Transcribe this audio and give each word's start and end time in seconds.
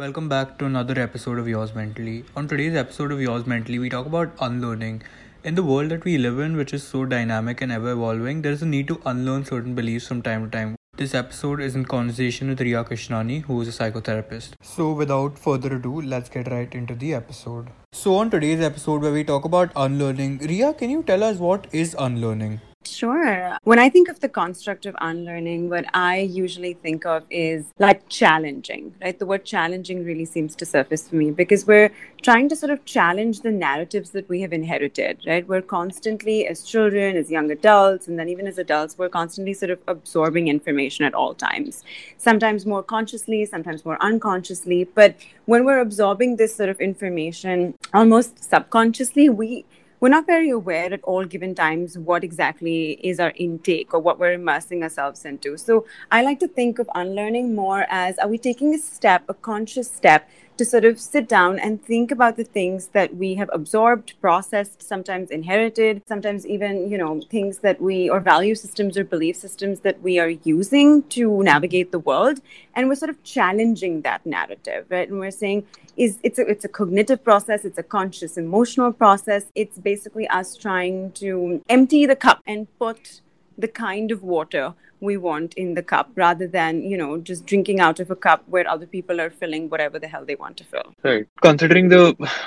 Welcome 0.00 0.30
back 0.30 0.56
to 0.58 0.64
another 0.64 0.98
episode 0.98 1.38
of 1.38 1.46
Yours 1.46 1.74
Mentally. 1.74 2.24
On 2.34 2.48
today's 2.48 2.74
episode 2.74 3.12
of 3.12 3.20
Yours 3.20 3.46
Mentally, 3.46 3.78
we 3.78 3.90
talk 3.90 4.06
about 4.06 4.32
unlearning. 4.40 5.02
In 5.44 5.56
the 5.56 5.62
world 5.62 5.90
that 5.90 6.06
we 6.06 6.16
live 6.16 6.38
in, 6.38 6.56
which 6.56 6.72
is 6.72 6.82
so 6.82 7.04
dynamic 7.04 7.60
and 7.60 7.70
ever 7.70 7.90
evolving, 7.90 8.40
there 8.40 8.52
is 8.52 8.62
a 8.62 8.66
need 8.66 8.88
to 8.88 8.98
unlearn 9.04 9.44
certain 9.44 9.74
beliefs 9.74 10.06
from 10.06 10.22
time 10.22 10.46
to 10.46 10.50
time. 10.50 10.74
This 10.96 11.14
episode 11.14 11.60
is 11.60 11.76
in 11.76 11.84
conversation 11.84 12.48
with 12.48 12.62
Riya 12.62 12.82
Krishnani, 12.84 13.42
who 13.42 13.60
is 13.60 13.68
a 13.68 13.78
psychotherapist. 13.78 14.54
So, 14.62 14.90
without 14.92 15.38
further 15.38 15.76
ado, 15.76 16.00
let's 16.00 16.30
get 16.30 16.50
right 16.50 16.74
into 16.74 16.94
the 16.94 17.12
episode. 17.12 17.68
So, 17.92 18.14
on 18.14 18.30
today's 18.30 18.62
episode, 18.62 19.02
where 19.02 19.12
we 19.12 19.22
talk 19.22 19.44
about 19.44 19.70
unlearning, 19.76 20.38
Riya, 20.38 20.72
can 20.72 20.88
you 20.88 21.02
tell 21.02 21.22
us 21.22 21.36
what 21.36 21.66
is 21.72 21.94
unlearning? 21.98 22.62
Sure. 22.86 23.58
When 23.64 23.78
I 23.78 23.90
think 23.90 24.08
of 24.08 24.20
the 24.20 24.28
construct 24.28 24.86
of 24.86 24.96
unlearning, 25.02 25.68
what 25.68 25.84
I 25.92 26.20
usually 26.20 26.72
think 26.72 27.04
of 27.04 27.24
is 27.28 27.66
like 27.78 28.08
challenging, 28.08 28.94
right? 29.02 29.18
The 29.18 29.26
word 29.26 29.44
challenging 29.44 30.02
really 30.02 30.24
seems 30.24 30.56
to 30.56 30.64
surface 30.64 31.06
for 31.06 31.16
me 31.16 31.30
because 31.30 31.66
we're 31.66 31.90
trying 32.22 32.48
to 32.48 32.56
sort 32.56 32.70
of 32.70 32.84
challenge 32.86 33.40
the 33.40 33.50
narratives 33.50 34.10
that 34.10 34.26
we 34.30 34.40
have 34.40 34.54
inherited, 34.54 35.20
right? 35.26 35.46
We're 35.46 35.60
constantly, 35.60 36.46
as 36.46 36.62
children, 36.62 37.16
as 37.16 37.30
young 37.30 37.50
adults, 37.50 38.08
and 38.08 38.18
then 38.18 38.30
even 38.30 38.46
as 38.46 38.56
adults, 38.56 38.96
we're 38.96 39.10
constantly 39.10 39.52
sort 39.52 39.70
of 39.70 39.80
absorbing 39.86 40.48
information 40.48 41.04
at 41.04 41.12
all 41.12 41.34
times. 41.34 41.84
Sometimes 42.16 42.64
more 42.64 42.82
consciously, 42.82 43.44
sometimes 43.44 43.84
more 43.84 44.02
unconsciously. 44.02 44.84
But 44.84 45.16
when 45.44 45.66
we're 45.66 45.80
absorbing 45.80 46.36
this 46.36 46.56
sort 46.56 46.70
of 46.70 46.80
information 46.80 47.74
almost 47.92 48.42
subconsciously, 48.42 49.28
we 49.28 49.66
we're 50.00 50.08
not 50.08 50.26
very 50.26 50.48
aware 50.48 50.92
at 50.92 51.04
all 51.04 51.24
given 51.24 51.54
times 51.54 51.98
what 51.98 52.24
exactly 52.24 52.92
is 53.02 53.20
our 53.20 53.32
intake 53.36 53.92
or 53.92 54.00
what 54.00 54.18
we're 54.18 54.32
immersing 54.32 54.82
ourselves 54.82 55.26
into. 55.26 55.58
So 55.58 55.86
I 56.10 56.22
like 56.22 56.40
to 56.40 56.48
think 56.48 56.78
of 56.78 56.88
unlearning 56.94 57.54
more 57.54 57.86
as 57.90 58.18
are 58.18 58.28
we 58.28 58.38
taking 58.38 58.74
a 58.74 58.78
step, 58.78 59.24
a 59.28 59.34
conscious 59.34 59.90
step 59.90 60.28
to 60.60 60.64
sort 60.66 60.84
of 60.84 61.00
sit 61.00 61.26
down 61.26 61.58
and 61.58 61.82
think 61.82 62.10
about 62.10 62.36
the 62.36 62.44
things 62.44 62.88
that 62.88 63.16
we 63.16 63.34
have 63.34 63.48
absorbed, 63.50 64.12
processed, 64.20 64.82
sometimes 64.82 65.30
inherited, 65.30 66.02
sometimes 66.06 66.46
even, 66.46 66.90
you 66.90 66.98
know, 66.98 67.18
things 67.30 67.60
that 67.60 67.80
we 67.80 68.10
or 68.10 68.20
value 68.20 68.54
systems 68.54 68.98
or 68.98 69.02
belief 69.02 69.36
systems 69.36 69.80
that 69.80 70.02
we 70.02 70.18
are 70.18 70.28
using 70.28 71.02
to 71.04 71.42
navigate 71.42 71.92
the 71.92 71.98
world. 71.98 72.40
And 72.74 72.90
we're 72.90 72.94
sort 72.94 73.08
of 73.08 73.22
challenging 73.24 74.02
that 74.02 74.26
narrative, 74.26 74.84
right? 74.90 75.08
And 75.08 75.18
we're 75.18 75.30
saying, 75.30 75.64
is 75.96 76.18
it's 76.22 76.38
a, 76.38 76.46
it's 76.46 76.66
a 76.66 76.68
cognitive 76.68 77.24
process, 77.24 77.64
it's 77.64 77.78
a 77.78 77.82
conscious 77.82 78.36
emotional 78.36 78.92
process. 78.92 79.44
It's 79.54 79.78
basically 79.78 80.28
us 80.28 80.58
trying 80.58 81.12
to 81.12 81.62
empty 81.70 82.04
the 82.04 82.16
cup 82.16 82.42
and 82.46 82.66
put 82.78 83.22
the 83.60 83.68
kind 83.68 84.10
of 84.10 84.22
water 84.22 84.74
we 85.00 85.16
want 85.16 85.54
in 85.54 85.74
the 85.74 85.82
cup 85.82 86.10
rather 86.14 86.46
than 86.46 86.82
you 86.82 86.96
know 86.96 87.18
just 87.18 87.46
drinking 87.46 87.80
out 87.80 88.00
of 88.00 88.10
a 88.10 88.16
cup 88.16 88.42
where 88.48 88.68
other 88.68 88.86
people 88.86 89.20
are 89.20 89.30
filling 89.30 89.68
whatever 89.68 89.98
the 89.98 90.08
hell 90.08 90.24
they 90.24 90.34
want 90.34 90.56
to 90.56 90.64
fill. 90.64 90.94
Right. 91.02 91.26
Considering 91.42 91.88
the 91.88 92.02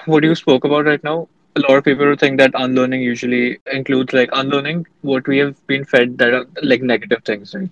what 0.06 0.24
you 0.24 0.36
spoke 0.36 0.64
about 0.64 0.86
right 0.86 1.04
now 1.04 1.28
a 1.56 1.60
lot 1.60 1.78
of 1.78 1.84
people 1.84 2.16
think 2.16 2.40
that 2.40 2.52
unlearning 2.56 3.02
usually 3.02 3.60
includes 3.72 4.14
like 4.14 4.30
unlearning 4.34 4.86
what 5.02 5.28
we 5.28 5.38
have 5.38 5.56
been 5.68 5.86
fed 5.86 6.18
that 6.18 6.34
are 6.34 6.46
like 6.62 6.82
negative 6.82 7.24
things 7.24 7.54
right? 7.54 7.70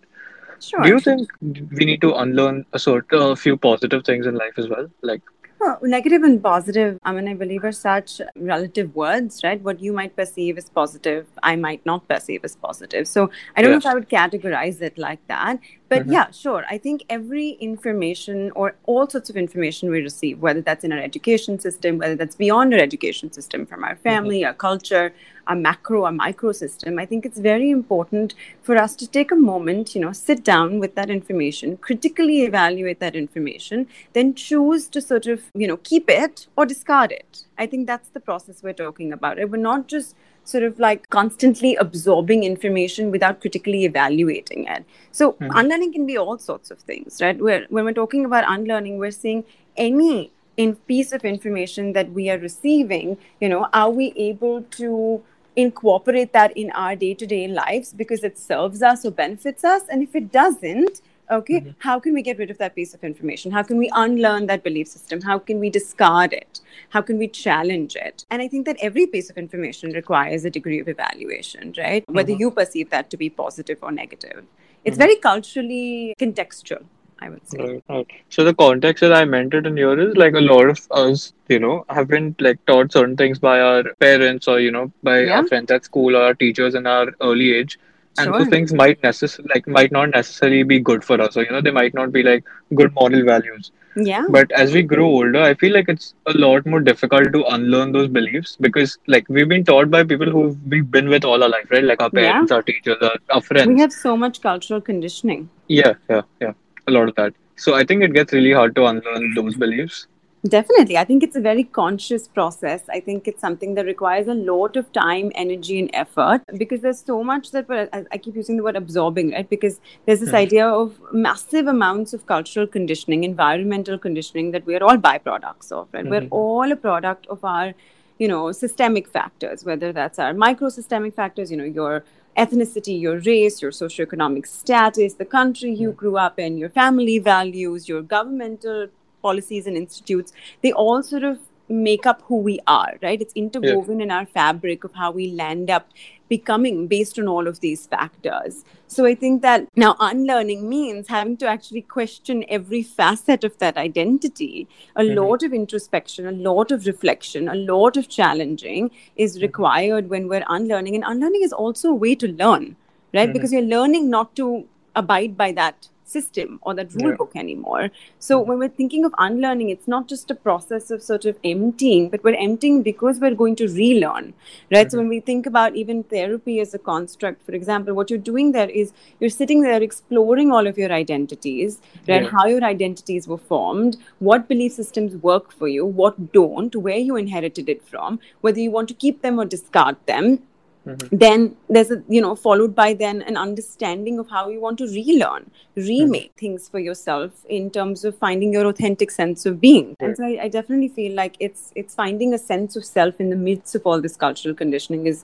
Sure 0.59 0.81
do 0.81 0.89
you 0.89 0.99
think 0.99 1.29
we 1.41 1.85
need 1.85 2.01
to 2.01 2.13
unlearn 2.13 2.65
a 2.73 2.79
sort 2.79 3.11
of 3.11 3.31
a 3.31 3.35
few 3.35 3.57
positive 3.57 4.05
things 4.05 4.27
in 4.27 4.35
life 4.35 4.53
as 4.57 4.67
well? 4.67 4.87
Like 5.01 5.21
well, 5.61 5.77
negative 5.83 6.23
and 6.23 6.41
positive, 6.41 6.97
I 7.03 7.11
mean, 7.11 7.27
I 7.27 7.35
believe 7.35 7.63
are 7.63 7.71
such 7.71 8.19
relative 8.35 8.95
words, 8.95 9.43
right? 9.43 9.61
What 9.61 9.79
you 9.79 9.93
might 9.93 10.15
perceive 10.15 10.57
as 10.57 10.69
positive, 10.69 11.27
I 11.43 11.55
might 11.55 11.85
not 11.85 12.07
perceive 12.07 12.43
as 12.43 12.55
positive. 12.55 13.07
So 13.07 13.29
I 13.55 13.61
don't 13.61 13.71
know 13.71 13.77
if 13.77 13.85
I 13.85 13.93
would 13.93 14.09
categorize 14.09 14.81
it 14.81 14.97
like 14.97 15.25
that. 15.27 15.59
But 15.87 16.03
mm-hmm. 16.03 16.13
yeah, 16.13 16.31
sure. 16.31 16.65
I 16.69 16.77
think 16.77 17.03
every 17.09 17.49
information 17.69 18.51
or 18.55 18.75
all 18.85 19.07
sorts 19.07 19.29
of 19.29 19.37
information 19.37 19.91
we 19.91 20.01
receive, 20.01 20.39
whether 20.39 20.61
that's 20.61 20.83
in 20.83 20.91
our 20.91 20.99
education 20.99 21.59
system, 21.59 21.99
whether 21.99 22.15
that's 22.15 22.35
beyond 22.35 22.73
our 22.73 22.79
education 22.79 23.31
system, 23.31 23.65
from 23.65 23.83
our 23.83 23.97
family, 23.97 24.39
mm-hmm. 24.39 24.47
our 24.47 24.53
culture, 24.53 25.13
our 25.51 25.55
macro, 25.55 26.05
our 26.05 26.11
micro 26.13 26.53
system, 26.53 26.97
I 26.97 27.05
think 27.05 27.25
it's 27.25 27.37
very 27.37 27.69
important 27.69 28.33
for 28.61 28.77
us 28.77 28.95
to 28.95 29.07
take 29.07 29.31
a 29.31 29.35
moment, 29.35 29.93
you 29.93 30.01
know, 30.01 30.13
sit 30.13 30.43
down 30.45 30.79
with 30.79 30.95
that 30.95 31.09
information, 31.09 31.75
critically 31.77 32.43
evaluate 32.43 32.99
that 33.01 33.15
information, 33.15 33.87
then 34.13 34.33
choose 34.33 34.87
to 34.87 35.01
sort 35.01 35.27
of, 35.27 35.43
you 35.53 35.67
know, 35.67 35.77
keep 35.77 36.09
it 36.09 36.47
or 36.55 36.65
discard 36.65 37.11
it. 37.11 37.43
I 37.57 37.67
think 37.67 37.85
that's 37.85 38.09
the 38.09 38.21
process 38.21 38.63
we're 38.63 38.81
talking 38.85 39.11
about. 39.11 39.37
We're 39.49 39.57
not 39.57 39.87
just 39.87 40.15
sort 40.43 40.63
of 40.63 40.79
like 40.79 41.09
constantly 41.09 41.75
absorbing 41.75 42.43
information 42.43 43.11
without 43.11 43.41
critically 43.41 43.83
evaluating 43.85 44.65
it. 44.65 44.85
So 45.11 45.33
mm-hmm. 45.33 45.51
unlearning 45.53 45.91
can 45.93 46.05
be 46.07 46.17
all 46.17 46.37
sorts 46.37 46.71
of 46.71 46.79
things, 46.79 47.21
right? 47.21 47.37
Where 47.37 47.65
when 47.69 47.83
we're 47.83 47.99
talking 48.01 48.23
about 48.25 48.45
unlearning, 48.47 48.97
we're 48.99 49.11
seeing 49.11 49.43
any 49.75 50.31
in 50.57 50.75
piece 50.75 51.11
of 51.11 51.23
information 51.23 51.93
that 51.93 52.11
we 52.11 52.29
are 52.29 52.37
receiving, 52.37 53.17
you 53.39 53.49
know, 53.49 53.67
are 53.73 53.89
we 53.89 54.13
able 54.15 54.61
to 54.63 55.23
incorporate 55.55 56.33
that 56.33 56.55
in 56.55 56.71
our 56.71 56.95
day-to-day 56.95 57.47
lives 57.47 57.93
because 57.93 58.23
it 58.23 58.37
serves 58.37 58.81
us 58.81 59.05
or 59.05 59.11
benefits 59.11 59.63
us? 59.63 59.83
And 59.89 60.01
if 60.03 60.15
it 60.15 60.31
doesn't, 60.31 61.01
okay 61.31 61.61
mm-hmm. 61.61 61.69
how 61.79 61.99
can 61.99 62.13
we 62.13 62.21
get 62.21 62.37
rid 62.37 62.51
of 62.51 62.57
that 62.57 62.75
piece 62.75 62.93
of 62.93 63.03
information 63.03 63.51
how 63.51 63.63
can 63.63 63.77
we 63.77 63.89
unlearn 63.95 64.47
that 64.47 64.63
belief 64.63 64.87
system 64.87 65.21
how 65.21 65.39
can 65.39 65.59
we 65.59 65.69
discard 65.69 66.33
it 66.33 66.59
how 66.89 67.01
can 67.01 67.17
we 67.17 67.27
challenge 67.27 67.95
it 67.95 68.25
and 68.29 68.41
i 68.41 68.47
think 68.47 68.65
that 68.65 68.77
every 68.81 69.07
piece 69.07 69.29
of 69.29 69.37
information 69.37 69.91
requires 69.91 70.45
a 70.45 70.49
degree 70.49 70.79
of 70.79 70.87
evaluation 70.87 71.73
right 71.77 72.03
mm-hmm. 72.03 72.15
whether 72.15 72.31
you 72.31 72.51
perceive 72.51 72.89
that 72.89 73.09
to 73.09 73.17
be 73.17 73.29
positive 73.29 73.77
or 73.81 73.91
negative 73.91 74.43
it's 74.83 74.95
mm-hmm. 74.95 75.03
very 75.03 75.15
culturally 75.15 76.15
contextual 76.19 76.83
I 77.21 77.29
would 77.29 77.47
say. 77.47 77.59
Right, 77.59 77.83
right. 77.89 78.07
So 78.29 78.43
the 78.43 78.53
context 78.53 79.01
that 79.01 79.13
I 79.13 79.25
meant 79.25 79.53
it 79.53 79.67
in 79.67 79.77
here 79.77 79.99
is 79.99 80.15
like 80.17 80.33
a 80.33 80.41
lot 80.41 80.69
of 80.69 80.79
us, 80.91 81.33
you 81.49 81.59
know, 81.59 81.85
have 81.89 82.07
been 82.07 82.35
like 82.39 82.65
taught 82.65 82.91
certain 82.91 83.15
things 83.15 83.39
by 83.39 83.59
our 83.59 83.83
parents 83.99 84.47
or 84.47 84.59
you 84.59 84.71
know 84.71 84.91
by 85.03 85.21
yeah. 85.21 85.37
our 85.37 85.47
friends 85.47 85.71
at 85.71 85.85
school 85.85 86.15
or 86.15 86.23
our 86.23 86.33
teachers 86.33 86.75
in 86.75 86.87
our 86.87 87.07
early 87.21 87.53
age, 87.53 87.77
and 88.17 88.25
sure. 88.25 88.39
those 88.39 88.49
things 88.49 88.73
might 88.73 89.01
necess- 89.01 89.39
like 89.53 89.67
might 89.67 89.91
not 89.91 90.09
necessarily 90.09 90.63
be 90.63 90.79
good 90.79 91.03
for 91.03 91.19
us 91.21 91.37
or 91.37 91.43
you 91.43 91.51
know 91.51 91.61
they 91.61 91.71
might 91.71 91.93
not 91.93 92.11
be 92.11 92.23
like 92.23 92.43
good 92.75 92.93
moral 92.93 93.23
values 93.23 93.71
yeah 93.95 94.25
but 94.29 94.51
as 94.51 94.73
we 94.73 94.81
grow 94.81 95.05
older 95.05 95.41
i 95.41 95.53
feel 95.53 95.73
like 95.73 95.89
it's 95.89 96.13
a 96.27 96.33
lot 96.33 96.65
more 96.65 96.79
difficult 96.79 97.31
to 97.33 97.43
unlearn 97.55 97.91
those 97.91 98.07
beliefs 98.07 98.57
because 98.59 98.97
like 99.07 99.27
we've 99.29 99.49
been 99.49 99.63
taught 99.63 99.89
by 99.89 100.03
people 100.03 100.29
who 100.29 100.57
we've 100.67 100.89
been 100.91 101.09
with 101.09 101.25
all 101.25 101.43
our 101.43 101.49
life 101.49 101.69
right 101.71 101.83
like 101.83 102.01
our 102.01 102.09
parents 102.09 102.51
yeah. 102.51 102.55
our 102.55 102.63
teachers 102.63 102.97
our, 103.01 103.17
our 103.29 103.41
friends 103.41 103.67
we 103.67 103.79
have 103.79 103.91
so 103.91 104.15
much 104.15 104.41
cultural 104.41 104.79
conditioning 104.79 105.49
yeah 105.67 105.93
yeah 106.09 106.21
yeah 106.39 106.53
a 106.87 106.91
lot 106.91 107.07
of 107.07 107.15
that 107.15 107.33
so 107.55 107.75
i 107.75 107.83
think 107.83 108.03
it 108.03 108.13
gets 108.13 108.33
really 108.33 108.53
hard 108.53 108.75
to 108.75 108.85
unlearn 108.85 109.33
those 109.35 109.55
beliefs 109.55 110.07
Definitely. 110.47 110.97
I 110.97 111.03
think 111.03 111.21
it's 111.21 111.35
a 111.35 111.41
very 111.41 111.63
conscious 111.63 112.27
process. 112.27 112.81
I 112.89 112.99
think 112.99 113.27
it's 113.27 113.39
something 113.39 113.75
that 113.75 113.85
requires 113.85 114.27
a 114.27 114.33
lot 114.33 114.75
of 114.75 114.91
time, 114.91 115.31
energy, 115.35 115.77
and 115.77 115.91
effort 115.93 116.41
because 116.57 116.81
there's 116.81 117.03
so 117.05 117.23
much 117.23 117.51
that 117.51 117.67
I 118.11 118.17
keep 118.17 118.35
using 118.35 118.57
the 118.57 118.63
word 118.63 118.75
absorbing, 118.75 119.33
right? 119.33 119.47
Because 119.47 119.79
there's 120.07 120.19
this 120.19 120.31
mm. 120.31 120.45
idea 120.45 120.67
of 120.67 120.99
massive 121.11 121.67
amounts 121.67 122.13
of 122.13 122.25
cultural 122.25 122.65
conditioning, 122.65 123.23
environmental 123.23 123.99
conditioning 123.99 124.49
that 124.51 124.65
we 124.65 124.75
are 124.75 124.83
all 124.83 124.97
byproducts 124.97 125.71
of, 125.71 125.87
right? 125.93 126.05
Mm-hmm. 126.05 126.09
We're 126.09 126.27
all 126.31 126.71
a 126.71 126.75
product 126.75 127.27
of 127.27 127.45
our, 127.45 127.75
you 128.17 128.27
know, 128.27 128.51
systemic 128.51 129.07
factors, 129.07 129.63
whether 129.63 129.93
that's 129.93 130.17
our 130.17 130.33
micro 130.33 130.69
systemic 130.69 131.13
factors, 131.13 131.51
you 131.51 131.57
know, 131.57 131.65
your 131.65 132.03
ethnicity, 132.37 132.99
your 132.99 133.19
race, 133.19 133.61
your 133.61 133.71
socioeconomic 133.71 134.47
status, 134.47 135.15
the 135.15 135.25
country 135.25 135.73
you 135.73 135.91
grew 135.91 136.17
up 136.17 136.39
in, 136.39 136.57
your 136.57 136.69
family 136.69 137.19
values, 137.19 137.87
your 137.87 138.01
governmental 138.01 138.87
policies 139.21 139.67
and 139.67 139.77
institutes, 139.77 140.33
they 140.61 140.71
all 140.71 141.03
sort 141.03 141.23
of 141.23 141.39
make 141.71 142.05
up 142.05 142.21
who 142.23 142.37
we 142.37 142.59
are, 142.67 142.97
right? 143.01 143.21
It's 143.21 143.33
interwoven 143.33 143.99
yeah. 143.99 144.03
in 144.03 144.11
our 144.11 144.25
fabric 144.25 144.83
of 144.83 144.93
how 144.93 145.11
we 145.11 145.31
land 145.31 145.69
up 145.69 145.89
becoming 146.29 146.87
based 146.87 147.19
on 147.19 147.27
all 147.27 147.47
of 147.47 147.59
these 147.59 147.87
factors. 147.87 148.63
So 148.87 149.05
I 149.05 149.15
think 149.15 149.41
that 149.41 149.67
now 149.75 149.95
unlearning 149.99 150.69
means 150.69 151.09
having 151.09 151.35
to 151.37 151.47
actually 151.47 151.81
question 151.81 152.45
every 152.47 152.83
facet 152.83 153.43
of 153.43 153.57
that 153.57 153.77
identity. 153.77 154.67
A 154.95 155.01
mm-hmm. 155.01 155.17
lot 155.17 155.43
of 155.43 155.53
introspection, 155.53 156.25
a 156.25 156.31
lot 156.31 156.71
of 156.71 156.85
reflection, 156.85 157.49
a 157.49 157.55
lot 157.55 157.97
of 157.97 158.07
challenging 158.07 158.91
is 159.15 159.35
mm-hmm. 159.35 159.43
required 159.43 160.09
when 160.09 160.29
we're 160.29 160.45
unlearning. 160.47 160.95
And 160.95 161.03
unlearning 161.05 161.43
is 161.43 161.53
also 161.53 161.89
a 161.89 162.01
way 162.05 162.15
to 162.15 162.27
learn, 162.27 162.75
right? 163.13 163.27
Mm-hmm. 163.27 163.33
Because 163.33 163.51
you're 163.51 163.61
learning 163.61 164.09
not 164.09 164.35
to 164.37 164.65
abide 164.95 165.35
by 165.37 165.51
that 165.53 165.89
system 166.11 166.59
or 166.63 166.73
that 166.73 166.93
rule 166.95 167.11
yeah. 167.11 167.17
book 167.17 167.31
anymore. 167.35 167.89
So 168.19 168.39
mm-hmm. 168.39 168.49
when 168.49 168.59
we're 168.59 168.69
thinking 168.69 169.05
of 169.05 169.13
unlearning, 169.17 169.69
it's 169.69 169.87
not 169.87 170.07
just 170.07 170.31
a 170.31 170.35
process 170.35 170.91
of 170.91 171.01
sort 171.01 171.25
of 171.25 171.37
emptying, 171.43 172.09
but 172.09 172.23
we're 172.23 172.35
emptying 172.35 172.83
because 172.83 173.19
we're 173.19 173.35
going 173.35 173.55
to 173.57 173.67
relearn, 173.67 174.33
right? 174.71 174.87
Mm-hmm. 174.87 174.89
So 174.89 174.97
when 174.97 175.07
we 175.07 175.19
think 175.19 175.45
about 175.45 175.75
even 175.75 176.03
therapy 176.03 176.59
as 176.59 176.73
a 176.73 176.79
construct, 176.79 177.45
for 177.45 177.53
example, 177.53 177.93
what 177.93 178.09
you're 178.09 178.19
doing 178.19 178.51
there 178.51 178.69
is 178.69 178.93
you're 179.19 179.29
sitting 179.29 179.61
there 179.61 179.81
exploring 179.81 180.51
all 180.51 180.67
of 180.67 180.77
your 180.77 180.91
identities, 180.91 181.79
right? 182.07 182.23
Yeah. 182.23 182.29
How 182.29 182.45
your 182.45 182.63
identities 182.63 183.27
were 183.27 183.37
formed, 183.37 183.97
what 184.19 184.47
belief 184.47 184.73
systems 184.73 185.15
work 185.17 185.51
for 185.51 185.67
you, 185.67 185.85
what 185.85 186.31
don't, 186.33 186.75
where 186.75 186.97
you 186.97 187.15
inherited 187.15 187.69
it 187.69 187.83
from, 187.87 188.19
whether 188.41 188.59
you 188.59 188.71
want 188.71 188.87
to 188.89 188.93
keep 188.93 189.21
them 189.21 189.39
or 189.39 189.45
discard 189.45 189.95
them 190.05 190.39
Mm-hmm. 190.85 191.15
Then 191.15 191.55
there's 191.69 191.91
a, 191.91 192.03
you 192.09 192.21
know, 192.21 192.35
followed 192.35 192.75
by 192.75 192.93
then 192.93 193.21
an 193.23 193.37
understanding 193.37 194.17
of 194.17 194.29
how 194.29 194.49
you 194.49 194.59
want 194.59 194.79
to 194.79 194.85
relearn, 194.85 195.51
remake 195.75 196.31
mm-hmm. 196.31 196.39
things 196.39 196.67
for 196.67 196.79
yourself 196.79 197.45
in 197.47 197.69
terms 197.69 198.03
of 198.03 198.17
finding 198.17 198.51
your 198.53 198.65
authentic 198.65 199.11
sense 199.11 199.45
of 199.45 199.61
being. 199.61 199.95
And 199.99 200.17
so 200.17 200.25
I, 200.25 200.43
I, 200.43 200.47
definitely 200.47 200.87
feel 200.87 201.13
like 201.15 201.35
it's 201.39 201.71
it's 201.75 201.93
finding 201.93 202.33
a 202.33 202.37
sense 202.39 202.75
of 202.75 202.83
self 202.83 203.19
in 203.19 203.29
the 203.29 203.35
midst 203.35 203.75
of 203.75 203.85
all 203.85 204.01
this 204.01 204.17
cultural 204.17 204.55
conditioning 204.55 205.05
is 205.05 205.23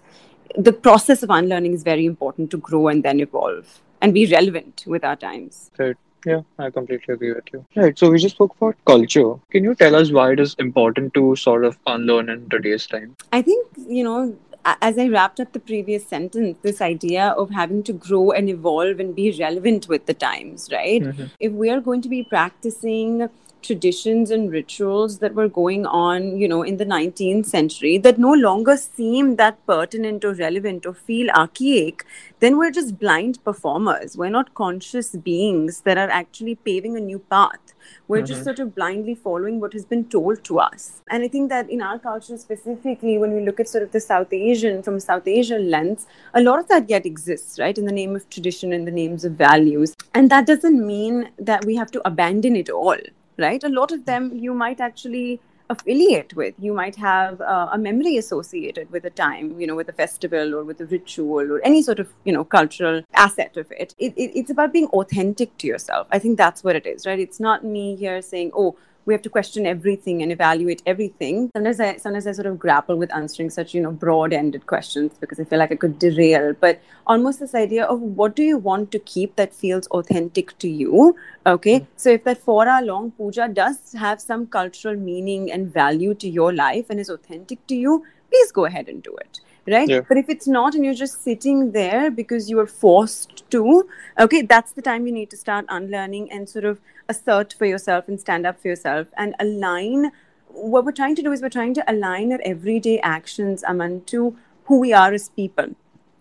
the 0.56 0.74
process 0.74 1.24
of 1.24 1.30
unlearning 1.30 1.74
is 1.74 1.84
very 1.84 2.06
important 2.06 2.52
to 2.52 2.58
grow 2.58 2.88
and 2.88 3.04
then 3.04 3.20
evolve 3.20 3.82
and 4.02 4.14
be 4.14 4.26
relevant 4.28 4.84
with 4.88 5.04
our 5.04 5.16
times. 5.16 5.72
Right. 5.78 5.98
Yeah, 6.26 6.42
I 6.60 6.70
completely 6.72 7.14
agree 7.14 7.34
with 7.34 7.46
you. 7.54 7.66
Right. 7.76 7.98
So 7.98 8.10
we 8.10 8.18
just 8.20 8.36
spoke 8.36 8.56
about 8.60 8.76
culture. 8.86 9.36
Can 9.50 9.64
you 9.64 9.76
tell 9.76 9.96
us 9.96 10.12
why 10.12 10.34
it 10.34 10.40
is 10.40 10.56
important 10.60 11.14
to 11.14 11.36
sort 11.36 11.64
of 11.64 11.78
unlearn 11.88 12.30
in 12.30 12.50
today's 12.50 12.86
time? 12.86 13.16
I 13.32 13.42
think, 13.42 13.68
you 13.88 14.04
know, 14.04 14.36
as 14.82 14.98
I 14.98 15.08
wrapped 15.08 15.40
up 15.40 15.54
the 15.54 15.60
previous 15.60 16.06
sentence, 16.06 16.58
this 16.62 16.82
idea 16.82 17.28
of 17.30 17.52
having 17.52 17.84
to 17.84 17.94
grow 17.94 18.32
and 18.32 18.50
evolve 18.50 19.00
and 19.00 19.16
be 19.16 19.36
relevant 19.40 19.88
with 19.88 20.06
the 20.06 20.14
times, 20.14 20.70
right? 20.72 21.02
Mm-hmm. 21.02 21.26
If 21.40 21.52
we 21.54 21.70
are 21.70 21.82
going 21.82 22.02
to 22.02 22.10
be 22.10 22.24
practicing 22.24 23.30
traditions 23.62 24.32
and 24.32 24.52
rituals 24.52 25.20
that 25.20 25.34
were 25.34 25.48
going 25.48 25.86
on, 25.86 26.38
you 26.38 26.48
know, 26.48 26.64
in 26.64 26.78
the 26.78 26.86
19th 26.86 27.46
century 27.46 27.98
that 27.98 28.18
no 28.18 28.34
longer 28.34 28.78
seem 28.78 29.36
that 29.36 29.66
pertinent 29.66 30.24
or 30.24 30.34
relevant 30.34 30.86
or 30.86 30.94
feel 30.94 31.30
archaic, 31.32 32.06
then 32.40 32.58
we're 32.58 32.72
just 32.72 33.00
blind 33.00 33.44
performers. 33.44 34.16
We're 34.16 34.30
not 34.30 34.54
conscious 34.54 35.16
beings 35.16 35.82
that 35.82 35.98
are 35.98 36.10
actually 36.10 36.56
paving 36.56 36.96
a 36.96 37.00
new 37.00 37.20
path. 37.20 37.74
We're 38.08 38.18
mm-hmm. 38.18 38.26
just 38.26 38.44
sort 38.44 38.60
of 38.60 38.76
blindly 38.76 39.16
following 39.16 39.60
what 39.60 39.74
has 39.74 39.86
been 39.86 40.06
told 40.06 40.44
to 40.46 40.60
us. 40.60 41.02
And 41.10 41.24
I 41.24 41.28
think 41.28 41.50
that 41.50 41.70
in 41.70 41.82
our 41.82 42.00
culture 42.00 42.38
specifically, 42.38 43.18
when 43.18 43.34
we 43.34 43.42
look 43.42 43.60
at 43.60 43.70
sort 43.70 43.84
of 43.84 43.92
the 43.92 44.00
South 44.00 44.32
Asian, 44.32 44.84
from 44.84 44.96
a 44.96 45.02
South 45.02 45.28
Asian 45.28 45.70
lens, 45.70 46.08
a 46.34 46.42
lot 46.42 46.60
of 46.60 46.68
that 46.68 46.90
yet 46.90 47.06
exists, 47.06 47.60
right? 47.60 47.78
In 47.78 47.86
the 47.86 47.92
name 47.92 48.16
of 48.16 48.30
tradition, 48.30 48.74
in 48.74 48.86
the 48.86 48.92
names 48.92 49.26
of 49.26 49.34
values. 49.34 49.94
And 50.14 50.30
that 50.32 50.46
doesn't 50.46 50.86
mean 50.86 51.30
that 51.40 51.66
we 51.66 51.76
have 51.76 51.92
to 51.92 52.08
abandon 52.08 52.56
it 52.56 52.70
all 52.70 52.98
right? 53.38 53.64
A 53.64 53.70
lot 53.70 53.92
of 53.92 54.06
them 54.06 54.32
you 54.36 54.54
might 54.54 54.80
actually 54.80 55.40
affiliate 55.70 56.34
with. 56.34 56.56
You 56.60 56.74
might 56.74 56.96
have 56.96 57.42
uh, 57.42 57.70
a 57.72 57.78
memory 57.78 58.18
associated 58.18 58.90
with 58.92 59.06
a 59.06 59.10
time, 59.10 59.60
you 59.60 59.68
know, 59.68 59.76
with 59.76 59.90
a 59.90 59.94
festival 59.94 60.56
or 60.56 60.64
with 60.64 60.80
a 60.82 60.86
ritual 60.86 61.52
or 61.52 61.62
any 61.64 61.82
sort 61.82 62.00
of, 62.00 62.10
you 62.24 62.34
know, 62.34 62.44
cultural 62.44 63.04
asset 63.14 63.58
of 63.58 63.72
it. 63.72 63.94
It, 63.98 64.14
it. 64.16 64.32
It's 64.34 64.50
about 64.50 64.72
being 64.72 64.88
authentic 64.88 65.58
to 65.58 65.68
yourself. 65.68 66.08
I 66.12 66.20
think 66.20 66.38
that's 66.38 66.64
what 66.64 66.76
it 66.76 66.86
is, 66.86 67.06
right? 67.06 67.20
It's 67.20 67.40
not 67.40 67.66
me 67.66 67.96
here 67.96 68.22
saying, 68.22 68.52
oh, 68.56 68.78
we 69.08 69.14
have 69.14 69.22
to 69.24 69.30
question 69.30 69.66
everything 69.66 70.22
and 70.22 70.34
evaluate 70.34 70.84
everything. 70.86 71.50
Sometimes 71.56 71.80
I 71.80 71.96
sometimes 71.98 72.28
I 72.28 72.34
sort 72.34 72.46
of 72.46 72.60
grapple 72.60 72.98
with 72.98 73.14
answering 73.16 73.50
such 73.50 73.74
you 73.74 73.82
know 73.82 73.92
broad-ended 73.92 74.68
questions 74.68 75.14
because 75.22 75.40
I 75.40 75.46
feel 75.46 75.60
like 75.60 75.72
I 75.72 75.78
could 75.84 75.98
derail. 75.98 76.54
But 76.66 76.82
almost 77.16 77.40
this 77.40 77.56
idea 77.56 77.86
of 77.86 78.02
what 78.02 78.36
do 78.36 78.44
you 78.44 78.58
want 78.58 78.92
to 78.92 79.00
keep 79.00 79.38
that 79.38 79.56
feels 79.64 79.88
authentic 80.00 80.58
to 80.66 80.70
you? 80.84 81.16
Okay, 81.46 81.80
mm-hmm. 81.80 82.04
so 82.06 82.10
if 82.20 82.26
that 82.26 82.44
four-hour-long 82.50 83.12
puja 83.12 83.48
does 83.48 83.94
have 83.94 84.22
some 84.22 84.46
cultural 84.46 84.96
meaning 85.08 85.52
and 85.52 85.74
value 85.74 86.14
to 86.26 86.30
your 86.30 86.54
life 86.54 86.90
and 86.90 87.00
is 87.00 87.10
authentic 87.10 87.66
to 87.68 87.76
you, 87.76 88.04
please 88.30 88.52
go 88.52 88.66
ahead 88.66 88.90
and 88.90 89.04
do 89.04 89.16
it 89.16 89.40
right 89.68 89.90
yeah. 89.90 90.02
but 90.08 90.18
if 90.18 90.30
it's 90.30 90.48
not 90.48 90.76
and 90.76 90.86
you're 90.86 90.94
just 90.94 91.24
sitting 91.24 91.72
there 91.72 92.10
because 92.10 92.50
you 92.50 92.60
are 92.60 92.68
forced 92.68 93.50
to 93.50 93.88
okay 94.20 94.42
that's 94.42 94.72
the 94.72 94.82
time 94.82 95.06
you 95.06 95.14
need 95.14 95.30
to 95.30 95.38
start 95.38 95.66
unlearning 95.70 96.32
and 96.32 96.50
sort 96.50 96.66
of 96.66 96.80
assert 97.10 97.54
for 97.54 97.66
yourself 97.66 98.08
and 98.08 98.20
stand 98.20 98.46
up 98.46 98.62
for 98.62 98.68
yourself 98.68 99.08
and 99.18 99.36
align 99.40 100.12
what 100.48 100.86
we're 100.86 100.92
trying 100.92 101.16
to 101.16 101.22
do 101.22 101.32
is 101.32 101.42
we're 101.42 101.50
trying 101.50 101.74
to 101.74 101.92
align 101.92 102.32
our 102.32 102.40
everyday 102.44 103.00
actions 103.00 103.64
aman 103.64 104.02
to 104.06 104.36
who 104.66 104.80
we 104.80 104.94
are 104.94 105.14
as 105.14 105.30
people 105.30 105.76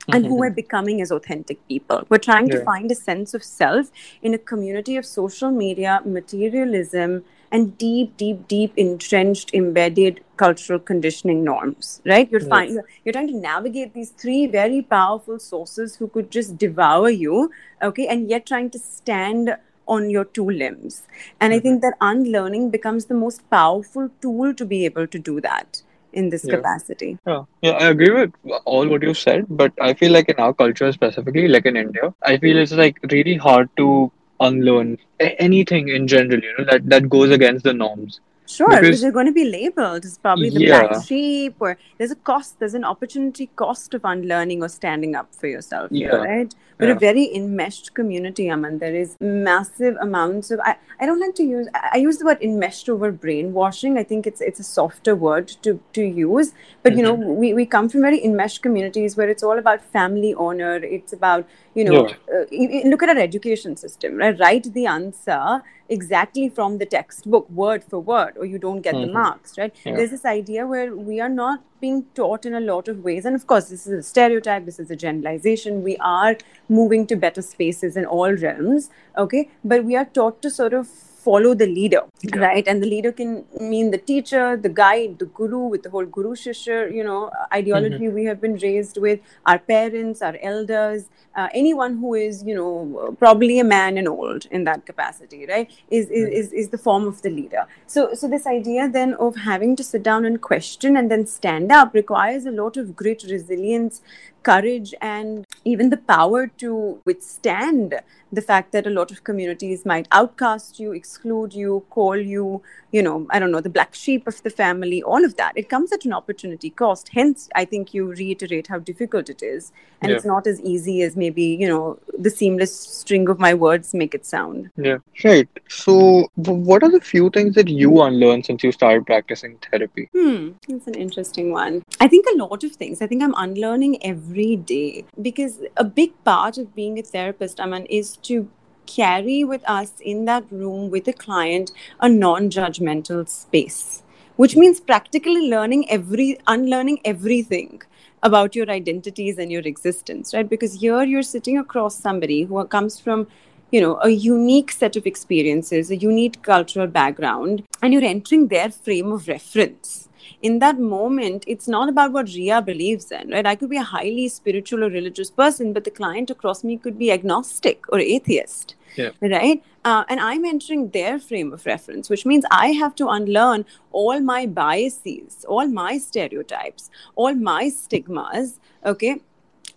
and 0.08 0.25
mm-hmm. 0.25 0.32
who 0.32 0.38
we're 0.38 0.50
becoming 0.50 1.00
as 1.00 1.10
authentic 1.10 1.66
people. 1.69 2.04
We're 2.08 2.19
trying 2.19 2.49
yeah. 2.49 2.58
to 2.58 2.64
find 2.64 2.90
a 2.90 2.94
sense 2.94 3.34
of 3.34 3.42
self 3.42 3.90
in 4.22 4.34
a 4.34 4.38
community 4.38 4.96
of 4.96 5.04
social 5.04 5.50
media, 5.50 6.00
materialism, 6.04 7.25
and 7.50 7.76
deep, 7.78 8.16
deep, 8.16 8.48
deep 8.48 8.72
entrenched, 8.76 9.52
embedded 9.54 10.22
cultural 10.37 10.78
conditioning 10.78 11.44
norms. 11.44 12.00
Right? 12.04 12.31
You're 12.31 12.43
yes. 12.43 12.76
you're 13.04 13.12
trying 13.12 13.28
to 13.28 13.37
navigate 13.37 13.94
these 13.94 14.10
three 14.10 14.46
very 14.46 14.82
powerful 14.82 15.38
sources 15.38 15.96
who 15.96 16.08
could 16.08 16.31
just 16.31 16.58
devour 16.58 17.10
you. 17.10 17.50
Okay, 17.82 18.06
and 18.06 18.28
yet 18.28 18.46
trying 18.46 18.70
to 18.70 18.78
stand 18.78 19.56
on 19.87 20.10
your 20.10 20.25
two 20.25 20.48
limbs. 20.50 21.02
And 21.40 21.52
mm-hmm. 21.52 21.58
I 21.58 21.60
think 21.60 21.82
that 21.82 21.94
unlearning 22.00 22.70
becomes 22.70 23.06
the 23.06 23.14
most 23.14 23.49
powerful 23.50 24.10
tool 24.20 24.54
to 24.54 24.64
be 24.64 24.84
able 24.84 25.06
to 25.06 25.19
do 25.19 25.40
that 25.40 25.82
in 26.12 26.31
this 26.31 26.44
yeah. 26.44 26.56
capacity. 26.56 27.19
Yeah. 27.26 27.42
yeah, 27.62 27.72
I 27.72 27.88
agree 27.88 28.10
with 28.10 28.32
all 28.64 28.88
what 28.88 29.02
you 29.02 29.14
said, 29.14 29.46
but 29.49 29.72
I 29.81 29.94
feel 29.94 30.12
like 30.12 30.28
in 30.28 30.37
our 30.37 30.54
culture 30.54 30.90
specifically, 30.92 31.46
like 31.46 31.66
in 31.66 31.76
India, 31.76 32.14
I 32.22 32.38
feel 32.38 32.56
it's 32.56 32.72
like 32.72 32.99
really 33.10 33.37
hard 33.37 33.69
to 33.76 34.10
unlearn 34.40 34.98
anything 35.20 35.88
in 35.88 36.06
general, 36.06 36.40
you 36.42 36.54
know, 36.58 36.64
that, 36.64 36.88
that 36.88 37.08
goes 37.08 37.30
against 37.30 37.64
the 37.64 37.72
norms. 37.72 38.20
Sure, 38.46 38.69
because, 38.69 38.82
because 38.82 39.02
you're 39.02 39.12
going 39.12 39.26
to 39.26 39.32
be 39.32 39.44
labeled 39.44 40.04
as 40.04 40.19
probably 40.19 40.50
the 40.50 40.60
yeah. 40.60 40.87
black 40.88 41.04
sheep, 41.04 41.56
or 41.58 41.76
there's 41.98 42.12
a 42.12 42.16
cost, 42.16 42.58
there's 42.58 42.75
an 42.75 42.84
opportunity 42.84 43.50
cost 43.56 43.94
of 43.94 44.02
unlearning 44.04 44.62
or 44.62 44.69
standing 44.69 45.14
up 45.14 45.34
for 45.34 45.48
yourself. 45.48 45.90
Yeah. 45.90 46.16
right? 46.16 46.54
We're 46.78 46.88
yeah. 46.88 46.96
a 46.96 46.98
very 46.98 47.34
enmeshed 47.34 47.94
community, 47.94 48.50
Aman. 48.50 48.78
There 48.78 48.94
is 48.94 49.16
massive 49.19 49.96
amounts 50.00 50.50
of. 50.50 50.60
I, 50.60 50.76
I 51.00 51.06
don't 51.06 51.20
like 51.20 51.34
to 51.37 51.43
use. 51.43 51.69
I 51.75 51.96
use 51.96 52.19
the 52.19 52.26
word 52.26 52.38
enmeshed 52.43 52.90
over 52.90 53.10
brainwashing. 53.10 53.96
I 53.96 54.02
think 54.02 54.26
it's 54.26 54.43
it's 54.43 54.60
a 54.60 54.64
softer 54.64 55.16
word 55.16 55.49
to 55.62 55.81
to 55.94 56.02
use. 56.02 56.52
But 56.82 56.92
mm-hmm. 56.92 56.99
you 56.99 57.04
know, 57.04 57.16
mm-hmm. 57.16 57.37
we, 57.37 57.54
we 57.54 57.64
come 57.64 57.88
from 57.88 58.02
very 58.02 58.22
enmeshed 58.22 58.62
communities 58.62 59.16
where 59.16 59.28
it's 59.28 59.42
all 59.42 59.58
about 59.58 59.82
family 59.84 60.34
honor. 60.34 60.76
It's 60.76 61.14
about 61.14 61.49
you 61.75 61.84
know, 61.84 62.08
yeah. 62.08 62.14
uh, 62.34 62.44
you, 62.50 62.90
look 62.90 63.02
at 63.02 63.08
our 63.08 63.19
education 63.19 63.76
system, 63.76 64.16
right? 64.16 64.38
Write 64.38 64.72
the 64.75 64.87
answer 64.87 65.62
exactly 65.88 66.48
from 66.48 66.78
the 66.78 66.86
textbook, 66.86 67.48
word 67.50 67.84
for 67.84 68.00
word, 68.00 68.34
or 68.36 68.44
you 68.44 68.58
don't 68.58 68.80
get 68.80 68.94
mm-hmm. 68.94 69.06
the 69.06 69.12
marks, 69.12 69.56
right? 69.58 69.74
Yeah. 69.84 69.96
There's 69.96 70.10
this 70.10 70.24
idea 70.24 70.66
where 70.66 70.94
we 70.94 71.20
are 71.20 71.28
not 71.28 71.62
being 71.80 72.04
taught 72.14 72.46
in 72.46 72.54
a 72.54 72.60
lot 72.60 72.88
of 72.88 73.04
ways. 73.04 73.24
And 73.24 73.34
of 73.34 73.46
course, 73.46 73.68
this 73.68 73.86
is 73.86 73.92
a 73.92 74.02
stereotype, 74.02 74.64
this 74.64 74.78
is 74.78 74.90
a 74.90 74.96
generalization. 74.96 75.82
We 75.82 75.96
are 75.98 76.36
moving 76.68 77.06
to 77.08 77.16
better 77.16 77.42
spaces 77.42 77.96
in 77.96 78.06
all 78.06 78.32
realms, 78.32 78.90
okay? 79.16 79.50
But 79.64 79.84
we 79.84 79.96
are 79.96 80.06
taught 80.06 80.42
to 80.42 80.50
sort 80.50 80.72
of 80.72 80.88
follow 81.26 81.52
the 81.62 81.67
leader, 81.67 82.02
yeah. 82.23 82.38
right? 82.46 82.67
And 82.73 82.82
the 82.82 82.90
leader 82.94 83.12
can 83.20 83.44
mean 83.73 83.90
the 83.90 84.02
teacher, 84.12 84.44
the 84.56 84.73
guide, 84.81 85.19
the 85.23 85.28
guru, 85.40 85.62
with 85.75 85.82
the 85.82 85.90
whole 85.90 86.08
guru 86.17 86.34
shishya, 86.43 86.78
you 86.99 87.05
know, 87.08 87.31
ideology 87.52 88.06
mm-hmm. 88.06 88.20
we 88.20 88.25
have 88.31 88.40
been 88.40 88.56
raised 88.67 88.99
with, 89.06 89.20
our 89.44 89.58
parents, 89.58 90.23
our 90.23 90.37
elders, 90.50 91.08
uh, 91.34 91.49
anyone 91.52 91.99
who 91.99 92.14
is, 92.14 92.43
you 92.44 92.55
know, 92.55 93.14
probably 93.19 93.58
a 93.58 93.64
man 93.64 93.99
and 93.99 94.08
old 94.08 94.46
in 94.50 94.64
that 94.64 94.87
capacity, 94.87 95.46
right? 95.46 95.70
Is, 95.90 96.08
is, 96.11 96.28
is, 96.40 96.52
is 96.52 96.69
the 96.70 96.78
form 96.78 97.06
of 97.06 97.23
the 97.23 97.31
leader. 97.31 97.67
So, 97.87 98.14
so 98.14 98.28
this 98.28 98.46
idea 98.46 98.88
then 98.88 99.14
of 99.14 99.37
having 99.37 99.76
to 99.76 99.84
sit 99.84 100.02
down 100.02 100.25
and 100.25 100.40
question 100.40 100.97
and 100.97 101.11
then 101.11 101.26
stand 101.26 101.73
up 101.80 101.95
requires 101.95 102.47
a 102.47 102.50
lot 102.50 102.76
of 102.76 102.97
grit, 102.97 103.25
resilience, 103.30 104.00
courage 104.50 104.94
and 105.00 105.44
even 105.64 105.90
the 105.90 106.02
power 106.14 106.46
to 106.62 107.00
withstand 107.04 108.00
the 108.32 108.42
fact 108.42 108.72
that 108.72 108.86
a 108.86 108.90
lot 108.90 109.10
of 109.10 109.24
communities 109.24 109.86
might 109.86 110.08
outcast 110.12 110.80
you, 110.80 110.92
exclude 110.92 111.54
you, 111.54 111.84
call 111.90 112.16
you, 112.16 112.62
you 112.90 113.02
know, 113.02 113.26
I 113.30 113.38
don't 113.38 113.52
know, 113.52 113.60
the 113.60 113.70
black 113.70 113.94
sheep 113.94 114.26
of 114.26 114.42
the 114.42 114.50
family, 114.50 115.02
all 115.02 115.24
of 115.24 115.36
that. 115.36 115.52
It 115.56 115.68
comes 115.68 115.92
at 115.92 116.04
an 116.04 116.12
opportunity 116.12 116.70
cost. 116.70 117.10
Hence, 117.12 117.48
I 117.54 117.64
think 117.64 117.94
you 117.94 118.06
reiterate 118.12 118.66
how 118.66 118.78
difficult 118.80 119.30
it 119.30 119.42
is. 119.42 119.72
And 120.02 120.10
yeah. 120.10 120.16
it's 120.16 120.26
not 120.26 120.46
as 120.46 120.60
easy 120.60 121.02
as 121.02 121.16
maybe, 121.16 121.44
you 121.44 121.68
know, 121.68 121.98
the 122.18 122.28
seamless 122.28 122.78
string 122.78 123.28
of 123.28 123.38
my 123.38 123.54
words 123.54 123.94
make 123.94 124.14
it 124.14 124.26
sound. 124.26 124.70
Yeah, 124.76 124.98
right. 125.24 125.48
So, 125.68 126.28
what 126.34 126.82
are 126.82 126.90
the 126.90 127.00
few 127.00 127.30
things 127.30 127.54
that 127.54 127.68
you 127.68 128.02
unlearned 128.02 128.44
since 128.44 128.62
you 128.62 128.72
started 128.72 129.06
practicing 129.06 129.58
therapy? 129.70 130.10
Hmm, 130.12 130.50
that's 130.68 130.86
an 130.86 130.94
interesting 130.94 131.52
one. 131.52 131.82
I 132.00 132.08
think 132.08 132.26
a 132.34 132.36
lot 132.36 132.64
of 132.64 132.72
things. 132.72 133.00
I 133.00 133.06
think 133.06 133.22
I'm 133.22 133.34
unlearning 133.36 134.04
every 134.04 134.36
day. 134.57 135.07
Because 135.21 135.61
a 135.76 135.85
big 135.85 136.12
part 136.25 136.59
of 136.59 136.75
being 136.75 136.99
a 136.99 137.02
therapist, 137.02 137.59
I 137.61 137.64
mean, 137.64 137.87
is 137.87 138.16
to 138.19 138.49
carry 138.87 139.45
with 139.45 139.62
us 139.69 139.93
in 140.00 140.25
that 140.26 140.45
room 140.50 140.90
with 140.90 141.09
a 141.09 141.12
client 141.12 141.73
a 142.00 142.09
non-judgmental 142.09 143.28
space 143.28 144.02
which 144.37 144.55
means 144.55 144.81
practically 144.81 145.49
learning 145.49 145.90
every 145.90 146.38
unlearning 146.47 147.00
everything 147.05 147.83
about 148.23 148.55
your 148.55 148.71
identities 148.71 149.38
and 149.38 149.50
your 149.50 149.62
existence 149.62 150.33
right? 150.33 150.49
Because 150.49 150.75
here 150.75 151.02
you're 151.02 151.23
sitting 151.23 151.59
across 151.59 151.99
somebody 151.99 152.45
who 152.45 152.64
comes 152.66 153.00
from 153.00 153.26
you 153.73 153.81
know 153.81 153.99
a 154.02 154.11
unique 154.11 154.71
set 154.71 154.97
of 154.97 155.07
experiences 155.07 155.90
a 155.90 155.97
unique 155.97 156.43
cultural 156.43 156.87
background 156.87 157.64
and 157.83 157.93
you're 157.93 158.05
entering 158.05 158.47
their 158.49 158.71
frame 158.71 159.11
of 159.11 159.26
reference 159.26 160.09
in 160.46 160.60
that 160.60 160.78
moment, 160.78 161.44
it's 161.46 161.68
not 161.76 161.88
about 161.88 162.12
what 162.12 162.26
Riya 162.34 162.62
believes 162.62 163.10
in, 163.10 163.30
right? 163.30 163.46
I 163.52 163.56
could 163.56 163.70
be 163.70 163.82
a 163.84 163.92
highly 163.96 164.28
spiritual 164.28 164.84
or 164.84 164.90
religious 164.90 165.30
person, 165.42 165.72
but 165.72 165.84
the 165.84 165.90
client 165.90 166.30
across 166.30 166.62
me 166.62 166.76
could 166.76 166.98
be 167.04 167.10
agnostic 167.10 167.84
or 167.88 167.98
atheist. 167.98 168.74
Yeah. 168.96 169.10
Right. 169.20 169.62
Uh, 169.84 170.04
and 170.08 170.20
I'm 170.20 170.44
entering 170.44 170.90
their 170.90 171.18
frame 171.18 171.52
of 171.52 171.66
reference, 171.66 172.08
which 172.08 172.24
means 172.24 172.44
I 172.50 172.68
have 172.82 172.94
to 173.00 173.08
unlearn 173.08 173.66
all 173.92 174.20
my 174.20 174.46
biases, 174.46 175.44
all 175.48 175.66
my 175.66 175.98
stereotypes, 175.98 176.90
all 177.14 177.34
my 177.34 177.68
stigmas, 177.68 178.58
okay, 178.84 179.20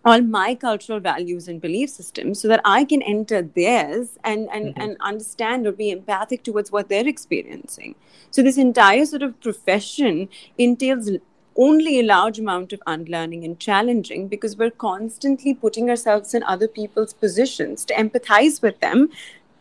all 0.06 0.22
my 0.22 0.56
cultural 0.56 1.00
values 1.00 1.48
and 1.48 1.62
belief 1.62 1.89
systems 1.89 2.39
so 2.39 2.48
that 2.48 2.62
I 2.63 2.86
can 2.86 3.01
enter 3.01 3.41
theirs 3.41 4.18
and, 4.24 4.50
and, 4.51 4.68
mm-hmm. 4.68 4.82
and 4.82 4.98
understand 5.01 5.68
or 5.68 5.72
be 5.72 5.91
empathic 5.91 6.44
towards 6.44 6.72
what 6.72 6.89
they're 6.89 7.08
experiencing. 7.08 7.96
So, 8.32 8.41
this 8.41 8.58
entire 8.58 9.06
sort 9.06 9.24
of 9.24 9.39
profession 9.41 10.29
entails 10.58 11.10
only 11.56 12.00
a 12.00 12.03
large 12.03 12.39
amount 12.39 12.72
of 12.72 12.82
unlearning 12.88 13.44
and 13.44 13.60
challenging 13.60 14.27
because 14.29 14.56
we're 14.56 14.72
constantly 14.72 15.53
putting 15.53 15.89
ourselves 15.89 16.34
in 16.34 16.41
other 16.44 16.68
people's 16.68 17.13
positions 17.13 17.84
to 17.84 17.94
empathize 17.94 18.62
with 18.62 18.79
them 18.79 19.10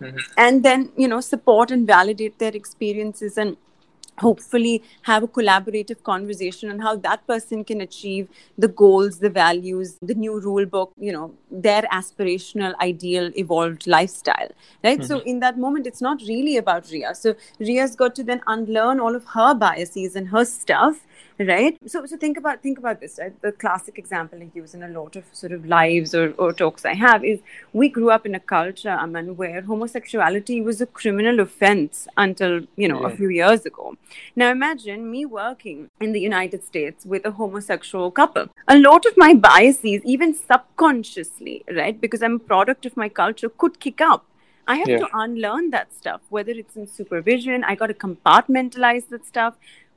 mm-hmm. 0.00 0.16
and 0.36 0.62
then, 0.62 0.92
you 0.96 1.08
know, 1.08 1.20
support 1.20 1.72
and 1.72 1.86
validate 1.86 2.38
their 2.38 2.54
experiences 2.54 3.36
and 3.36 3.56
hopefully 4.18 4.82
have 5.02 5.22
a 5.22 5.28
collaborative 5.28 6.02
conversation 6.02 6.70
on 6.70 6.78
how 6.78 6.94
that 6.96 7.26
person 7.26 7.64
can 7.64 7.80
achieve 7.80 8.28
the 8.56 8.68
goals 8.68 9.18
the 9.18 9.30
values 9.30 9.96
the 10.02 10.14
new 10.14 10.40
rule 10.40 10.66
book 10.66 10.92
you 10.98 11.12
know 11.12 11.32
their 11.50 11.82
aspirational 11.98 12.74
ideal 12.80 13.30
evolved 13.36 13.86
lifestyle 13.86 14.48
right 14.84 14.98
mm-hmm. 14.98 15.06
so 15.06 15.20
in 15.20 15.40
that 15.40 15.58
moment 15.58 15.86
it's 15.86 16.02
not 16.02 16.20
really 16.28 16.56
about 16.56 16.90
Riya 16.90 17.14
so 17.14 17.34
Riya's 17.60 17.96
got 17.96 18.14
to 18.16 18.24
then 18.24 18.40
unlearn 18.46 19.00
all 19.00 19.14
of 19.14 19.24
her 19.36 19.54
biases 19.54 20.16
and 20.16 20.28
her 20.28 20.44
stuff 20.44 21.06
right? 21.38 21.78
So 21.86 22.04
so 22.06 22.16
think 22.16 22.36
about 22.36 22.62
think 22.62 22.78
about 22.78 23.00
this 23.00 23.18
right? 23.18 23.40
The 23.42 23.52
classic 23.52 23.98
example 23.98 24.40
i 24.42 24.50
use 24.54 24.74
in 24.74 24.82
a 24.82 24.88
lot 24.88 25.16
of 25.16 25.24
sort 25.32 25.52
of 25.52 25.66
lives 25.66 26.14
or, 26.14 26.32
or 26.38 26.52
talks 26.52 26.84
i 26.84 26.94
have 26.94 27.24
is 27.24 27.40
we 27.72 27.88
grew 27.88 28.10
up 28.10 28.26
in 28.26 28.34
a 28.34 28.40
culture 28.40 28.90
I 28.90 29.06
mean, 29.06 29.36
where 29.36 29.62
homosexuality 29.62 30.60
was 30.60 30.80
a 30.80 30.86
criminal 30.86 31.40
offense 31.40 32.08
until 32.16 32.62
you 32.76 32.88
know 32.88 33.00
yeah. 33.02 33.12
a 33.12 33.16
few 33.16 33.28
years 33.28 33.64
ago. 33.66 33.96
Now 34.34 34.50
imagine 34.50 35.10
me 35.10 35.24
working 35.26 35.90
in 36.00 36.12
the 36.12 36.20
united 36.20 36.64
states 36.64 37.06
with 37.06 37.24
a 37.24 37.30
homosexual 37.32 38.10
couple. 38.10 38.48
A 38.66 38.78
lot 38.78 39.06
of 39.06 39.16
my 39.16 39.34
biases 39.34 40.02
even 40.04 40.34
subconsciously 40.34 41.64
right? 41.70 42.00
Because 42.00 42.22
i'm 42.22 42.36
a 42.36 42.38
product 42.38 42.86
of 42.86 42.96
my 42.96 43.08
culture 43.08 43.48
could 43.48 43.78
kick 43.78 44.00
up. 44.00 44.24
I 44.66 44.76
have 44.76 44.88
yeah. 44.88 44.98
to 44.98 45.08
unlearn 45.14 45.70
that 45.70 45.94
stuff, 45.94 46.20
whether 46.28 46.52
it's 46.52 46.76
in 46.76 46.86
supervision, 46.86 47.64
I 47.64 47.74
got 47.74 47.86
to 47.86 47.94
compartmentalize 47.94 49.08
that 49.08 49.24
stuff 49.24 49.54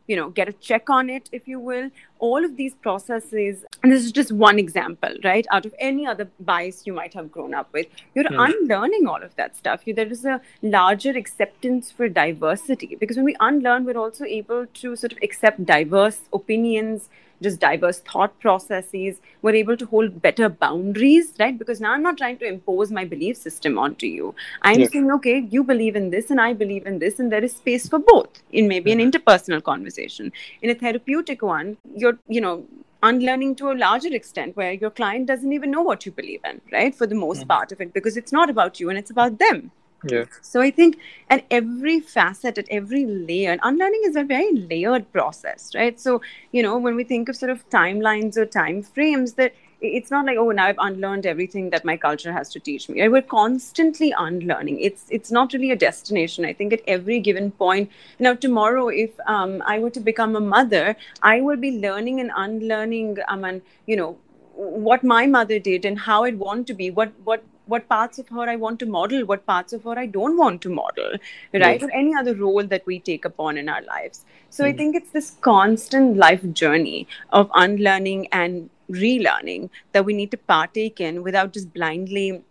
you 0.08 0.16
know 0.16 0.30
get 0.30 0.50
a 0.50 0.54
check 0.54 0.90
on 0.90 1.10
it 1.10 1.30
if 1.32 1.48
you 1.48 1.60
will. 1.60 1.90
All 2.20 2.46
of 2.46 2.56
these 2.58 2.76
processes 2.76 3.66
and 3.84 3.92
this 3.92 4.04
is 4.04 4.12
just 4.12 4.32
one 4.32 4.60
example 4.60 5.16
right 5.24 5.46
out 5.52 5.66
of 5.66 5.74
any 5.80 6.06
other 6.06 6.30
bias 6.40 6.86
you 6.86 6.94
might 6.94 7.14
have 7.14 7.32
grown 7.32 7.54
up 7.54 7.72
with. 7.74 7.88
You're 8.14 8.26
mm. 8.26 8.46
unlearning 8.48 9.08
all 9.08 9.24
of 9.24 9.36
that 9.36 9.56
stuff. 9.56 9.82
You, 9.86 9.94
there 9.94 10.08
is 10.08 10.26
a 10.26 10.42
larger 10.62 11.12
acceptance 11.12 11.92
for 11.92 12.10
diversity 12.10 12.96
because 13.00 13.18
when 13.18 13.26
we 13.26 13.36
unlearn 13.40 13.86
we're 13.86 13.98
also 13.98 14.26
able 14.26 14.68
to 14.68 14.96
sort 14.96 15.12
of 15.12 15.20
accept 15.22 15.66
diverse 15.66 16.22
opinions 16.34 17.10
just 17.42 17.60
diverse 17.60 18.00
thought 18.00 18.38
processes 18.40 19.20
we're 19.42 19.56
able 19.56 19.78
to 19.78 19.86
hold 19.86 20.22
better 20.22 20.50
boundaries 20.50 21.34
right 21.40 21.58
because 21.58 21.82
now 21.82 21.94
i'm 21.94 22.04
not 22.04 22.18
trying 22.18 22.38
to 22.38 22.46
impose 22.46 22.92
my 22.92 23.06
belief 23.06 23.38
system 23.38 23.78
onto 23.78 24.06
you 24.06 24.34
i'm 24.62 24.80
yeah. 24.80 24.88
saying 24.92 25.12
okay 25.12 25.40
you 25.56 25.64
believe 25.64 25.96
in 25.96 26.10
this 26.10 26.30
and 26.30 26.42
i 26.42 26.54
believe 26.54 26.86
in 26.86 27.00
this 27.00 27.20
and 27.20 27.32
there 27.32 27.44
is 27.44 27.56
space 27.56 27.88
for 27.88 28.00
both 28.00 28.42
in 28.52 28.68
maybe 28.68 28.92
an 28.92 29.00
mm-hmm. 29.00 29.10
interpersonal 29.10 29.64
conversation 29.64 30.32
in 30.62 30.70
a 30.70 30.76
therapeutic 30.76 31.42
one 31.42 31.78
you're 31.96 32.18
you 32.28 32.42
know 32.42 32.64
unlearning 33.04 33.56
to 33.56 33.72
a 33.72 33.74
larger 33.74 34.14
extent 34.14 34.56
where 34.56 34.74
your 34.74 34.92
client 34.92 35.26
doesn't 35.26 35.54
even 35.54 35.72
know 35.72 35.82
what 35.82 36.06
you 36.06 36.12
believe 36.12 36.42
in 36.46 36.62
right 36.72 36.94
for 36.94 37.08
the 37.08 37.16
most 37.16 37.40
mm-hmm. 37.40 37.48
part 37.48 37.72
of 37.72 37.82
it 37.82 37.94
because 37.94 38.18
it's 38.18 38.32
not 38.32 38.50
about 38.50 38.80
you 38.80 38.90
and 38.90 39.00
it's 39.00 39.12
about 39.12 39.40
them 39.40 39.72
yeah. 40.04 40.26
So 40.42 40.62
I 40.62 40.72
think 40.72 40.98
at 41.30 41.46
every 41.52 42.00
facet, 42.00 42.58
at 42.58 42.68
every 42.70 43.06
layer, 43.06 43.52
and 43.52 43.62
unlearning 43.64 44.02
is 44.06 44.16
a 44.16 44.24
very 44.24 44.52
layered 44.54 45.12
process, 45.12 45.72
right? 45.76 46.00
So, 46.00 46.22
you 46.52 46.64
know, 46.64 46.78
when 46.78 46.96
we 46.96 47.04
think 47.04 47.30
of 47.30 47.36
sort 47.36 47.52
of 47.52 47.68
timelines 47.70 48.38
or 48.38 48.46
time 48.46 48.82
frames, 48.82 49.34
that 49.34 49.54
it's 49.82 50.12
not 50.12 50.26
like, 50.26 50.38
oh, 50.38 50.52
now 50.52 50.66
I've 50.68 50.76
unlearned 50.78 51.26
everything 51.26 51.72
that 51.72 51.84
my 51.84 51.98
culture 51.98 52.32
has 52.32 52.50
to 52.50 52.60
teach 52.60 52.88
me. 52.88 53.02
Right? 53.02 53.12
We're 53.12 53.22
constantly 53.24 54.14
unlearning. 54.18 54.80
It's 54.80 55.06
it's 55.10 55.32
not 55.32 55.54
really 55.54 55.72
a 55.72 55.76
destination. 55.76 56.46
I 56.46 56.54
think 56.54 56.74
at 56.74 56.82
every 56.88 57.20
given 57.20 57.52
point, 57.52 57.90
now 58.20 58.34
tomorrow, 58.34 58.90
if 58.90 59.12
um, 59.28 59.64
I 59.66 59.80
were 59.80 59.90
to 59.92 60.00
become 60.00 60.36
a 60.36 60.40
mother, 60.40 60.96
I 61.22 61.42
will 61.42 61.58
be 61.58 61.80
learning 61.80 62.20
and 62.20 62.32
unlearning, 62.36 63.18
um, 63.28 63.44
and 63.44 63.62
you 63.88 63.96
know, 63.96 64.18
what 64.54 65.04
my 65.04 65.26
mother 65.26 65.58
did 65.60 65.86
and 65.86 65.98
how 66.00 66.24
I'd 66.24 66.38
want 66.38 66.68
to 66.68 66.74
be, 66.74 66.92
what 66.92 67.12
what 67.24 67.44
what 67.72 67.88
parts 67.88 68.20
of 68.20 68.30
her 68.30 68.50
I 68.50 68.56
want 68.56 68.80
to 68.80 68.86
model, 68.86 69.26
what 69.26 69.46
parts 69.46 69.74
of 69.74 69.84
her 69.84 69.98
I 69.98 70.06
don't 70.06 70.38
want 70.38 70.62
to 70.64 70.70
model, 70.70 71.18
right? 71.54 71.82
Yes. 71.82 71.84
Or 71.84 71.92
any 71.92 72.16
other 72.16 72.36
role 72.36 72.64
that 72.76 72.86
we 72.86 73.00
take 73.00 73.26
upon 73.26 73.58
in 73.58 73.70
our 73.70 73.82
lives. 73.84 74.26
So 74.50 74.64
mm. 74.64 74.68
I 74.68 74.72
hmm. 74.72 74.78
think 74.78 74.96
it's 74.96 75.12
this 75.12 75.32
constant 75.42 76.18
life 76.18 76.46
journey 76.54 77.08
of 77.32 77.50
unlearning 77.66 78.28
and 78.32 78.70
relearning 78.90 79.70
that 79.94 80.06
we 80.06 80.14
need 80.14 80.32
to 80.32 80.38
partake 80.38 81.00
in 81.00 81.24
without 81.24 81.54
just 81.54 81.74
blindly 81.74 82.44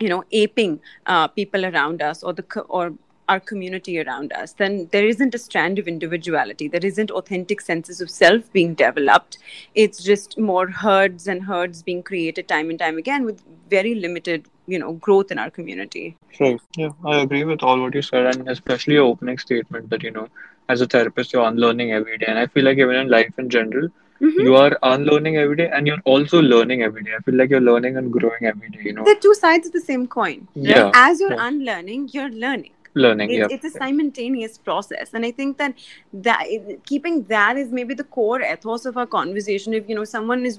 you 0.00 0.08
know 0.08 0.24
aping 0.32 0.80
uh, 1.06 1.26
people 1.28 1.66
around 1.66 2.02
us 2.02 2.22
or 2.22 2.32
the 2.32 2.44
or 2.68 2.92
our 3.28 3.40
community 3.40 4.00
around 4.00 4.32
us, 4.32 4.52
then 4.54 4.88
there 4.92 5.06
isn't 5.06 5.34
a 5.34 5.38
strand 5.38 5.78
of 5.78 5.88
individuality. 5.88 6.68
There 6.68 6.84
isn't 6.84 7.10
authentic 7.10 7.60
senses 7.60 8.00
of 8.00 8.10
self 8.10 8.52
being 8.52 8.74
developed. 8.74 9.38
It's 9.74 10.02
just 10.02 10.38
more 10.38 10.68
herds 10.68 11.28
and 11.28 11.44
herds 11.44 11.82
being 11.82 12.02
created 12.02 12.48
time 12.48 12.68
and 12.70 12.78
time 12.78 12.98
again 12.98 13.24
with 13.24 13.42
very 13.70 13.94
limited, 13.94 14.48
you 14.66 14.78
know, 14.78 14.92
growth 14.94 15.30
in 15.30 15.38
our 15.38 15.50
community. 15.50 16.16
Sure. 16.30 16.58
Yeah, 16.76 16.90
I 17.04 17.20
agree 17.20 17.44
with 17.44 17.62
all 17.62 17.80
what 17.80 17.94
you 17.94 18.02
said, 18.02 18.26
and 18.34 18.48
especially 18.48 18.94
your 18.94 19.04
opening 19.04 19.38
statement 19.38 19.90
that 19.90 20.02
you 20.02 20.10
know, 20.10 20.28
as 20.68 20.80
a 20.80 20.86
therapist, 20.86 21.32
you're 21.32 21.46
unlearning 21.46 21.92
every 21.92 22.18
day, 22.18 22.26
and 22.28 22.38
I 22.38 22.46
feel 22.46 22.64
like 22.64 22.78
even 22.78 22.96
in 22.96 23.08
life 23.08 23.32
in 23.38 23.50
general. 23.50 23.88
Mm-hmm. 24.20 24.40
You 24.40 24.54
are 24.54 24.78
unlearning 24.84 25.36
every 25.36 25.56
day 25.56 25.68
and 25.74 25.84
you're 25.84 26.00
also 26.04 26.40
learning 26.40 26.84
every 26.84 27.02
day. 27.02 27.10
I 27.18 27.20
feel 27.22 27.34
like 27.34 27.50
you're 27.50 27.60
learning 27.60 27.96
and 27.96 28.12
growing 28.12 28.44
every 28.44 28.68
day, 28.68 28.78
you 28.84 28.92
know. 28.92 29.02
They're 29.04 29.16
two 29.16 29.34
sides 29.34 29.66
of 29.66 29.72
the 29.72 29.80
same 29.80 30.06
coin. 30.06 30.46
Yeah. 30.54 30.92
As 30.94 31.18
you're 31.18 31.32
yeah. 31.32 31.48
unlearning, 31.48 32.10
you're 32.12 32.30
learning 32.30 32.70
learning 32.94 33.30
it's, 33.30 33.38
yeah. 33.38 33.46
it's 33.50 33.64
a 33.64 33.78
simultaneous 33.78 34.58
process 34.58 35.14
and 35.14 35.24
i 35.24 35.30
think 35.30 35.56
that 35.56 35.74
that 36.12 36.46
keeping 36.84 37.22
that 37.24 37.56
is 37.56 37.72
maybe 37.72 37.94
the 37.94 38.04
core 38.04 38.42
ethos 38.42 38.84
of 38.84 38.96
our 38.96 39.06
conversation 39.06 39.72
if 39.72 39.88
you 39.88 39.94
know 39.94 40.04
someone 40.04 40.44
is 40.44 40.58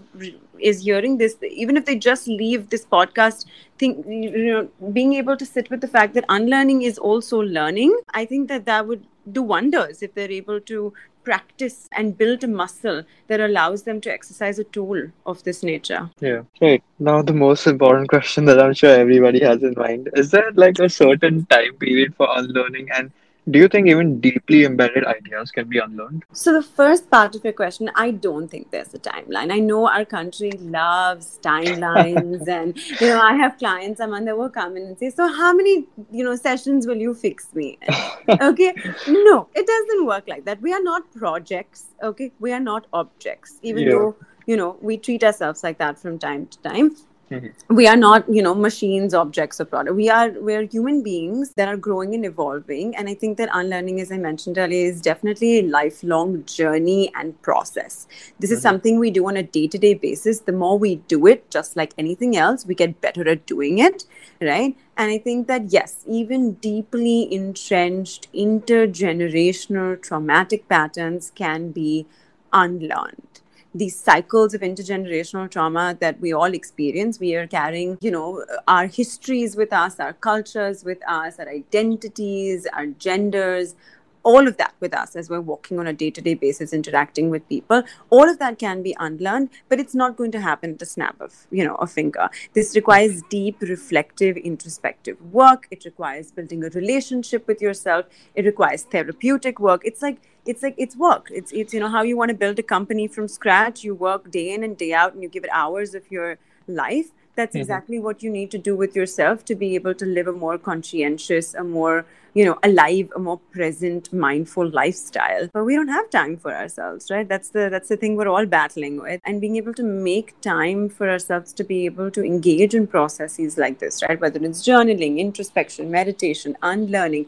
is 0.59 0.83
hearing 0.83 1.17
this 1.17 1.37
even 1.51 1.77
if 1.77 1.85
they 1.85 1.95
just 1.95 2.27
leave 2.27 2.69
this 2.69 2.85
podcast 2.85 3.45
think 3.77 4.05
you 4.07 4.51
know 4.51 4.67
being 4.91 5.13
able 5.13 5.37
to 5.37 5.45
sit 5.45 5.69
with 5.69 5.81
the 5.81 5.87
fact 5.87 6.13
that 6.13 6.25
unlearning 6.29 6.81
is 6.81 6.97
also 6.97 7.39
learning 7.39 7.95
i 8.13 8.25
think 8.25 8.47
that 8.47 8.65
that 8.65 8.87
would 8.87 9.05
do 9.31 9.41
wonders 9.41 10.01
if 10.01 10.13
they're 10.15 10.31
able 10.31 10.59
to 10.59 10.93
practice 11.23 11.89
and 11.91 12.17
build 12.17 12.43
a 12.43 12.47
muscle 12.47 13.03
that 13.27 13.39
allows 13.39 13.83
them 13.83 14.01
to 14.01 14.11
exercise 14.11 14.59
a 14.59 14.63
tool 14.63 15.09
of 15.25 15.43
this 15.43 15.63
nature. 15.63 16.09
Yeah, 16.19 16.41
right. 16.61 16.83
Now, 16.99 17.21
the 17.21 17.33
most 17.33 17.67
important 17.67 18.09
question 18.09 18.45
that 18.45 18.59
I'm 18.59 18.73
sure 18.73 18.89
everybody 18.93 19.39
has 19.41 19.63
in 19.63 19.73
mind 19.77 20.09
is 20.15 20.31
there 20.31 20.51
like 20.53 20.79
a 20.79 20.89
certain 20.89 21.45
time 21.45 21.75
period 21.75 22.15
for 22.15 22.27
unlearning 22.31 22.89
and 22.91 23.11
do 23.49 23.59
you 23.59 23.67
think 23.67 23.87
even 23.87 24.19
deeply 24.19 24.63
embedded 24.63 25.05
ideas 25.05 25.51
can 25.51 25.67
be 25.67 25.77
unlearned? 25.77 26.23
So, 26.31 26.53
the 26.53 26.63
first 26.63 27.09
part 27.09 27.35
of 27.35 27.43
your 27.43 27.53
question, 27.53 27.91
I 27.95 28.11
don't 28.11 28.47
think 28.47 28.71
there's 28.71 28.93
a 28.93 28.99
timeline. 28.99 29.51
I 29.51 29.59
know 29.59 29.87
our 29.87 30.05
country 30.05 30.51
loves 30.51 31.39
timelines, 31.41 32.47
and 32.57 32.77
you 33.01 33.07
know, 33.07 33.21
I 33.21 33.35
have 33.35 33.57
clients, 33.57 33.99
Aman, 33.99 34.25
that 34.25 34.37
will 34.37 34.49
come 34.49 34.77
in 34.77 34.83
and 34.83 34.97
say, 34.97 35.09
"So, 35.09 35.27
how 35.27 35.53
many 35.53 35.85
you 36.11 36.23
know 36.23 36.35
sessions 36.35 36.87
will 36.87 36.97
you 36.97 37.13
fix 37.13 37.53
me?" 37.53 37.77
okay, 38.29 38.73
no, 39.07 39.47
it 39.53 39.67
doesn't 39.67 40.05
work 40.05 40.27
like 40.27 40.45
that. 40.45 40.61
We 40.61 40.73
are 40.73 40.83
not 40.83 41.11
projects. 41.13 41.85
Okay, 42.01 42.31
we 42.39 42.53
are 42.53 42.61
not 42.61 42.87
objects, 42.93 43.59
even 43.61 43.83
yeah. 43.83 43.89
though 43.89 44.15
you 44.45 44.57
know 44.57 44.77
we 44.81 44.97
treat 44.97 45.23
ourselves 45.23 45.63
like 45.63 45.77
that 45.77 45.99
from 45.99 46.17
time 46.19 46.47
to 46.47 46.57
time 46.59 46.95
Mm-hmm. 47.33 47.75
We 47.75 47.87
are 47.87 47.95
not, 47.95 48.27
you 48.29 48.41
know, 48.41 48.53
machines, 48.53 49.13
objects, 49.13 49.59
or 49.59 49.65
product. 49.65 49.95
We 49.95 50.09
are 50.09 50.31
we're 50.39 50.63
human 50.63 51.01
beings 51.03 51.53
that 51.55 51.67
are 51.67 51.77
growing 51.77 52.13
and 52.13 52.25
evolving. 52.25 52.95
And 52.95 53.09
I 53.09 53.15
think 53.15 53.37
that 53.37 53.49
unlearning, 53.53 53.99
as 54.01 54.11
I 54.11 54.17
mentioned 54.17 54.57
earlier, 54.57 54.87
is 54.87 55.01
definitely 55.01 55.59
a 55.59 55.63
lifelong 55.63 56.45
journey 56.45 57.11
and 57.15 57.39
process. 57.41 58.07
This 58.39 58.49
mm-hmm. 58.49 58.57
is 58.57 58.61
something 58.61 58.99
we 58.99 59.11
do 59.11 59.27
on 59.27 59.37
a 59.37 59.43
day-to-day 59.43 59.95
basis. 59.95 60.41
The 60.41 60.51
more 60.51 60.77
we 60.77 60.95
do 60.95 61.25
it, 61.27 61.49
just 61.49 61.75
like 61.75 61.93
anything 61.97 62.37
else, 62.37 62.65
we 62.65 62.75
get 62.75 63.01
better 63.01 63.27
at 63.27 63.45
doing 63.45 63.79
it, 63.79 64.05
right? 64.41 64.77
And 64.97 65.11
I 65.11 65.17
think 65.17 65.47
that 65.47 65.71
yes, 65.71 66.03
even 66.07 66.53
deeply 66.53 67.33
entrenched 67.33 68.31
intergenerational 68.33 70.01
traumatic 70.01 70.69
patterns 70.69 71.31
can 71.33 71.71
be 71.71 72.05
unlearned 72.51 73.32
these 73.73 73.99
cycles 73.99 74.53
of 74.53 74.61
intergenerational 74.61 75.49
trauma 75.49 75.97
that 75.99 76.19
we 76.19 76.33
all 76.33 76.53
experience. 76.53 77.19
We 77.19 77.35
are 77.35 77.47
carrying, 77.47 77.97
you 78.01 78.11
know, 78.11 78.45
our 78.67 78.87
histories 78.87 79.55
with 79.55 79.73
us, 79.73 79.99
our 79.99 80.13
cultures 80.13 80.83
with 80.83 80.99
us, 81.07 81.39
our 81.39 81.49
identities, 81.49 82.67
our 82.73 82.87
genders, 82.87 83.75
all 84.23 84.47
of 84.47 84.57
that 84.57 84.73
with 84.79 84.93
us 84.93 85.15
as 85.15 85.29
we're 85.29 85.41
walking 85.41 85.79
on 85.79 85.87
a 85.87 85.93
day-to-day 85.93 86.33
basis 86.33 86.73
interacting 86.73 87.29
with 87.29 87.47
people. 87.49 87.83
All 88.09 88.29
of 88.29 88.39
that 88.39 88.57
can 88.57 88.81
be 88.81 88.95
unlearned 88.99 89.49
but 89.69 89.79
it's 89.79 89.93
not 89.93 90.15
going 90.15 90.31
to 90.31 90.41
happen 90.41 90.71
at 90.71 90.79
the 90.79 90.85
snap 90.85 91.19
of 91.19 91.45
you 91.51 91.63
know 91.63 91.75
a 91.75 91.87
finger. 91.87 92.29
This 92.53 92.75
requires 92.75 93.21
deep 93.29 93.61
reflective 93.61 94.37
introspective 94.37 95.21
work. 95.33 95.67
It 95.71 95.85
requires 95.85 96.31
building 96.31 96.63
a 96.63 96.69
relationship 96.69 97.47
with 97.47 97.61
yourself. 97.61 98.05
It 98.35 98.45
requires 98.45 98.83
therapeutic 98.83 99.59
work. 99.59 99.81
It's 99.83 100.01
like 100.01 100.21
it's 100.45 100.63
like 100.63 100.75
it's 100.77 100.95
work. 100.95 101.29
It's 101.31 101.51
it's 101.51 101.73
you 101.73 101.79
know 101.79 101.89
how 101.89 102.01
you 102.01 102.17
want 102.17 102.29
to 102.29 102.35
build 102.35 102.59
a 102.59 102.63
company 102.63 103.07
from 103.07 103.27
scratch. 103.27 103.83
You 103.83 103.95
work 103.95 104.31
day 104.31 104.53
in 104.53 104.63
and 104.63 104.77
day 104.77 104.93
out 104.93 105.13
and 105.13 105.23
you 105.23 105.29
give 105.29 105.43
it 105.43 105.49
hours 105.53 105.95
of 105.95 106.09
your 106.11 106.37
life. 106.67 107.11
That's 107.35 107.53
mm-hmm. 107.53 107.61
exactly 107.61 107.99
what 107.99 108.21
you 108.21 108.29
need 108.29 108.51
to 108.51 108.57
do 108.57 108.75
with 108.75 108.95
yourself 108.95 109.43
to 109.45 109.55
be 109.55 109.75
able 109.75 109.95
to 109.95 110.05
live 110.05 110.27
a 110.27 110.33
more 110.33 110.57
conscientious 110.57 111.53
a 111.55 111.63
more 111.63 112.05
you 112.33 112.45
know 112.45 112.59
alive 112.63 113.11
a 113.15 113.19
more 113.19 113.39
present 113.51 114.11
mindful 114.11 114.69
lifestyle. 114.69 115.49
But 115.53 115.63
we 115.63 115.75
don't 115.75 115.87
have 115.87 116.09
time 116.09 116.35
for 116.35 116.53
ourselves 116.53 117.09
right? 117.09 117.27
That's 117.27 117.49
the 117.49 117.69
that's 117.69 117.89
the 117.89 117.97
thing 117.97 118.17
we're 118.17 118.27
all 118.27 118.45
battling 118.45 119.01
with. 119.01 119.21
And 119.23 119.39
being 119.39 119.55
able 119.55 119.73
to 119.75 119.83
make 119.83 120.39
time 120.41 120.89
for 120.89 121.09
ourselves 121.09 121.53
to 121.53 121.63
be 121.63 121.85
able 121.85 122.11
to 122.11 122.23
engage 122.23 122.75
in 122.75 122.85
processes 122.85 123.57
like 123.57 123.79
this 123.79 124.03
right? 124.03 124.19
Whether 124.19 124.43
it's 124.43 124.67
journaling 124.67 125.17
introspection 125.19 125.89
meditation 125.89 126.57
unlearning 126.61 127.27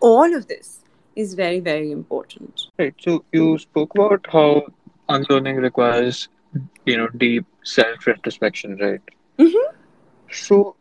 all 0.00 0.34
of 0.34 0.48
this 0.48 0.81
is 1.16 1.34
very 1.34 1.60
very 1.60 1.90
important 1.90 2.66
right 2.78 2.94
so 2.98 3.24
you 3.32 3.58
spoke 3.58 3.94
about 3.94 4.26
how 4.30 4.62
unlearning 5.08 5.56
requires 5.56 6.28
you 6.86 6.96
know 6.96 7.08
deep 7.16 7.46
self 7.64 8.08
introspection 8.08 8.76
right 8.76 9.02
mm-hmm. 9.38 9.76
So, 10.32 10.76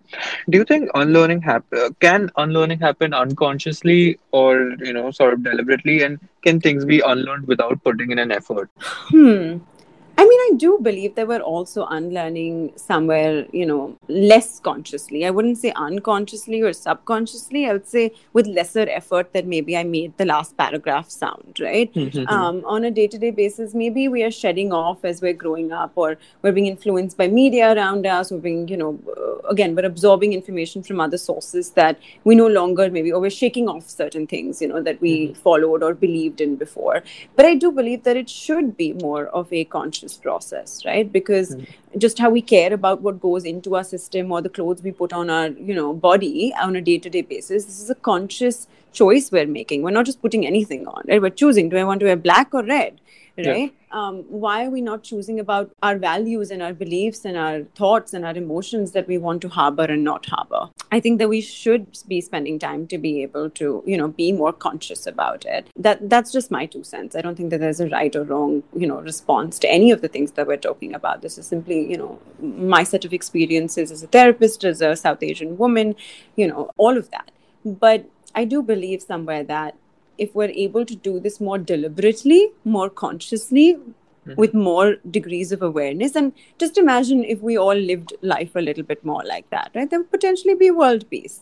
do 0.49 0.57
you 0.57 0.63
think 0.63 0.89
unlearning 0.95 1.41
happen? 1.41 1.95
Can 1.99 2.31
unlearning 2.37 2.79
happen 2.79 3.13
unconsciously, 3.13 4.17
or 4.31 4.71
you 4.79 4.93
know, 4.93 5.11
sort 5.11 5.33
of 5.33 5.43
deliberately? 5.43 6.03
And 6.03 6.19
can 6.41 6.59
things 6.59 6.85
be 6.85 7.01
unlearned 7.01 7.47
without 7.47 7.83
putting 7.83 8.11
in 8.11 8.19
an 8.19 8.31
effort? 8.31 8.69
Hmm. 8.79 9.57
I 10.21 10.23
mean, 10.23 10.39
I 10.39 10.51
do 10.55 10.77
believe 10.79 11.15
that 11.15 11.27
we're 11.27 11.39
also 11.39 11.85
unlearning 11.85 12.73
somewhere, 12.75 13.47
you 13.51 13.65
know, 13.65 13.97
less 14.07 14.59
consciously. 14.59 15.25
I 15.25 15.31
wouldn't 15.31 15.57
say 15.57 15.71
unconsciously 15.75 16.61
or 16.61 16.73
subconsciously. 16.73 17.65
I 17.67 17.73
would 17.73 17.87
say 17.87 18.11
with 18.31 18.45
lesser 18.45 18.87
effort 18.87 19.33
that 19.33 19.47
maybe 19.47 19.75
I 19.75 19.83
made 19.83 20.15
the 20.17 20.25
last 20.25 20.55
paragraph 20.57 21.09
sound, 21.09 21.57
right? 21.59 21.91
Mm-hmm. 21.95 22.27
Um, 22.27 22.61
on 22.65 22.83
a 22.83 22.91
day 22.91 23.07
to 23.07 23.17
day 23.17 23.31
basis, 23.31 23.73
maybe 23.73 24.09
we 24.09 24.21
are 24.21 24.29
shedding 24.29 24.71
off 24.71 25.03
as 25.03 25.23
we're 25.23 25.33
growing 25.33 25.71
up 25.71 25.93
or 25.95 26.17
we're 26.43 26.51
being 26.51 26.67
influenced 26.67 27.17
by 27.17 27.27
media 27.27 27.73
around 27.75 28.05
us. 28.05 28.29
We're 28.29 28.37
being, 28.37 28.67
you 28.67 28.77
know, 28.77 28.99
uh, 29.17 29.47
again, 29.47 29.75
we're 29.75 29.85
absorbing 29.85 30.33
information 30.33 30.83
from 30.83 31.01
other 31.01 31.17
sources 31.17 31.71
that 31.71 31.97
we 32.25 32.35
no 32.35 32.45
longer 32.45 32.91
maybe, 32.91 33.11
or 33.11 33.19
we're 33.19 33.31
shaking 33.31 33.67
off 33.67 33.89
certain 33.89 34.27
things, 34.27 34.61
you 34.61 34.67
know, 34.67 34.83
that 34.83 35.01
we 35.01 35.29
mm-hmm. 35.29 35.41
followed 35.41 35.81
or 35.81 35.95
believed 35.95 36.41
in 36.41 36.57
before. 36.57 37.01
But 37.35 37.47
I 37.47 37.55
do 37.55 37.71
believe 37.71 38.03
that 38.03 38.17
it 38.17 38.29
should 38.29 38.77
be 38.77 38.93
more 38.93 39.25
of 39.25 39.51
a 39.51 39.63
conscious 39.65 40.10
this 40.11 40.17
process 40.17 40.85
right? 40.85 41.11
Because 41.11 41.55
mm-hmm. 41.55 41.99
just 41.99 42.19
how 42.19 42.29
we 42.29 42.41
care 42.41 42.73
about 42.73 43.01
what 43.01 43.21
goes 43.21 43.45
into 43.45 43.75
our 43.75 43.83
system 43.83 44.31
or 44.31 44.41
the 44.41 44.49
clothes 44.49 44.81
we 44.81 44.91
put 44.91 45.13
on 45.13 45.29
our 45.29 45.47
you 45.47 45.75
know 45.75 45.93
body 45.93 46.53
on 46.61 46.75
a 46.75 46.81
day-to-day 46.81 47.21
basis 47.21 47.65
this 47.65 47.79
is 47.79 47.89
a 47.89 47.95
conscious 47.95 48.67
choice 48.93 49.31
we're 49.31 49.47
making. 49.47 49.83
We're 49.83 49.91
not 49.91 50.05
just 50.05 50.21
putting 50.21 50.45
anything 50.45 50.87
on 50.87 51.03
right? 51.07 51.21
We're 51.21 51.37
choosing 51.43 51.69
do 51.69 51.77
i 51.77 51.83
want 51.83 52.01
to 52.01 52.05
wear 52.05 52.15
black 52.15 52.53
or 52.53 52.63
red 52.63 52.99
right? 53.37 53.45
Yeah. 53.45 53.69
um, 53.91 54.23
why 54.29 54.65
are 54.65 54.69
we 54.69 54.81
not 54.81 55.03
choosing 55.03 55.39
about 55.39 55.71
our 55.81 55.97
values 55.97 56.51
and 56.51 56.61
our 56.61 56.73
beliefs 56.73 57.25
and 57.25 57.37
our 57.37 57.63
thoughts 57.75 58.13
and 58.13 58.25
our 58.25 58.35
emotions 58.35 58.91
that 58.91 59.07
we 59.07 59.17
want 59.17 59.41
to 59.41 59.49
harbor 59.49 59.83
and 59.83 60.03
not 60.03 60.25
harbor? 60.25 60.69
I 60.91 60.99
think 60.99 61.19
that 61.19 61.29
we 61.29 61.41
should 61.41 61.87
be 62.07 62.21
spending 62.21 62.59
time 62.59 62.87
to 62.87 62.97
be 62.97 63.21
able 63.23 63.49
to 63.51 63.83
you 63.85 63.97
know 63.97 64.07
be 64.09 64.31
more 64.31 64.53
conscious 64.53 65.07
about 65.07 65.45
it. 65.45 65.67
That 65.75 66.09
that's 66.09 66.31
just 66.31 66.51
my 66.51 66.65
two 66.65 66.83
cents. 66.83 67.15
I 67.15 67.21
don't 67.21 67.35
think 67.35 67.49
that 67.51 67.59
there's 67.59 67.79
a 67.79 67.89
right 67.89 68.15
or 68.15 68.23
wrong 68.23 68.63
you 68.75 68.87
know 68.87 69.01
response 69.01 69.59
to 69.59 69.69
any 69.69 69.91
of 69.91 70.01
the 70.01 70.07
things 70.07 70.31
that 70.33 70.47
we're 70.47 70.57
talking 70.57 70.93
about. 70.93 71.21
This 71.21 71.37
is 71.37 71.47
simply 71.47 71.89
you 71.89 71.97
know 71.97 72.19
my 72.39 72.83
set 72.83 73.05
of 73.05 73.13
experiences 73.13 73.91
as 73.91 74.03
a 74.03 74.07
therapist 74.07 74.63
as 74.63 74.81
a 74.81 74.95
south 74.95 75.23
asian 75.23 75.57
woman 75.57 75.95
you 76.35 76.47
know 76.47 76.71
all 76.77 76.97
of 76.97 77.11
that. 77.11 77.31
But 77.65 78.05
i 78.33 78.45
do 78.45 78.61
believe 78.63 79.01
somewhere 79.01 79.43
that 79.43 79.75
if 80.17 80.33
we're 80.35 80.49
able 80.49 80.85
to 80.85 80.95
do 80.95 81.19
this 81.19 81.39
more 81.39 81.57
deliberately, 81.57 82.49
more 82.63 82.89
consciously, 82.89 83.77
mm-hmm. 84.27 84.39
with 84.39 84.53
more 84.53 84.95
degrees 85.09 85.51
of 85.51 85.61
awareness. 85.61 86.15
And 86.15 86.33
just 86.59 86.77
imagine 86.77 87.23
if 87.23 87.41
we 87.41 87.57
all 87.57 87.75
lived 87.75 88.13
life 88.21 88.55
a 88.55 88.61
little 88.61 88.83
bit 88.83 89.03
more 89.03 89.23
like 89.23 89.49
that, 89.49 89.71
right? 89.75 89.89
There 89.89 89.99
would 89.99 90.11
potentially 90.11 90.55
be 90.55 90.71
world 90.71 91.09
peace 91.09 91.41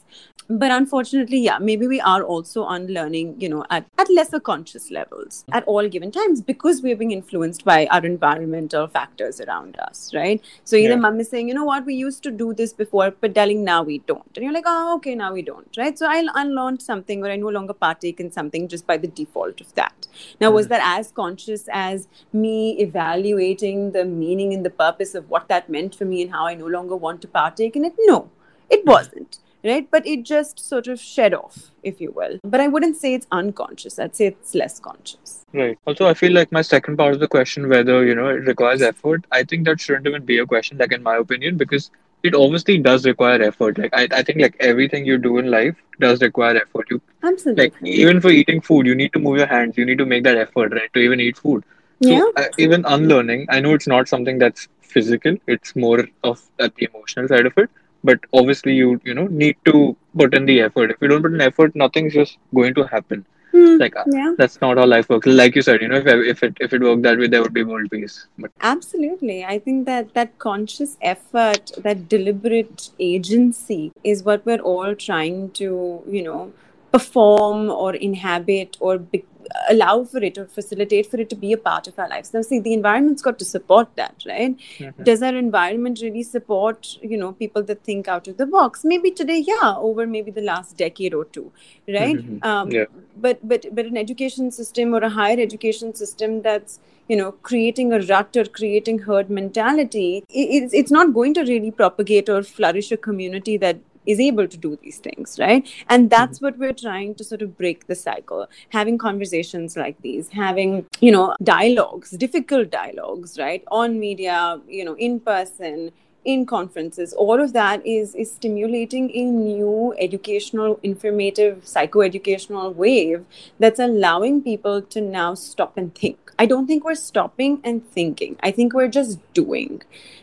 but 0.50 0.72
unfortunately 0.72 1.38
yeah 1.40 1.60
maybe 1.60 1.88
we 1.88 2.02
are 2.02 2.24
also 2.24 2.66
unlearning 2.68 3.40
you 3.40 3.48
know 3.48 3.64
at, 3.70 3.86
at 4.00 4.10
lesser 4.10 4.40
conscious 4.40 4.90
levels 4.90 5.46
at 5.52 5.64
all 5.66 5.88
given 5.88 6.12
times 6.12 6.42
because 6.42 6.82
we're 6.82 6.96
being 6.96 7.12
influenced 7.12 7.64
by 7.64 7.86
our 7.88 8.04
environmental 8.04 8.88
factors 8.88 9.40
around 9.42 9.78
us 9.80 10.12
right 10.16 10.44
so 10.64 10.76
either 10.76 10.90
yeah. 10.90 10.96
mom 10.96 11.20
is 11.20 11.30
saying 11.30 11.48
you 11.48 11.54
know 11.54 11.64
what 11.64 11.86
we 11.86 11.94
used 11.94 12.24
to 12.24 12.32
do 12.32 12.52
this 12.52 12.74
before 12.74 13.12
but 13.12 13.34
darling 13.34 13.64
now 13.64 13.84
we 13.84 14.00
don't 14.00 14.32
and 14.36 14.44
you're 14.44 14.54
like 14.54 14.64
oh 14.66 14.96
okay 14.96 15.14
now 15.14 15.32
we 15.32 15.44
don't 15.44 15.78
right 15.78 16.00
so 16.00 16.08
i'll 16.10 16.32
unlearn 16.34 16.80
something 16.80 17.24
or 17.24 17.30
i 17.30 17.36
no 17.36 17.50
longer 17.50 17.74
partake 17.74 18.20
in 18.20 18.32
something 18.32 18.68
just 18.68 18.88
by 18.88 18.98
the 18.98 19.08
default 19.08 19.62
of 19.62 19.72
that 19.76 20.08
now 20.42 20.50
mm. 20.50 20.56
was 20.56 20.68
that 20.68 20.82
as 20.84 21.12
conscious 21.12 21.70
as 21.72 22.08
me 22.34 22.69
evaluating 22.72 23.92
the 23.92 24.06
meaning 24.06 24.54
and 24.54 24.66
the 24.66 24.70
purpose 24.70 25.16
of 25.16 25.30
what 25.30 25.48
that 25.48 25.70
meant 25.70 25.96
for 25.96 26.06
me 26.06 26.22
and 26.22 26.32
how 26.32 26.46
i 26.46 26.54
no 26.54 26.68
longer 26.68 26.96
want 26.96 27.22
to 27.22 27.28
partake 27.28 27.76
in 27.76 27.86
it 27.86 27.94
no 28.00 28.30
it 28.70 28.84
hmm. 28.84 28.90
wasn't 28.90 29.40
right? 29.64 29.90
But 29.90 30.06
it 30.06 30.24
just 30.24 30.60
sort 30.60 30.88
of 30.88 31.00
shed 31.00 31.34
off, 31.34 31.72
if 31.84 32.00
you 32.00 32.12
will. 32.12 32.40
But 32.44 32.62
I 32.62 32.68
wouldn't 32.68 32.98
say 32.98 33.14
it's 33.14 33.28
unconscious. 33.32 34.00
I'd 34.00 34.16
say 34.16 34.28
it's 34.28 34.56
less 34.56 34.80
conscious. 34.80 35.46
Right. 35.54 35.78
Also, 35.86 36.08
I 36.08 36.14
feel 36.14 36.34
like 36.34 36.52
my 36.52 36.62
second 36.62 36.98
part 36.98 37.14
of 37.14 37.20
the 37.20 37.28
question, 37.28 37.70
whether 37.70 38.06
you 38.06 38.16
know 38.16 38.30
it 38.30 38.46
requires 38.46 38.82
effort, 38.82 39.26
I 39.32 39.44
think 39.44 39.66
that 39.66 39.82
shouldn't 39.82 40.08
even 40.08 40.26
be 40.26 40.38
a 40.38 40.46
question. 40.46 40.78
Like 40.78 40.92
in 40.92 41.04
my 41.04 41.18
opinion, 41.18 41.58
because 41.58 41.92
it 42.22 42.36
obviously 42.36 42.78
does 42.78 43.06
require 43.06 43.42
effort. 43.42 43.78
Like 43.78 43.94
I, 43.94 44.08
I 44.12 44.24
think 44.24 44.42
like 44.42 44.56
everything 44.60 45.06
you 45.06 45.18
do 45.18 45.38
in 45.38 45.50
life 45.50 45.76
does 46.00 46.22
require 46.22 46.58
effort. 46.58 46.88
You 46.90 47.02
absolutely 47.24 47.64
like 47.64 47.74
even 47.84 48.22
for 48.22 48.30
eating 48.30 48.62
food, 48.62 48.86
you 48.86 48.96
need 48.96 49.14
to 49.14 49.20
move 49.20 49.38
your 49.38 49.48
hands. 49.48 49.78
You 49.78 49.86
need 49.86 49.98
to 49.98 50.06
make 50.06 50.24
that 50.24 50.38
effort, 50.38 50.74
right, 50.74 50.94
to 50.94 51.00
even 51.00 51.20
eat 51.20 51.38
food. 51.38 51.64
So 52.02 52.10
yeah. 52.10 52.26
uh, 52.36 52.46
even 52.58 52.86
unlearning, 52.86 53.48
I 53.50 53.60
know 53.60 53.74
it's 53.74 53.88
not 53.88 54.08
something 54.08 54.40
that's 54.40 54.68
physical. 54.82 55.36
It's 55.48 55.76
more 55.76 56.06
of 56.24 56.42
at 56.60 56.76
the 56.76 56.88
emotional 56.92 57.28
side 57.28 57.46
of 57.46 57.54
it 57.58 57.70
but 58.04 58.20
obviously 58.34 58.74
you 58.74 59.00
you 59.04 59.14
know 59.14 59.28
need 59.28 59.58
to 59.66 59.96
put 60.18 60.34
in 60.34 60.46
the 60.46 60.62
effort 60.62 60.92
if 60.92 60.98
you 61.02 61.08
don't 61.08 61.22
put 61.22 61.34
in 61.34 61.42
effort 61.42 61.76
nothing's 61.76 62.14
just 62.14 62.38
going 62.54 62.74
to 62.74 62.84
happen 62.84 63.26
mm, 63.54 63.80
like 63.80 63.96
uh, 63.96 64.04
yeah. 64.08 64.34
that's 64.38 64.60
not 64.62 64.78
how 64.78 64.86
life 64.86 65.10
works 65.10 65.28
like 65.28 65.56
you 65.56 65.62
said 65.62 65.82
you 65.82 65.88
know 65.88 65.98
if, 65.98 66.08
if 66.08 66.44
it 66.44 66.58
if 66.60 66.74
it 66.74 66.82
worked 66.82 67.02
that 67.02 67.18
way 67.18 67.28
there 67.28 67.42
would 67.42 67.54
be 67.54 67.64
world 67.64 67.90
peace 67.92 68.28
but 68.38 68.52
absolutely 68.62 69.44
i 69.44 69.60
think 69.60 69.86
that 69.86 70.14
that 70.14 70.38
conscious 70.40 70.98
effort 71.02 71.72
that 71.78 72.08
deliberate 72.08 72.90
agency 73.00 73.92
is 74.04 74.24
what 74.24 74.46
we're 74.46 74.66
all 74.74 74.96
trying 74.96 75.50
to 75.52 76.02
you 76.08 76.24
know 76.24 76.52
perform 76.92 77.70
or 77.70 77.94
inhabit 77.96 78.76
or 78.80 78.98
be- 78.98 79.26
allow 79.70 80.04
for 80.04 80.24
it 80.24 80.38
or 80.38 80.46
facilitate 80.46 81.10
for 81.10 81.20
it 81.20 81.30
to 81.30 81.36
be 81.36 81.54
a 81.54 81.58
part 81.58 81.88
of 81.88 81.98
our 81.98 82.10
lives. 82.10 82.34
Now, 82.34 82.42
see, 82.42 82.60
the 82.60 82.74
environment's 82.74 83.22
got 83.22 83.40
to 83.40 83.46
support 83.46 83.96
that, 83.96 84.24
right? 84.28 84.58
Mm-hmm. 84.78 85.04
Does 85.04 85.22
our 85.22 85.36
environment 85.36 86.00
really 86.02 86.24
support, 86.24 86.98
you 87.02 87.18
know, 87.18 87.32
people 87.34 87.64
that 87.64 87.84
think 87.84 88.08
out 88.08 88.28
of 88.28 88.38
the 88.38 88.46
box? 88.46 88.84
Maybe 88.84 89.12
today, 89.12 89.44
yeah, 89.46 89.76
over 89.78 90.06
maybe 90.08 90.32
the 90.32 90.42
last 90.42 90.78
decade 90.78 91.14
or 91.14 91.26
two, 91.26 91.52
right? 91.88 92.18
Mm-hmm. 92.18 92.46
Um, 92.46 92.72
yeah. 92.72 92.86
But 93.18 93.46
but 93.48 93.66
but 93.74 93.86
an 93.86 93.98
education 93.98 94.52
system 94.52 94.94
or 94.94 95.00
a 95.00 95.10
higher 95.10 95.40
education 95.40 95.94
system 95.94 96.42
that's 96.42 96.80
you 97.10 97.18
know 97.18 97.32
creating 97.50 97.92
a 97.92 98.00
rut 98.02 98.38
or 98.38 98.46
creating 98.46 99.00
herd 99.00 99.30
mentality 99.30 100.24
it's, 100.30 100.74
it's 100.74 100.92
not 100.92 101.14
going 101.14 101.34
to 101.34 101.42
really 101.42 101.72
propagate 101.72 102.30
or 102.30 102.44
flourish 102.44 102.92
a 102.92 102.98
community 102.98 103.58
that 103.58 103.80
is 104.06 104.20
able 104.20 104.48
to 104.48 104.58
do 104.58 104.78
these 104.82 104.98
things, 104.98 105.38
right? 105.40 105.68
And 105.90 106.10
that's 106.10 106.38
mm-hmm. 106.38 106.46
what 106.46 106.58
we're 106.58 106.74
trying 106.74 107.16
to 107.16 107.24
sort 107.24 107.42
of 107.42 107.58
break 107.58 107.88
the 107.88 107.96
cycle. 107.96 108.48
Having 108.70 108.98
conversations 108.98 109.78
like 109.78 110.02
these, 110.02 110.30
having, 110.30 110.86
you 111.00 111.12
know, 111.12 111.36
dialogues, 111.44 112.12
difficult 112.12 112.70
dialogues, 112.72 113.38
right? 113.38 113.64
On 113.72 114.00
media, 114.00 114.62
you 114.68 114.86
know, 114.86 114.96
in 114.96 115.20
person, 115.20 115.92
in 116.26 116.46
conferences 116.46 117.14
all 117.14 117.42
of 117.42 117.54
that 117.54 117.86
is 117.86 118.14
is 118.14 118.32
stimulating 118.32 119.10
a 119.16 119.24
new 119.24 119.96
educational 119.98 120.78
informative 120.84 121.64
psychoeducational 121.64 122.76
wave 122.76 123.26
that's 123.58 123.80
allowing 123.80 124.42
people 124.42 124.82
to 124.82 125.00
now 125.00 125.34
stop 125.34 125.78
and 125.78 125.96
think 125.96 126.29
i 126.40 126.46
don't 126.46 126.68
think 126.68 126.86
we're 126.86 126.96
stopping 126.96 127.60
and 127.64 127.86
thinking. 127.92 128.38
I 128.42 128.52
think 128.52 128.74
we're 128.74 128.88
just 128.88 129.20
doing. 129.34 129.82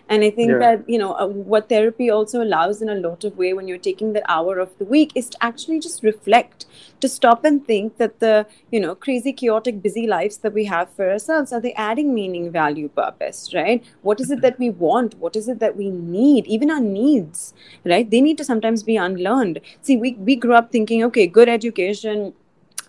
And 0.09 0.25
i 0.27 0.31
think 0.35 0.51
yeah. 0.53 0.59
that 0.59 0.89
you 0.89 0.99
know 1.01 1.15
uh, 1.23 1.27
what 1.53 1.69
therapy 1.69 2.09
also 2.17 2.43
allows 2.43 2.81
in 2.85 2.89
a 2.89 2.95
lot 3.07 3.25
of 3.29 3.41
way 3.43 3.53
when 3.59 3.67
you're 3.71 3.87
taking 3.87 4.13
that 4.13 4.29
hour 4.35 4.61
of 4.65 4.77
the 4.79 4.85
week 4.93 5.11
is 5.21 5.31
to 5.31 5.41
actually 5.49 5.81
just 5.87 6.05
reflect 6.05 6.67
to 7.01 7.09
stop 7.15 7.45
and 7.51 7.67
think 7.71 7.97
that 8.03 8.15
the 8.21 8.47
you 8.77 8.83
know 8.85 8.95
crazy 9.07 9.33
chaotic 9.41 9.83
busy 9.89 10.07
lives 10.13 10.39
that 10.45 10.57
we 10.61 10.65
have 10.75 10.95
for 11.01 11.11
ourselves 11.11 11.53
are 11.53 11.61
they 11.67 11.75
adding 11.89 12.15
meaning 12.21 12.49
value 12.53 12.89
purpose 13.01 13.43
right? 13.59 13.93
What 14.03 14.21
is 14.21 14.31
it 14.31 14.41
that 14.47 14.61
we 14.61 14.71
want? 14.71 15.19
What 15.27 15.35
is 15.43 15.49
it 15.49 15.59
that 15.67 15.77
we 15.83 15.91
need? 15.91 16.47
Even 16.47 16.71
our 16.71 16.81
needs 16.81 17.53
right? 17.85 18.09
They 18.09 18.21
need 18.21 18.39
to 18.39 18.51
sometimes 18.53 18.85
be 18.85 18.97
unlearned. 18.97 19.61
See 19.83 19.97
we, 19.97 20.15
we 20.31 20.37
grew 20.37 20.55
up 20.55 20.71
thinking 20.71 21.03
okay 21.11 21.27
good 21.27 21.49
education 21.49 22.33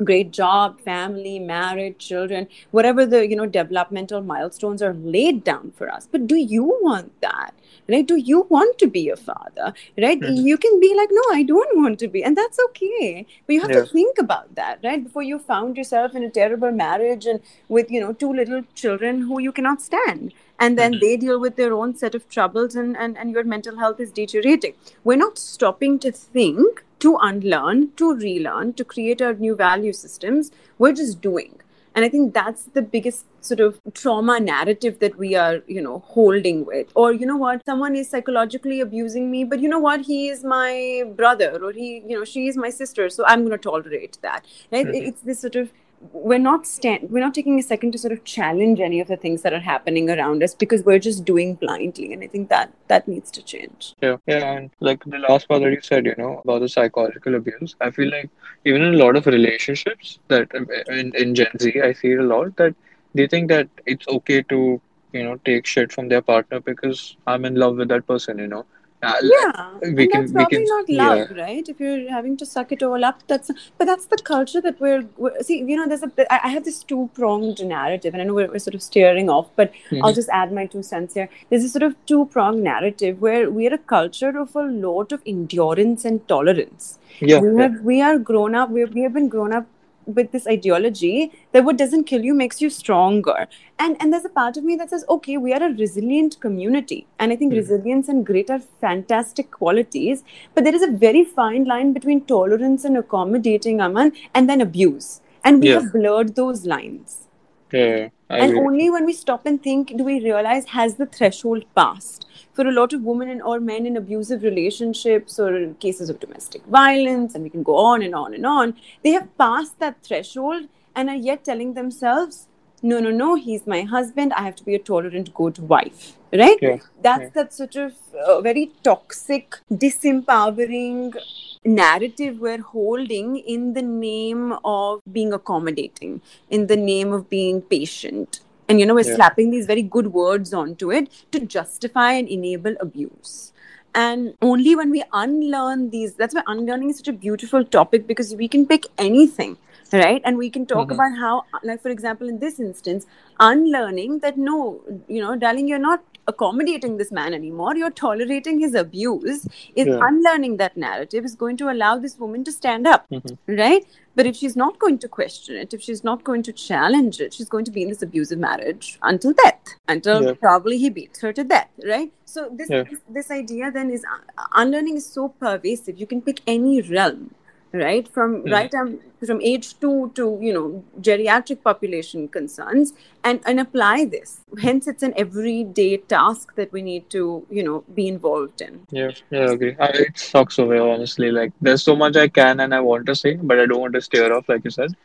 great 0.03 0.31
job 0.31 0.79
family 0.81 1.39
marriage 1.39 1.97
children 1.97 2.47
whatever 2.71 3.05
the 3.05 3.27
you 3.27 3.35
know 3.35 3.45
developmental 3.45 4.21
milestones 4.21 4.81
are 4.81 4.93
laid 4.93 5.43
down 5.43 5.71
for 5.75 5.89
us. 5.89 6.07
But 6.11 6.27
do 6.27 6.35
you 6.35 6.63
want 6.81 7.19
that? 7.21 7.53
Right? 7.89 8.05
Do 8.05 8.17
you 8.17 8.41
want 8.49 8.77
to 8.79 8.87
be 8.87 9.09
a 9.09 9.15
father? 9.15 9.73
Right? 9.97 10.19
Mm-hmm. 10.19 10.45
you 10.45 10.57
can 10.57 10.79
be 10.79 10.93
like 10.95 11.09
no 11.11 11.21
i 11.31 11.43
don't 11.43 11.77
want 11.77 11.99
to 11.99 12.07
be. 12.07 12.23
And 12.23 12.37
that's 12.37 12.59
okay. 12.69 13.25
But 13.45 13.53
you 13.53 13.61
have 13.61 13.71
yeah. 13.71 13.81
to 13.81 13.85
think 13.85 14.17
about 14.17 14.55
that 14.55 14.79
right? 14.83 15.03
Before 15.03 15.23
you 15.23 15.39
found 15.39 15.77
yourself 15.77 16.15
in 16.15 16.23
a 16.23 16.29
terrible 16.29 16.71
marriage 16.71 17.25
and 17.25 17.39
with 17.67 17.91
you 17.91 17.99
know 17.99 18.13
two 18.13 18.33
little 18.33 18.63
children 18.75 19.21
who 19.21 19.39
you 19.39 19.51
cannot 19.51 19.81
stand. 19.81 20.33
And 20.59 20.77
then 20.77 20.93
mm-hmm. 20.93 21.01
they 21.01 21.17
deal 21.17 21.39
with 21.39 21.55
their 21.55 21.71
own 21.73 21.95
set 21.95 22.15
of 22.15 22.27
troubles 22.29 22.75
and, 22.75 22.97
and 22.97 23.17
and 23.17 23.31
your 23.31 23.43
mental 23.43 23.77
health 23.77 23.99
is 23.99 24.11
deteriorating. 24.11 24.73
We're 25.03 25.17
not 25.17 25.37
stopping 25.37 25.99
to 25.99 26.11
think 26.11 26.83
to 26.99 27.17
unlearn, 27.21 27.91
to 27.97 28.15
relearn, 28.15 28.73
to 28.73 28.83
create 28.83 29.21
our 29.21 29.33
new 29.33 29.55
value 29.55 29.93
systems. 29.93 30.51
We're 30.77 30.93
just 30.93 31.21
doing. 31.21 31.59
And 31.95 32.05
I 32.05 32.09
think 32.09 32.35
that's 32.35 32.65
the 32.65 32.83
biggest 32.83 33.25
sort 33.41 33.59
of 33.59 33.79
trauma 33.93 34.39
narrative 34.39 34.99
that 34.99 35.17
we 35.17 35.33
are, 35.33 35.63
you 35.67 35.81
know, 35.81 35.99
holding 36.05 36.63
with. 36.63 36.91
Or, 36.93 37.11
you 37.11 37.25
know 37.25 37.37
what, 37.37 37.65
someone 37.65 37.95
is 37.95 38.07
psychologically 38.07 38.81
abusing 38.81 39.31
me, 39.31 39.43
but 39.43 39.59
you 39.59 39.67
know 39.67 39.79
what, 39.79 40.01
he 40.01 40.29
is 40.29 40.43
my 40.43 41.05
brother 41.15 41.59
or 41.63 41.71
he, 41.71 42.03
you 42.07 42.17
know, 42.17 42.23
she 42.23 42.47
is 42.47 42.55
my 42.55 42.69
sister. 42.69 43.09
So 43.09 43.25
I'm 43.25 43.39
going 43.39 43.51
to 43.51 43.57
tolerate 43.57 44.19
that. 44.21 44.45
Right? 44.71 44.85
Mm-hmm. 44.85 45.07
It's 45.07 45.21
this 45.21 45.39
sort 45.39 45.55
of 45.55 45.71
we're 45.99 46.37
not 46.37 46.67
stand 46.67 47.09
we're 47.09 47.23
not 47.23 47.33
taking 47.33 47.59
a 47.59 47.63
second 47.63 47.91
to 47.91 47.97
sort 47.97 48.11
of 48.11 48.23
challenge 48.23 48.79
any 48.79 48.99
of 48.99 49.07
the 49.07 49.17
things 49.17 49.41
that 49.41 49.53
are 49.53 49.59
happening 49.59 50.09
around 50.09 50.43
us 50.43 50.53
because 50.53 50.83
we're 50.83 50.99
just 50.99 51.25
doing 51.25 51.55
blindly 51.55 52.13
and 52.13 52.23
i 52.23 52.27
think 52.27 52.49
that 52.49 52.71
that 52.87 53.07
needs 53.07 53.31
to 53.31 53.41
change. 53.41 53.95
Yeah 54.01 54.17
yeah 54.27 54.51
and 54.51 54.69
like 54.79 55.03
the 55.05 55.17
last 55.17 55.47
part 55.47 55.61
that 55.63 55.71
you 55.71 55.81
said 55.81 56.05
you 56.05 56.15
know 56.17 56.41
about 56.43 56.59
the 56.59 56.69
psychological 56.69 57.35
abuse 57.35 57.75
i 57.81 57.89
feel 57.89 58.11
like 58.11 58.29
even 58.65 58.83
in 58.83 58.93
a 58.93 58.97
lot 58.97 59.15
of 59.15 59.25
relationships 59.25 60.19
that 60.27 60.53
um, 60.55 60.67
in, 60.87 61.15
in 61.15 61.33
gen 61.33 61.57
z 61.59 61.81
i 61.81 61.93
see 61.93 62.13
a 62.13 62.21
lot 62.21 62.55
that 62.57 62.75
they 63.15 63.27
think 63.27 63.49
that 63.49 63.67
it's 63.85 64.07
okay 64.07 64.41
to 64.43 64.79
you 65.13 65.23
know 65.23 65.35
take 65.45 65.65
shit 65.65 65.91
from 65.91 66.09
their 66.09 66.21
partner 66.21 66.59
because 66.59 67.17
i'm 67.25 67.43
in 67.45 67.55
love 67.55 67.75
with 67.77 67.87
that 67.87 68.05
person 68.05 68.37
you 68.37 68.47
know 68.47 68.65
uh, 69.03 69.13
yeah, 69.21 69.77
we 69.79 69.87
and 69.87 69.97
can, 69.97 70.21
that's 70.21 70.31
probably 70.31 70.57
can, 70.57 70.65
not 70.65 70.89
love, 70.89 71.31
yeah. 71.31 71.43
right? 71.43 71.69
If 71.69 71.79
you're 71.79 72.09
having 72.09 72.35
to 72.37 72.47
suck 72.47 72.71
it 72.71 72.81
all 72.81 73.05
up, 73.05 73.21
that's 73.27 73.51
but 73.77 73.85
that's 73.85 74.07
the 74.07 74.17
culture 74.17 74.59
that 74.61 74.79
we're, 74.79 75.07
we're 75.17 75.39
see. 75.43 75.59
You 75.59 75.75
know, 75.75 75.87
there's 75.87 76.01
a 76.01 76.11
I 76.33 76.47
have 76.47 76.65
this 76.65 76.83
two 76.83 77.07
pronged 77.13 77.63
narrative, 77.63 78.15
and 78.15 78.23
I 78.23 78.25
know 78.25 78.33
we're, 78.33 78.51
we're, 78.51 78.57
sort 78.57 78.73
of 78.73 78.81
steering 78.81 79.29
off, 79.29 79.49
but 79.55 79.71
mm-hmm. 79.71 80.03
I'll 80.03 80.13
just 80.13 80.29
add 80.29 80.51
my 80.51 80.65
two 80.65 80.81
cents 80.81 81.13
here. 81.13 81.29
There's 81.51 81.63
a 81.63 81.69
sort 81.69 81.83
of 81.83 81.95
two 82.07 82.25
pronged 82.25 82.63
narrative 82.63 83.21
where 83.21 83.51
we're 83.51 83.75
a 83.75 83.77
culture 83.77 84.35
of 84.35 84.55
a 84.55 84.63
lot 84.63 85.11
of 85.11 85.21
endurance 85.27 86.03
and 86.03 86.27
tolerance. 86.27 86.97
Yeah, 87.19 87.39
we 87.39 87.61
have 87.61 87.73
yeah. 87.73 87.81
we 87.81 88.01
are 88.01 88.17
grown 88.17 88.55
up. 88.55 88.71
We 88.71 88.83
we 88.85 89.01
have 89.03 89.13
been 89.13 89.29
grown 89.29 89.53
up 89.53 89.67
with 90.07 90.31
this 90.31 90.47
ideology 90.47 91.31
that 91.51 91.63
what 91.65 91.77
doesn't 91.77 92.05
kill 92.05 92.23
you 92.23 92.33
makes 92.33 92.61
you 92.61 92.69
stronger. 92.69 93.47
And 93.77 93.97
and 93.99 94.11
there's 94.11 94.25
a 94.25 94.29
part 94.29 94.57
of 94.57 94.63
me 94.63 94.75
that 94.75 94.89
says 94.89 95.05
okay 95.09 95.37
we 95.37 95.53
are 95.53 95.63
a 95.63 95.73
resilient 95.73 96.39
community. 96.39 97.05
And 97.19 97.31
i 97.31 97.35
think 97.35 97.53
mm. 97.53 97.57
resilience 97.57 98.09
and 98.09 98.25
grit 98.25 98.49
are 98.49 98.59
fantastic 98.87 99.51
qualities. 99.51 100.23
But 100.53 100.63
there 100.63 100.75
is 100.75 100.83
a 100.83 100.91
very 101.05 101.23
fine 101.23 101.65
line 101.65 101.93
between 101.93 102.25
tolerance 102.25 102.85
and 102.85 102.97
accommodating 102.97 103.81
aman 103.81 104.13
and 104.33 104.49
then 104.49 104.61
abuse. 104.61 105.21
And 105.43 105.61
we 105.61 105.69
have 105.69 105.91
blurred 105.93 106.35
those 106.35 106.65
lines. 106.65 107.27
Yeah, 107.71 108.09
and 108.29 108.57
only 108.57 108.89
when 108.89 109.05
we 109.05 109.13
stop 109.13 109.45
and 109.45 109.61
think 109.61 109.95
do 109.97 110.03
we 110.03 110.19
realize 110.23 110.65
has 110.67 110.95
the 110.95 111.05
threshold 111.05 111.65
passed 111.75 112.26
for 112.57 112.67
a 112.67 112.71
lot 112.71 112.91
of 112.91 113.03
women 113.03 113.29
and 113.29 113.41
or 113.43 113.59
men 113.59 113.85
in 113.85 113.95
abusive 113.95 114.41
relationships 114.41 115.39
or 115.39 115.49
cases 115.85 116.09
of 116.09 116.19
domestic 116.19 116.65
violence, 116.65 117.35
and 117.35 117.43
we 117.43 117.51
can 117.55 117.63
go 117.71 117.77
on 117.77 118.01
and 118.01 118.15
on 118.15 118.33
and 118.33 118.45
on, 118.57 118.75
they 119.03 119.11
have 119.11 119.29
passed 119.37 119.79
that 119.79 120.01
threshold 120.01 120.67
and 120.95 121.07
are 121.07 121.23
yet 121.29 121.43
telling 121.45 121.75
themselves, 121.75 122.47
no, 122.81 122.99
no, 122.99 123.11
no, 123.11 123.35
he's 123.35 123.67
my 123.67 123.81
husband. 123.83 124.33
I 124.33 124.41
have 124.41 124.55
to 124.55 124.63
be 124.63 124.73
a 124.73 124.79
tolerant, 124.79 125.33
good 125.35 125.59
wife. 125.59 126.13
Right? 126.33 126.57
Yeah. 126.61 126.77
That's 127.01 127.21
yeah. 127.21 127.29
that 127.35 127.53
sort 127.53 127.75
of 127.75 127.93
uh, 128.25 128.41
very 128.41 128.71
toxic, 128.83 129.59
disempowering 129.71 131.15
narrative 131.63 132.39
we're 132.39 132.61
holding 132.61 133.37
in 133.37 133.73
the 133.73 133.81
name 133.81 134.53
of 134.65 135.01
being 135.11 135.31
accommodating, 135.31 136.21
in 136.49 136.67
the 136.67 136.75
name 136.75 137.13
of 137.13 137.29
being 137.29 137.61
patient, 137.61 138.41
and 138.69 138.79
you 138.79 138.85
know 138.85 138.95
we're 138.95 139.09
yeah. 139.09 139.15
slapping 139.15 139.49
these 139.51 139.65
very 139.65 139.81
good 139.81 140.07
words 140.07 140.53
onto 140.53 140.91
it 140.91 141.09
to 141.31 141.39
justify 141.39 142.11
and 142.13 142.27
enable 142.27 142.75
abuse 142.79 143.53
and 143.95 144.33
only 144.41 144.75
when 144.75 144.89
we 144.89 145.03
unlearn 145.13 145.89
these 145.89 146.13
that's 146.13 146.35
why 146.35 146.43
unlearning 146.47 146.89
is 146.89 146.97
such 146.97 147.07
a 147.07 147.13
beautiful 147.13 147.63
topic 147.63 148.05
because 148.07 148.35
we 148.35 148.47
can 148.47 148.65
pick 148.65 148.85
anything 148.97 149.57
right 149.93 150.21
and 150.25 150.37
we 150.37 150.49
can 150.49 150.65
talk 150.65 150.89
mm-hmm. 150.89 150.99
about 150.99 151.17
how 151.17 151.43
like 151.63 151.81
for 151.81 151.89
example 151.89 152.27
in 152.27 152.39
this 152.39 152.59
instance 152.59 153.05
unlearning 153.39 154.19
that 154.19 154.37
no 154.37 154.81
you 155.07 155.21
know 155.21 155.35
darling 155.35 155.67
you're 155.67 155.85
not 155.87 156.03
accommodating 156.27 156.97
this 156.97 157.11
man 157.11 157.33
anymore 157.33 157.75
you're 157.75 157.97
tolerating 157.99 158.59
his 158.59 158.73
abuse 158.73 159.45
is 159.75 159.87
yeah. 159.87 159.99
unlearning 160.07 160.57
that 160.57 160.75
narrative 160.75 161.23
is 161.23 161.35
going 161.35 161.55
to 161.57 161.69
allow 161.71 161.97
this 161.97 162.17
woman 162.17 162.43
to 162.43 162.51
stand 162.51 162.85
up 162.85 163.09
mm-hmm. 163.09 163.55
right 163.59 163.85
but 164.15 164.25
if 164.25 164.35
she's 164.35 164.55
not 164.55 164.77
going 164.79 164.97
to 164.97 165.07
question 165.07 165.55
it 165.55 165.73
if 165.73 165.81
she's 165.81 166.03
not 166.03 166.23
going 166.23 166.43
to 166.43 166.51
challenge 166.51 167.21
it 167.21 167.33
she's 167.33 167.49
going 167.49 167.63
to 167.63 167.71
be 167.71 167.81
in 167.83 167.89
this 167.89 168.01
abusive 168.01 168.39
marriage 168.39 168.99
until 169.03 169.33
death 169.33 169.75
until 169.87 170.23
yeah. 170.23 170.33
probably 170.33 170.77
he 170.77 170.89
beats 170.89 171.21
her 171.21 171.31
to 171.31 171.43
death 171.43 171.69
right 171.85 172.11
so 172.25 172.49
this, 172.51 172.69
yeah. 172.69 172.83
this 172.83 172.99
this 173.09 173.31
idea 173.31 173.71
then 173.71 173.89
is 173.89 174.03
uh, 174.13 174.43
unlearning 174.55 174.97
is 174.97 175.05
so 175.05 175.29
pervasive 175.29 175.97
you 175.97 176.07
can 176.07 176.21
pick 176.21 176.41
any 176.45 176.81
realm 176.81 177.33
right? 177.73 178.07
From 178.07 178.43
mm. 178.43 178.51
right 178.51 178.73
um, 178.73 178.99
from 179.25 179.41
age 179.41 179.79
2 179.79 180.11
to 180.15 180.37
you 180.41 180.53
know 180.53 180.83
geriatric 181.01 181.63
population 181.63 182.27
concerns 182.27 182.93
and 183.23 183.41
and 183.45 183.59
apply 183.59 184.05
this. 184.05 184.41
Hence 184.61 184.87
it's 184.87 185.03
an 185.03 185.13
everyday 185.17 185.97
task 185.97 186.55
that 186.55 186.71
we 186.71 186.81
need 186.81 187.09
to 187.11 187.45
you 187.49 187.63
know 187.63 187.83
be 187.93 188.07
involved 188.07 188.61
in. 188.61 188.85
Yeah 188.91 189.11
yeah 189.31 189.41
I 189.41 189.51
agree. 189.53 189.75
I, 189.79 189.87
it 189.87 190.17
sucks 190.17 190.59
away 190.59 190.79
honestly. 190.79 191.31
Like 191.31 191.53
there's 191.61 191.83
so 191.83 191.95
much 191.95 192.15
i 192.15 192.27
can 192.27 192.59
and 192.59 192.73
i 192.73 192.79
want 192.79 193.05
to 193.07 193.15
say 193.15 193.35
but 193.35 193.59
i 193.59 193.65
don't 193.65 193.79
want 193.79 193.93
to 193.93 194.01
steer 194.01 194.33
off 194.33 194.49
like 194.49 194.63
you 194.63 194.71
said. 194.71 194.95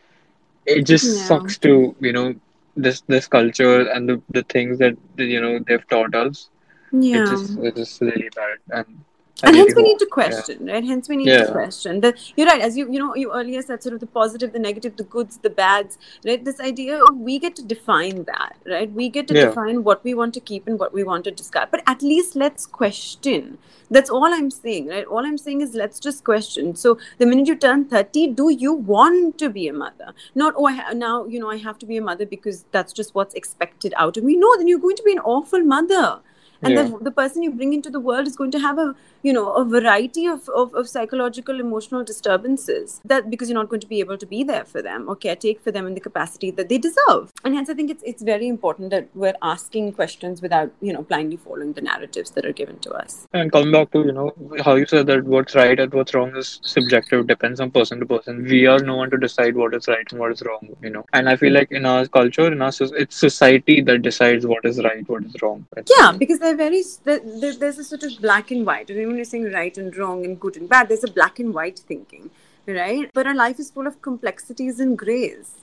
It 0.64 0.82
just 0.82 1.04
yeah. 1.04 1.22
sucks 1.24 1.58
to 1.58 1.94
you 2.00 2.12
know 2.12 2.34
this 2.76 3.02
this 3.06 3.26
culture 3.28 3.88
and 3.90 4.08
the, 4.08 4.22
the 4.30 4.42
things 4.44 4.78
that 4.78 4.96
you 5.16 5.40
know 5.40 5.58
they've 5.66 5.86
taught 5.88 6.14
us. 6.14 6.48
Yeah. 6.92 7.22
it's 7.22 7.30
just, 7.30 7.58
it's 7.58 7.76
just 7.78 8.00
really 8.00 8.30
bad. 8.34 8.58
And 8.70 9.04
and 9.42 9.56
hence 9.56 9.74
we 9.74 9.82
need 9.82 9.98
to 9.98 10.06
question 10.06 10.66
yeah. 10.66 10.74
right? 10.74 10.84
Hence 10.84 11.08
we 11.08 11.16
need 11.16 11.26
yeah. 11.26 11.44
to 11.44 11.52
question. 11.52 12.00
That 12.00 12.16
you're 12.36 12.46
right 12.46 12.60
as 12.60 12.76
you 12.76 12.90
you 12.92 12.98
know 12.98 13.14
you 13.14 13.32
earlier 13.32 13.62
said 13.62 13.82
sort 13.82 13.94
of 13.94 14.00
the 14.00 14.06
positive 14.06 14.52
the 14.52 14.58
negative 14.58 14.96
the 14.96 15.04
goods 15.04 15.38
the 15.38 15.50
bads 15.50 15.98
right? 16.24 16.44
This 16.44 16.60
idea 16.60 17.02
of 17.02 17.16
we 17.16 17.38
get 17.38 17.56
to 17.56 17.64
define 17.64 18.24
that 18.24 18.56
right? 18.66 18.92
We 18.92 19.08
get 19.08 19.28
to 19.28 19.34
yeah. 19.34 19.46
define 19.46 19.84
what 19.84 20.04
we 20.04 20.14
want 20.14 20.34
to 20.34 20.40
keep 20.40 20.66
and 20.66 20.78
what 20.78 20.92
we 20.92 21.02
want 21.02 21.24
to 21.24 21.30
discard. 21.30 21.70
But 21.70 21.82
at 21.86 22.02
least 22.02 22.36
let's 22.36 22.66
question. 22.66 23.58
That's 23.90 24.08
all 24.08 24.32
i'm 24.32 24.50
saying 24.50 24.88
right? 24.88 25.04
All 25.06 25.26
i'm 25.26 25.38
saying 25.38 25.60
is 25.60 25.74
let's 25.74 25.98
just 25.98 26.24
question. 26.24 26.76
So 26.76 26.98
the 27.18 27.26
minute 27.26 27.46
you 27.46 27.56
turn 27.56 27.86
30 27.86 28.28
do 28.28 28.50
you 28.50 28.72
want 28.72 29.38
to 29.38 29.48
be 29.50 29.66
a 29.68 29.72
mother? 29.72 30.12
Not 30.34 30.54
oh 30.56 30.66
I 30.66 30.74
ha- 30.74 30.92
now 30.92 31.24
you 31.26 31.40
know 31.40 31.50
i 31.50 31.56
have 31.56 31.78
to 31.78 31.86
be 31.86 31.96
a 31.96 32.02
mother 32.02 32.26
because 32.26 32.64
that's 32.70 32.92
just 32.92 33.14
what's 33.14 33.34
expected 33.34 33.94
out 33.96 34.16
of 34.16 34.24
me. 34.24 34.36
No 34.36 34.56
then 34.56 34.68
you're 34.68 34.78
going 34.78 34.96
to 34.96 35.02
be 35.02 35.12
an 35.12 35.20
awful 35.20 35.60
mother 35.60 36.20
and 36.62 36.74
yeah. 36.74 36.82
the, 36.82 36.98
the 36.98 37.10
person 37.10 37.42
you 37.42 37.50
bring 37.50 37.72
into 37.72 37.90
the 37.90 38.00
world 38.00 38.26
is 38.26 38.36
going 38.36 38.50
to 38.52 38.58
have 38.58 38.78
a 38.78 38.94
you 39.22 39.32
know 39.32 39.52
a 39.52 39.64
variety 39.64 40.26
of, 40.26 40.48
of, 40.50 40.74
of, 40.74 40.88
psychological 40.88 41.60
emotional 41.60 42.04
disturbances 42.04 43.00
that 43.04 43.30
because 43.30 43.48
you're 43.48 43.58
not 43.58 43.68
going 43.68 43.80
to 43.80 43.86
be 43.86 44.00
able 44.00 44.18
to 44.18 44.26
be 44.26 44.42
there 44.44 44.64
for 44.64 44.82
them 44.82 45.08
or 45.08 45.16
caretake 45.16 45.60
for 45.60 45.70
them 45.70 45.86
in 45.86 45.94
the 45.94 46.00
capacity 46.00 46.50
that 46.50 46.68
they 46.68 46.78
deserve. 46.78 47.32
And 47.44 47.54
hence 47.54 47.70
i 47.70 47.74
think 47.74 47.90
it's 47.90 48.02
it's 48.04 48.22
very 48.22 48.48
important 48.48 48.90
that 48.90 49.08
we're 49.14 49.34
asking 49.42 49.92
questions 49.92 50.42
without 50.42 50.72
you 50.80 50.92
know 50.92 51.02
blindly 51.02 51.36
following 51.36 51.72
the 51.72 51.80
narratives 51.80 52.30
that 52.32 52.44
are 52.44 52.52
given 52.52 52.78
to 52.80 52.92
us. 52.92 53.26
And 53.32 53.52
coming 53.52 53.72
back 53.72 53.90
to 53.92 54.00
you 54.00 54.12
know 54.12 54.32
how 54.64 54.74
you 54.74 54.86
said 54.86 55.06
that 55.06 55.24
what's 55.24 55.54
right 55.54 55.78
and 55.78 55.92
what's 55.92 56.14
wrong 56.14 56.36
is 56.36 56.60
subjective 56.62 57.26
depends 57.26 57.60
on 57.60 57.70
person 57.70 58.00
to 58.00 58.06
person. 58.06 58.42
We 58.44 58.66
are 58.66 58.78
no 58.78 58.96
one 58.96 59.10
to 59.10 59.18
decide 59.18 59.56
what 59.56 59.74
is 59.74 59.88
right 59.88 60.10
and 60.10 60.20
what 60.20 60.32
is 60.32 60.42
wrong 60.42 60.68
you 60.82 60.90
know. 60.90 61.04
And 61.12 61.28
i 61.28 61.36
feel 61.36 61.52
like 61.52 61.72
in 61.72 61.86
our 61.86 62.06
culture 62.06 62.50
in 62.52 62.62
our 62.62 62.72
it's 63.04 63.16
society 63.16 63.80
that 63.82 64.02
decides 64.02 64.46
what 64.46 64.64
is 64.64 64.82
right 64.82 65.08
what 65.08 65.24
is 65.24 65.36
wrong. 65.42 65.66
Yeah 65.96 66.12
because 66.12 66.38
they're 66.54 66.70
very 66.70 66.82
there's 67.04 67.78
a 67.78 67.84
sort 67.84 68.02
of 68.02 68.20
black 68.20 68.50
and 68.50 68.66
white 68.66 68.90
I 68.90 68.94
mean, 68.94 69.08
when 69.08 69.16
you're 69.16 69.24
saying 69.24 69.52
right 69.52 69.76
and 69.76 69.96
wrong 69.96 70.24
and 70.24 70.38
good 70.38 70.56
and 70.56 70.68
bad, 70.68 70.88
there's 70.88 71.04
a 71.04 71.10
black 71.10 71.38
and 71.38 71.54
white 71.54 71.78
thinking, 71.78 72.30
right? 72.66 73.10
But 73.12 73.26
our 73.26 73.34
life 73.34 73.58
is 73.58 73.70
full 73.70 73.86
of 73.86 74.02
complexities 74.02 74.80
and 74.80 74.98
grays. 74.98 75.54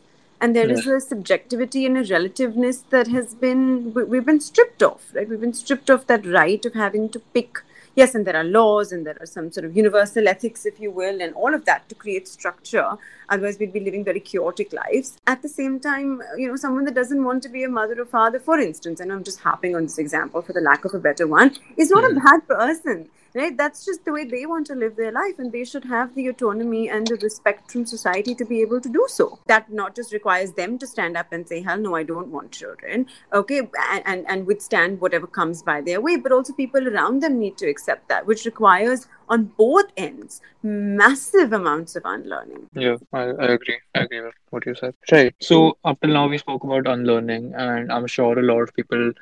And 0.42 0.56
there 0.56 0.68
yeah. 0.68 0.74
is 0.74 0.88
a 0.88 1.02
subjectivity 1.02 1.86
and 1.86 1.98
a 1.98 2.04
relativeness 2.04 2.78
that 2.92 3.08
has 3.08 3.34
been, 3.34 3.94
we've 3.94 4.26
been 4.26 4.40
stripped 4.40 4.82
off, 4.82 5.12
right? 5.14 5.28
We've 5.28 5.42
been 5.42 5.54
stripped 5.54 5.90
of 5.90 6.08
that 6.08 6.26
right 6.26 6.64
of 6.66 6.76
having 6.76 7.10
to 7.10 7.20
pick 7.20 7.60
yes, 8.00 8.16
and 8.16 8.26
there 8.26 8.40
are 8.42 8.44
laws 8.44 8.92
and 8.94 9.06
there 9.06 9.18
are 9.20 9.26
some 9.26 9.52
sort 9.52 9.66
of 9.66 9.76
universal 9.76 10.28
ethics, 10.34 10.66
if 10.66 10.80
you 10.80 10.90
will, 11.00 11.22
and 11.22 11.34
all 11.34 11.54
of 11.54 11.66
that 11.66 11.88
to 11.90 11.96
create 11.96 12.28
structure. 12.28 12.90
Otherwise, 13.28 13.60
we'd 13.60 13.74
be 13.74 13.86
living 13.88 14.04
very 14.04 14.22
chaotic 14.32 14.74
lives. 14.82 15.18
At 15.28 15.42
the 15.42 15.50
same 15.50 15.80
time, 15.80 16.22
you 16.38 16.48
know, 16.48 16.56
someone 16.56 16.86
that 16.86 16.96
doesn't 16.96 17.24
want 17.24 17.44
to 17.44 17.50
be 17.50 17.64
a 17.64 17.70
mother 17.70 18.02
or 18.02 18.06
father, 18.06 18.40
for 18.40 18.58
instance, 18.58 19.00
and 19.00 19.12
I'm 19.12 19.24
just 19.24 19.42
harping 19.42 19.76
on 19.76 19.84
this 19.84 20.00
example 20.06 20.42
for 20.42 20.54
the 20.54 20.62
lack 20.62 20.86
of 20.86 20.94
a 20.94 21.00
better 21.08 21.28
one, 21.28 21.56
is 21.78 21.92
not 21.92 22.04
mm. 22.04 22.12
a 22.12 22.20
bad 22.20 22.48
person 22.48 23.10
right? 23.34 23.56
That's 23.56 23.86
just 23.86 24.06
the 24.06 24.12
way 24.12 24.26
they 24.26 24.46
want 24.46 24.68
to 24.68 24.76
live 24.76 24.96
their 24.96 25.12
life 25.12 25.40
and 25.40 25.52
they 25.52 25.66
should 25.66 25.86
have 25.86 26.14
the 26.16 26.28
autonomy 26.28 26.90
and 26.90 27.08
the 27.08 27.16
respect 27.18 27.72
from 27.72 27.86
society 27.86 28.36
to 28.36 28.46
be 28.46 28.62
able 28.62 28.82
to 28.82 28.90
do 28.90 29.06
so. 29.10 29.40
That 29.48 29.72
not 29.72 29.96
just 29.96 30.14
requires 30.14 30.54
them 30.54 30.78
to 30.80 30.88
stand 30.88 31.18
up 31.18 31.32
and 31.32 31.48
say 31.48 31.62
hell 31.62 31.78
no 31.78 31.96
i 31.96 32.04
don't 32.04 32.28
want 32.28 32.52
children. 32.52 33.08
Okay? 33.34 33.60
And, 33.60 34.04
and, 34.06 34.26
and 34.28 34.46
withstand 34.46 35.00
whatever 35.02 35.28
comes 35.28 35.64
by 35.64 35.82
their 35.82 36.02
way. 36.02 36.18
But 36.18 36.32
also 36.32 36.54
people 36.54 36.88
around 36.88 37.22
them 37.22 37.40
need 37.40 37.58
to 37.58 37.70
accept 37.70 38.10
that 38.10 38.26
which 38.26 38.46
requires 38.46 39.08
on 39.28 39.46
both 39.58 39.86
ends 39.98 40.42
massive 40.64 41.54
amounts 41.54 41.96
of 41.96 42.04
unlearning. 42.06 42.68
Yeah 42.74 42.98
I, 43.14 43.22
I 43.22 43.46
agree. 43.54 43.80
I 43.96 44.02
agree 44.02 44.22
with 44.22 44.34
what 44.50 44.66
you 44.66 44.76
said. 44.76 44.96
Right. 45.12 45.36
So 45.40 45.78
up 45.84 46.00
till 46.02 46.12
now 46.14 46.28
we 46.28 46.38
spoke 46.38 46.64
about 46.64 46.88
unlearning 46.88 47.54
and 47.56 47.92
i'm 47.92 48.08
sure 48.08 48.38
a 48.38 48.44
lot 48.44 48.62
of 48.62 48.74
people 48.74 49.14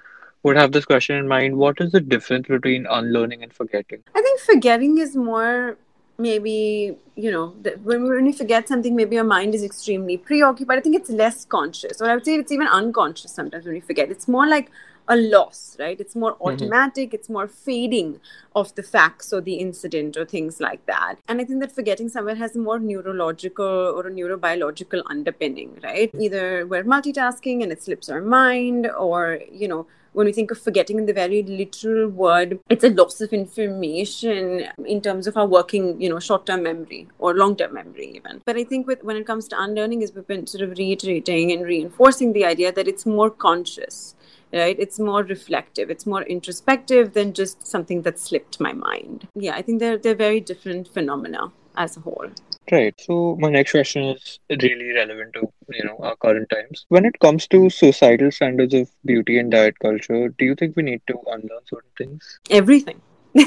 would 0.48 0.58
have 0.58 0.72
this 0.72 0.86
question 0.86 1.18
in 1.18 1.28
mind 1.28 1.58
what 1.58 1.80
is 1.80 1.92
the 1.92 2.00
difference 2.00 2.48
between 2.48 2.88
unlearning 2.90 3.44
and 3.44 3.54
forgetting? 3.54 4.04
I 4.16 4.22
think 4.22 4.40
forgetting 4.40 4.98
is 4.98 5.16
more 5.16 5.78
maybe 6.18 6.98
you 7.16 7.32
know 7.32 7.48
when, 7.84 8.08
when 8.08 8.26
we 8.26 8.32
forget 8.32 8.68
something 8.68 8.96
maybe 8.96 9.20
our 9.20 9.24
mind 9.24 9.54
is 9.54 9.64
extremely 9.64 10.18
preoccupied. 10.18 10.80
I 10.80 10.82
think 10.82 10.96
it's 10.96 11.10
less 11.10 11.46
conscious. 11.46 12.02
Or 12.02 12.10
i 12.10 12.16
would 12.16 12.26
say 12.26 12.36
it's 12.36 12.52
even 12.52 12.68
unconscious 12.68 13.32
sometimes 13.32 13.66
when 13.66 13.76
we 13.76 13.82
forget. 13.82 14.10
It's 14.10 14.28
more 14.28 14.48
like 14.48 14.72
a 15.10 15.16
loss 15.16 15.78
right? 15.80 16.00
It's 16.02 16.16
more 16.16 16.34
mm-hmm. 16.34 16.48
automatic. 16.48 17.10
Mm-hmm. 17.10 17.16
it's 17.16 17.30
more 17.30 17.48
fading 17.48 18.20
of 18.56 18.74
the 18.76 18.84
facts 18.84 19.32
or 19.32 19.42
the 19.42 19.56
incident 19.66 20.18
or 20.18 20.26
things 20.26 20.60
like 20.60 20.86
that. 20.86 21.16
And 21.28 21.42
i 21.42 21.46
think 21.46 21.62
that 21.62 21.72
forgetting 21.82 22.10
somewhere 22.16 22.36
has 22.36 22.56
a 22.56 22.60
more 22.70 22.80
neurological 22.80 23.78
or 23.98 24.08
a 24.08 24.12
neurobiological 24.12 25.04
underpinning 25.14 25.78
right? 25.84 26.10
Either 26.26 26.66
we're 26.66 26.84
multitasking 26.96 27.64
and 27.64 27.72
it 27.72 27.84
slips 27.84 28.10
our 28.10 28.22
mind 28.22 28.90
or 29.08 29.40
you 29.52 29.68
know 29.68 29.86
when 30.14 30.26
we 30.26 30.34
think 30.34 30.52
of 30.52 30.60
forgetting 30.60 30.98
in 30.98 31.06
the 31.06 31.14
very 31.14 31.44
literal 31.44 32.10
word, 32.10 32.60
it's 32.70 32.84
a 32.84 32.90
loss 32.90 33.22
of 33.22 33.34
information 33.34 34.68
in 34.86 35.02
terms 35.02 35.28
of 35.28 35.38
our 35.38 35.48
working, 35.48 36.00
you 36.02 36.10
know, 36.10 36.20
short-term 36.20 36.64
memory 36.64 37.08
or 37.20 37.34
long-term 37.34 37.74
memory 37.74 38.14
even. 38.16 38.42
But 38.46 38.58
I 38.58 38.64
think 38.64 38.88
with 38.88 39.04
when 39.04 39.16
it 39.16 39.26
comes 39.26 39.48
to 39.50 39.62
unlearning, 39.62 40.02
is 40.02 40.14
we've 40.14 40.28
been 40.28 40.48
sort 40.48 40.64
of 40.64 40.78
reiterating 40.78 41.52
and 41.52 41.64
reinforcing 41.64 42.34
the 42.34 42.46
idea 42.46 42.72
that 42.72 42.88
it's 42.88 43.06
more 43.06 43.30
conscious 43.30 44.16
right? 44.54 44.80
It's 44.80 44.98
more 44.98 45.24
reflective. 45.24 45.90
It's 45.90 46.06
more 46.06 46.22
introspective 46.22 47.14
than 47.14 47.34
just 47.34 47.68
something 47.68 48.04
that 48.04 48.18
slipped 48.18 48.62
my 48.62 48.72
mind. 48.72 49.28
Yeah 49.36 49.56
i 49.56 49.62
think 49.62 49.80
they're 49.80 49.98
they're 49.98 50.16
very 50.16 50.40
different 50.40 50.88
phenomena 50.88 51.52
as 51.76 51.98
a 51.98 52.00
whole 52.00 52.30
Right. 52.72 52.94
So 53.00 53.38
my 53.40 53.50
next 53.50 53.72
question 53.72 54.04
is 54.04 54.40
really 54.50 54.92
relevant 54.94 55.34
to 55.36 55.52
you 55.70 55.86
know 55.86 55.98
our 56.02 56.16
current 56.18 56.50
times. 56.50 56.86
When 56.90 57.06
it 57.06 57.20
comes 57.20 57.48
to 57.48 57.62
hmm. 57.64 57.68
societal 57.70 58.32
standards 58.32 58.74
of 58.74 58.90
beauty 59.06 59.40
and 59.40 59.52
diet 59.52 59.80
culture, 59.80 60.30
do 60.30 60.46
you 60.46 60.56
think 60.56 60.76
we 60.76 60.84
need 60.84 61.02
to 61.08 61.18
unlearn 61.28 61.62
certain 61.66 61.92
things? 61.98 62.40
Everything. 62.50 63.02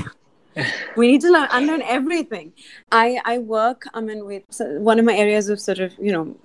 we 0.96 1.12
need 1.12 1.20
to 1.20 1.30
learn 1.30 1.48
unlearn 1.50 1.82
everything. 1.82 2.52
I 2.90 3.20
I 3.24 3.38
work. 3.38 3.84
I 3.94 4.00
mean, 4.00 4.24
with 4.24 4.44
one 4.58 4.98
of 4.98 5.04
my 5.04 5.16
areas 5.16 5.48
of 5.48 5.60
sort 5.60 5.78
of 5.78 5.92
you 5.98 6.12
know 6.12 6.36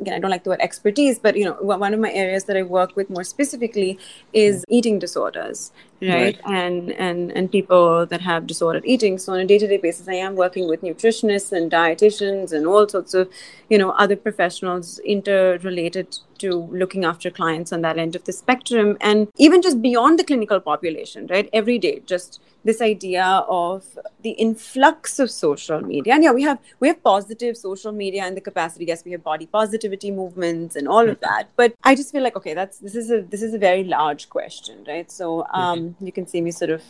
again, 0.00 0.14
I 0.14 0.18
don't 0.18 0.30
like 0.30 0.44
the 0.44 0.50
word 0.50 0.60
expertise, 0.60 1.18
but 1.18 1.36
you 1.36 1.44
know, 1.44 1.54
one 1.60 1.94
of 1.94 2.00
my 2.00 2.12
areas 2.12 2.44
that 2.44 2.56
I 2.56 2.62
work 2.62 2.96
with 2.96 3.10
more 3.10 3.24
specifically 3.24 3.98
is 4.32 4.62
mm. 4.62 4.64
eating 4.68 4.98
disorders, 4.98 5.72
right? 6.00 6.10
right? 6.10 6.40
And 6.46 6.92
and 6.92 7.30
and 7.32 7.50
people 7.50 8.06
that 8.06 8.20
have 8.20 8.46
disordered 8.46 8.84
eating. 8.86 9.18
So 9.18 9.32
on 9.32 9.40
a 9.40 9.44
day-to-day 9.44 9.78
basis, 9.78 10.08
I 10.08 10.14
am 10.14 10.36
working 10.36 10.68
with 10.68 10.82
nutritionists 10.82 11.52
and 11.52 11.70
dietitians 11.70 12.52
and 12.52 12.66
all 12.66 12.88
sorts 12.88 13.14
of, 13.14 13.30
you 13.68 13.78
know, 13.78 13.90
other 13.90 14.16
professionals 14.16 14.98
interrelated 15.00 16.18
to 16.40 16.52
looking 16.82 17.04
after 17.04 17.30
clients 17.30 17.72
on 17.72 17.82
that 17.82 17.98
end 17.98 18.16
of 18.16 18.24
the 18.24 18.32
spectrum, 18.32 18.96
and 19.00 19.28
even 19.38 19.62
just 19.62 19.80
beyond 19.80 20.18
the 20.18 20.24
clinical 20.24 20.60
population, 20.60 21.26
right? 21.28 21.48
Every 21.52 21.78
day, 21.78 22.02
just 22.06 22.40
this 22.64 22.80
idea 22.80 23.24
of 23.48 23.98
the 24.22 24.30
influx 24.30 25.18
of 25.18 25.30
social 25.30 25.80
media 25.80 26.14
and 26.14 26.22
yeah 26.22 26.32
we 26.32 26.42
have 26.42 26.58
we 26.78 26.88
have 26.88 27.02
positive 27.02 27.56
social 27.56 27.92
media 27.92 28.22
and 28.24 28.36
the 28.36 28.40
capacity 28.40 28.84
yes 28.84 29.04
we 29.04 29.12
have 29.12 29.22
body 29.22 29.46
positivity 29.46 30.10
movements 30.10 30.76
and 30.76 30.86
all 30.86 31.08
of 31.08 31.16
mm-hmm. 31.16 31.22
that 31.22 31.48
but 31.56 31.74
i 31.84 31.94
just 31.94 32.12
feel 32.12 32.22
like 32.22 32.36
okay 32.36 32.54
that's 32.54 32.78
this 32.78 32.94
is 32.94 33.10
a 33.10 33.22
this 33.22 33.42
is 33.42 33.54
a 33.54 33.58
very 33.58 33.84
large 33.84 34.28
question 34.28 34.84
right 34.86 35.10
so 35.10 35.46
um 35.52 35.80
mm-hmm. 35.80 36.06
you 36.06 36.12
can 36.12 36.26
see 36.26 36.40
me 36.40 36.50
sort 36.50 36.70
of 36.70 36.82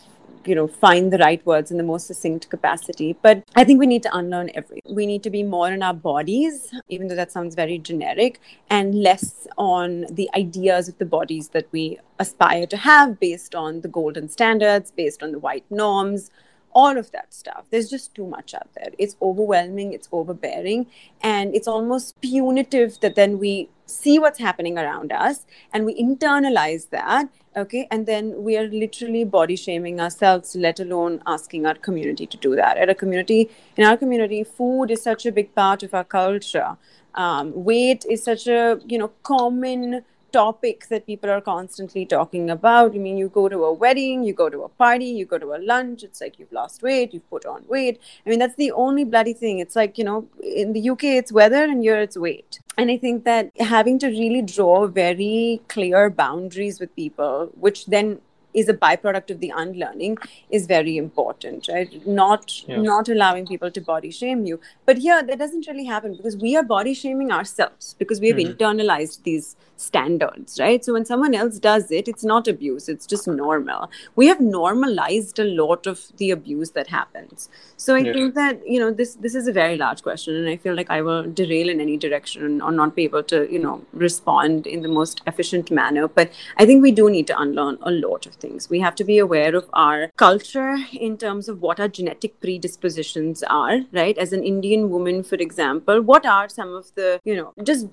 you 0.45 0.55
know 0.55 0.67
find 0.67 1.11
the 1.13 1.17
right 1.17 1.45
words 1.45 1.71
in 1.71 1.77
the 1.77 1.83
most 1.83 2.07
succinct 2.07 2.49
capacity 2.49 3.15
but 3.21 3.43
i 3.55 3.63
think 3.63 3.79
we 3.79 3.87
need 3.87 4.03
to 4.03 4.15
unlearn 4.15 4.49
everything 4.53 4.95
we 4.95 5.05
need 5.05 5.23
to 5.23 5.29
be 5.29 5.43
more 5.43 5.71
in 5.71 5.83
our 5.83 5.93
bodies 5.93 6.73
even 6.89 7.07
though 7.07 7.15
that 7.15 7.31
sounds 7.31 7.55
very 7.55 7.77
generic 7.77 8.39
and 8.69 8.95
less 8.95 9.47
on 9.57 10.05
the 10.11 10.29
ideas 10.35 10.87
of 10.87 10.97
the 10.97 11.05
bodies 11.05 11.49
that 11.49 11.67
we 11.71 11.99
aspire 12.19 12.65
to 12.65 12.77
have 12.77 13.19
based 13.19 13.55
on 13.55 13.81
the 13.81 13.87
golden 13.87 14.27
standards 14.29 14.91
based 14.91 15.21
on 15.23 15.31
the 15.31 15.39
white 15.39 15.65
norms 15.69 16.31
all 16.73 16.97
of 16.97 17.11
that 17.11 17.33
stuff. 17.33 17.65
There's 17.69 17.89
just 17.89 18.15
too 18.15 18.25
much 18.25 18.53
out 18.53 18.69
there. 18.75 18.91
It's 18.97 19.15
overwhelming, 19.21 19.93
it's 19.93 20.07
overbearing, 20.11 20.87
and 21.21 21.53
it's 21.55 21.67
almost 21.67 22.19
punitive 22.21 22.99
that 23.01 23.15
then 23.15 23.39
we 23.39 23.69
see 23.91 24.19
what's 24.19 24.39
happening 24.39 24.77
around 24.77 25.11
us 25.11 25.45
and 25.73 25.85
we 25.85 26.01
internalize 26.01 26.89
that. 26.89 27.29
Okay, 27.55 27.85
and 27.91 28.05
then 28.05 28.43
we 28.43 28.57
are 28.57 28.67
literally 28.67 29.25
body 29.25 29.57
shaming 29.57 29.99
ourselves, 29.99 30.55
let 30.55 30.79
alone 30.79 31.21
asking 31.27 31.65
our 31.65 31.75
community 31.75 32.25
to 32.25 32.37
do 32.37 32.55
that. 32.55 32.77
At 32.77 32.89
a 32.89 32.95
community, 32.95 33.49
in 33.75 33.83
our 33.83 33.97
community, 33.97 34.45
food 34.45 34.85
is 34.89 35.01
such 35.01 35.25
a 35.25 35.33
big 35.33 35.53
part 35.53 35.83
of 35.83 35.93
our 35.93 36.05
culture. 36.05 36.77
Um, 37.13 37.51
weight 37.65 38.05
is 38.09 38.23
such 38.23 38.47
a 38.47 38.79
you 38.87 38.97
know 38.97 39.11
common 39.23 40.05
topics 40.31 40.87
that 40.87 41.05
people 41.05 41.29
are 41.29 41.41
constantly 41.41 42.05
talking 42.05 42.49
about. 42.49 42.95
I 42.95 42.97
mean, 42.97 43.17
you 43.17 43.29
go 43.29 43.49
to 43.49 43.63
a 43.65 43.73
wedding, 43.73 44.23
you 44.23 44.33
go 44.33 44.49
to 44.49 44.63
a 44.63 44.69
party, 44.69 45.05
you 45.05 45.25
go 45.25 45.37
to 45.37 45.53
a 45.53 45.59
lunch, 45.59 46.03
it's 46.03 46.21
like 46.21 46.39
you've 46.39 46.51
lost 46.51 46.81
weight, 46.81 47.13
you've 47.13 47.29
put 47.29 47.45
on 47.45 47.65
weight. 47.67 47.99
I 48.25 48.29
mean, 48.29 48.39
that's 48.39 48.55
the 48.55 48.71
only 48.71 49.03
bloody 49.03 49.33
thing. 49.33 49.59
It's 49.59 49.75
like, 49.75 49.97
you 49.97 50.03
know, 50.03 50.27
in 50.41 50.73
the 50.73 50.89
UK, 50.89 51.03
it's 51.05 51.31
weather, 51.31 51.63
and 51.63 51.81
here 51.81 51.99
it's 51.99 52.17
weight. 52.17 52.59
And 52.77 52.89
I 52.89 52.97
think 52.97 53.25
that 53.25 53.51
having 53.59 53.99
to 53.99 54.07
really 54.07 54.41
draw 54.41 54.87
very 54.87 55.61
clear 55.67 56.09
boundaries 56.09 56.79
with 56.79 56.95
people, 56.95 57.51
which 57.59 57.85
then 57.85 58.21
is 58.53 58.69
a 58.69 58.73
byproduct 58.73 59.31
of 59.31 59.39
the 59.39 59.51
unlearning 59.55 60.17
is 60.49 60.65
very 60.67 60.97
important 60.97 61.67
right 61.71 62.05
not 62.07 62.61
yeah. 62.67 62.81
not 62.81 63.09
allowing 63.09 63.45
people 63.47 63.71
to 63.71 63.81
body 63.81 64.11
shame 64.11 64.45
you 64.45 64.59
but 64.85 64.97
here 64.97 65.21
that 65.23 65.39
doesn't 65.39 65.67
really 65.67 65.85
happen 65.85 66.15
because 66.15 66.37
we 66.37 66.55
are 66.55 66.63
body 66.63 66.93
shaming 66.93 67.31
ourselves 67.31 67.95
because 67.97 68.19
we 68.19 68.29
have 68.29 68.37
mm-hmm. 68.37 68.51
internalized 68.51 69.23
these 69.23 69.55
standards 69.81 70.59
right 70.59 70.85
so 70.85 70.93
when 70.93 71.05
someone 71.05 71.33
else 71.33 71.57
does 71.57 71.91
it 71.91 72.07
it's 72.07 72.23
not 72.23 72.47
abuse 72.47 72.87
it's 72.87 73.07
just 73.07 73.27
normal 73.27 73.89
we 74.15 74.27
have 74.27 74.39
normalized 74.39 75.39
a 75.39 75.43
lot 75.43 75.87
of 75.87 76.03
the 76.17 76.29
abuse 76.29 76.71
that 76.71 76.87
happens 76.87 77.49
so 77.77 77.95
i 77.95 77.99
yeah. 77.99 78.13
think 78.13 78.35
that 78.35 78.65
you 78.67 78.79
know 78.79 78.91
this 78.91 79.15
this 79.15 79.33
is 79.33 79.47
a 79.47 79.51
very 79.51 79.77
large 79.77 80.03
question 80.03 80.35
and 80.35 80.47
i 80.47 80.55
feel 80.55 80.75
like 80.75 80.91
i 80.91 81.01
will 81.01 81.23
derail 81.23 81.69
in 81.69 81.81
any 81.81 81.97
direction 81.97 82.61
or 82.61 82.71
not 82.71 82.95
be 82.95 83.03
able 83.03 83.23
to 83.23 83.51
you 83.51 83.59
know 83.59 83.81
respond 83.93 84.67
in 84.67 84.81
the 84.83 84.93
most 84.99 85.21
efficient 85.25 85.71
manner 85.71 86.07
but 86.07 86.31
i 86.57 86.65
think 86.65 86.83
we 86.83 86.91
do 86.91 87.09
need 87.09 87.25
to 87.25 87.39
unlearn 87.39 87.77
a 87.81 87.91
lot 87.91 88.25
of 88.25 88.35
things. 88.41 88.69
We 88.69 88.79
have 88.79 88.95
to 88.95 89.03
be 89.03 89.17
aware 89.17 89.55
of 89.55 89.69
our 89.73 90.11
culture 90.17 90.75
in 90.91 91.17
terms 91.17 91.47
of 91.47 91.61
what 91.61 91.79
our 91.79 91.87
genetic 91.87 92.39
predispositions 92.41 93.43
are, 93.43 93.81
right? 93.91 94.17
As 94.17 94.33
an 94.33 94.43
Indian 94.43 94.89
woman, 94.89 95.23
for 95.23 95.35
example, 95.35 96.01
what 96.01 96.25
are 96.25 96.49
some 96.49 96.73
of 96.75 96.91
the, 96.95 97.19
you 97.23 97.35
know, 97.35 97.53
just 97.63 97.87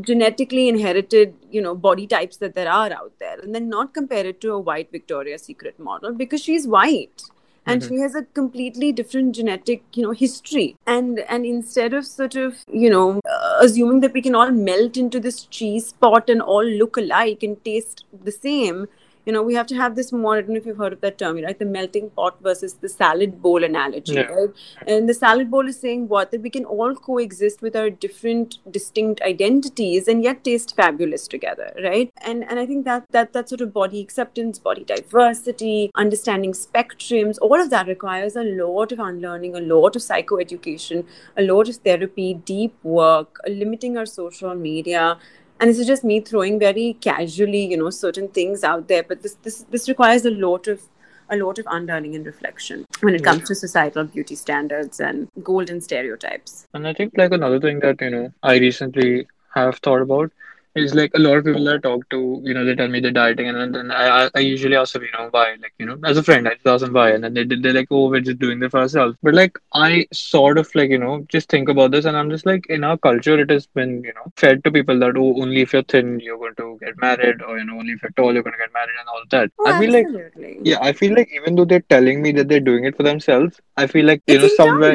genetically 0.00 0.68
inherited 0.68 1.34
you 1.50 1.60
know 1.60 1.74
body 1.74 2.06
types 2.06 2.36
that 2.36 2.54
there 2.54 2.70
are 2.70 2.92
out 2.92 3.12
there 3.18 3.40
and 3.40 3.52
then 3.52 3.68
not 3.68 3.92
compare 3.92 4.24
it 4.24 4.40
to 4.40 4.52
a 4.52 4.58
white 4.58 4.88
victoria's 4.92 5.42
secret 5.42 5.76
model 5.80 6.12
because 6.12 6.40
she's 6.40 6.66
white 6.66 7.24
and 7.66 7.82
mm-hmm. 7.82 7.94
she 7.94 8.00
has 8.00 8.14
a 8.14 8.22
completely 8.40 8.92
different 8.92 9.34
genetic 9.34 9.82
you 9.94 10.02
know 10.02 10.12
history 10.12 10.76
and 10.86 11.20
and 11.20 11.44
instead 11.44 11.92
of 11.92 12.06
sort 12.06 12.36
of 12.36 12.64
you 12.72 12.90
know 12.90 13.20
uh, 13.28 13.58
assuming 13.60 14.00
that 14.00 14.12
we 14.12 14.22
can 14.22 14.34
all 14.34 14.50
melt 14.50 14.96
into 14.96 15.20
this 15.20 15.44
cheese 15.46 15.92
pot 15.92 16.30
and 16.30 16.40
all 16.40 16.64
look 16.64 16.96
alike 16.96 17.42
and 17.42 17.62
taste 17.64 18.04
the 18.24 18.32
same 18.32 18.86
you 19.26 19.32
know, 19.32 19.42
we 19.42 19.54
have 19.54 19.66
to 19.68 19.76
have 19.76 19.96
this 19.96 20.12
more. 20.12 20.36
I 20.36 20.40
don't 20.40 20.50
know 20.50 20.56
if 20.56 20.66
you've 20.66 20.76
heard 20.76 20.92
of 20.92 21.00
that 21.02 21.18
term, 21.18 21.36
right? 21.42 21.58
The 21.58 21.64
melting 21.64 22.10
pot 22.10 22.38
versus 22.42 22.74
the 22.74 22.88
salad 22.88 23.42
bowl 23.42 23.62
analogy, 23.64 24.14
yeah. 24.14 24.22
right? 24.22 24.48
And 24.86 25.08
the 25.08 25.14
salad 25.14 25.50
bowl 25.50 25.68
is 25.68 25.78
saying 25.78 26.08
what 26.08 26.30
that 26.30 26.40
we 26.40 26.50
can 26.50 26.64
all 26.64 26.94
coexist 26.94 27.62
with 27.62 27.76
our 27.76 27.90
different, 27.90 28.58
distinct 28.70 29.20
identities 29.22 30.08
and 30.08 30.22
yet 30.22 30.44
taste 30.44 30.74
fabulous 30.74 31.28
together, 31.28 31.72
right? 31.82 32.10
And 32.22 32.44
and 32.50 32.58
I 32.58 32.66
think 32.66 32.84
that 32.84 33.04
that 33.10 33.32
that 33.32 33.48
sort 33.48 33.60
of 33.60 33.72
body 33.72 34.00
acceptance, 34.00 34.58
body 34.58 34.84
diversity, 34.84 35.90
understanding 35.94 36.52
spectrums, 36.52 37.38
all 37.40 37.60
of 37.60 37.70
that 37.70 37.86
requires 37.86 38.36
a 38.36 38.44
lot 38.44 38.92
of 38.92 38.98
unlearning, 38.98 39.54
a 39.54 39.60
lot 39.60 39.96
of 39.96 40.02
psychoeducation, 40.02 41.04
a 41.36 41.42
lot 41.42 41.68
of 41.68 41.76
therapy, 41.76 42.34
deep 42.34 42.74
work, 42.82 43.38
limiting 43.46 43.96
our 43.96 44.06
social 44.06 44.54
media 44.54 45.18
and 45.60 45.68
this 45.68 45.78
is 45.78 45.86
just 45.86 46.02
me 46.02 46.20
throwing 46.20 46.58
very 46.58 46.96
casually 47.00 47.64
you 47.64 47.76
know 47.76 47.90
certain 47.90 48.28
things 48.28 48.64
out 48.64 48.88
there 48.88 49.02
but 49.02 49.22
this 49.22 49.34
this 49.42 49.64
this 49.70 49.88
requires 49.88 50.24
a 50.24 50.30
lot 50.30 50.66
of 50.66 50.82
a 51.30 51.36
lot 51.36 51.58
of 51.60 51.66
unlearning 51.70 52.16
and 52.16 52.26
reflection 52.26 52.84
when 53.02 53.14
it 53.14 53.22
comes 53.22 53.46
to 53.46 53.54
societal 53.54 54.04
beauty 54.04 54.34
standards 54.34 54.98
and 54.98 55.28
golden 55.44 55.80
stereotypes. 55.80 56.66
And 56.74 56.88
i 56.88 56.92
think 56.92 57.12
like 57.16 57.32
another 57.32 57.60
thing 57.60 57.80
that 57.80 58.00
you 58.00 58.10
know 58.10 58.32
i 58.42 58.56
recently 58.58 59.28
have 59.54 59.76
thought 59.76 60.02
about 60.02 60.32
is 60.74 60.94
like 60.94 61.10
a 61.14 61.18
lot 61.18 61.38
of 61.38 61.44
people 61.44 61.64
that 61.64 61.76
I 61.76 61.78
talk 61.78 62.08
to, 62.10 62.40
you 62.44 62.54
know, 62.54 62.64
they 62.64 62.74
tell 62.74 62.88
me 62.88 63.00
they're 63.00 63.10
dieting, 63.10 63.48
and 63.48 63.74
then 63.74 63.90
I, 63.90 64.30
I 64.34 64.38
usually 64.38 64.76
ask 64.76 64.92
them, 64.92 65.02
you 65.02 65.10
know, 65.12 65.28
why, 65.30 65.56
like, 65.60 65.74
you 65.78 65.86
know, 65.86 65.98
as 66.04 66.16
a 66.16 66.22
friend, 66.22 66.46
I 66.46 66.54
just 66.54 66.66
ask 66.66 66.84
them 66.84 66.94
why, 66.94 67.10
and 67.10 67.24
then 67.24 67.34
they 67.34 67.44
they're 67.44 67.72
like, 67.72 67.88
oh, 67.90 68.08
we're 68.08 68.20
just 68.20 68.38
doing 68.38 68.62
it 68.62 68.70
for 68.70 68.80
ourselves. 68.80 69.16
But 69.22 69.34
like, 69.34 69.58
I 69.74 70.06
sort 70.12 70.58
of 70.58 70.72
like, 70.74 70.90
you 70.90 70.98
know, 70.98 71.26
just 71.28 71.48
think 71.48 71.68
about 71.68 71.90
this, 71.90 72.04
and 72.04 72.16
I'm 72.16 72.30
just 72.30 72.46
like, 72.46 72.66
in 72.68 72.84
our 72.84 72.96
culture, 72.96 73.38
it 73.38 73.50
has 73.50 73.66
been, 73.66 74.02
you 74.04 74.12
know, 74.14 74.32
fed 74.36 74.62
to 74.64 74.70
people 74.70 74.98
that 75.00 75.16
oh, 75.16 75.42
only 75.42 75.62
if 75.62 75.72
you're 75.72 75.82
thin, 75.82 76.20
you're 76.20 76.38
going 76.38 76.54
to 76.56 76.78
get 76.80 76.98
married, 76.98 77.42
or 77.42 77.58
you 77.58 77.64
know, 77.64 77.78
only 77.78 77.92
if 77.92 78.02
you're 78.02 78.12
tall, 78.12 78.32
you're 78.32 78.42
going 78.42 78.54
to 78.54 78.58
get 78.58 78.72
married, 78.72 78.96
and 78.98 79.08
all 79.08 79.22
that. 79.30 79.50
Oh, 79.58 79.66
I 79.66 79.80
feel 79.80 79.96
absolutely. 79.96 80.54
like, 80.54 80.58
yeah, 80.62 80.78
I 80.80 80.92
feel 80.92 81.14
like 81.14 81.30
even 81.34 81.56
though 81.56 81.64
they're 81.64 81.80
telling 81.80 82.22
me 82.22 82.32
that 82.32 82.48
they're 82.48 82.60
doing 82.60 82.84
it 82.84 82.96
for 82.96 83.02
themselves, 83.02 83.60
I 83.76 83.86
feel 83.86 84.06
like 84.06 84.22
you 84.26 84.36
it's 84.36 84.58
know 84.58 84.64
somewhere, 84.64 84.94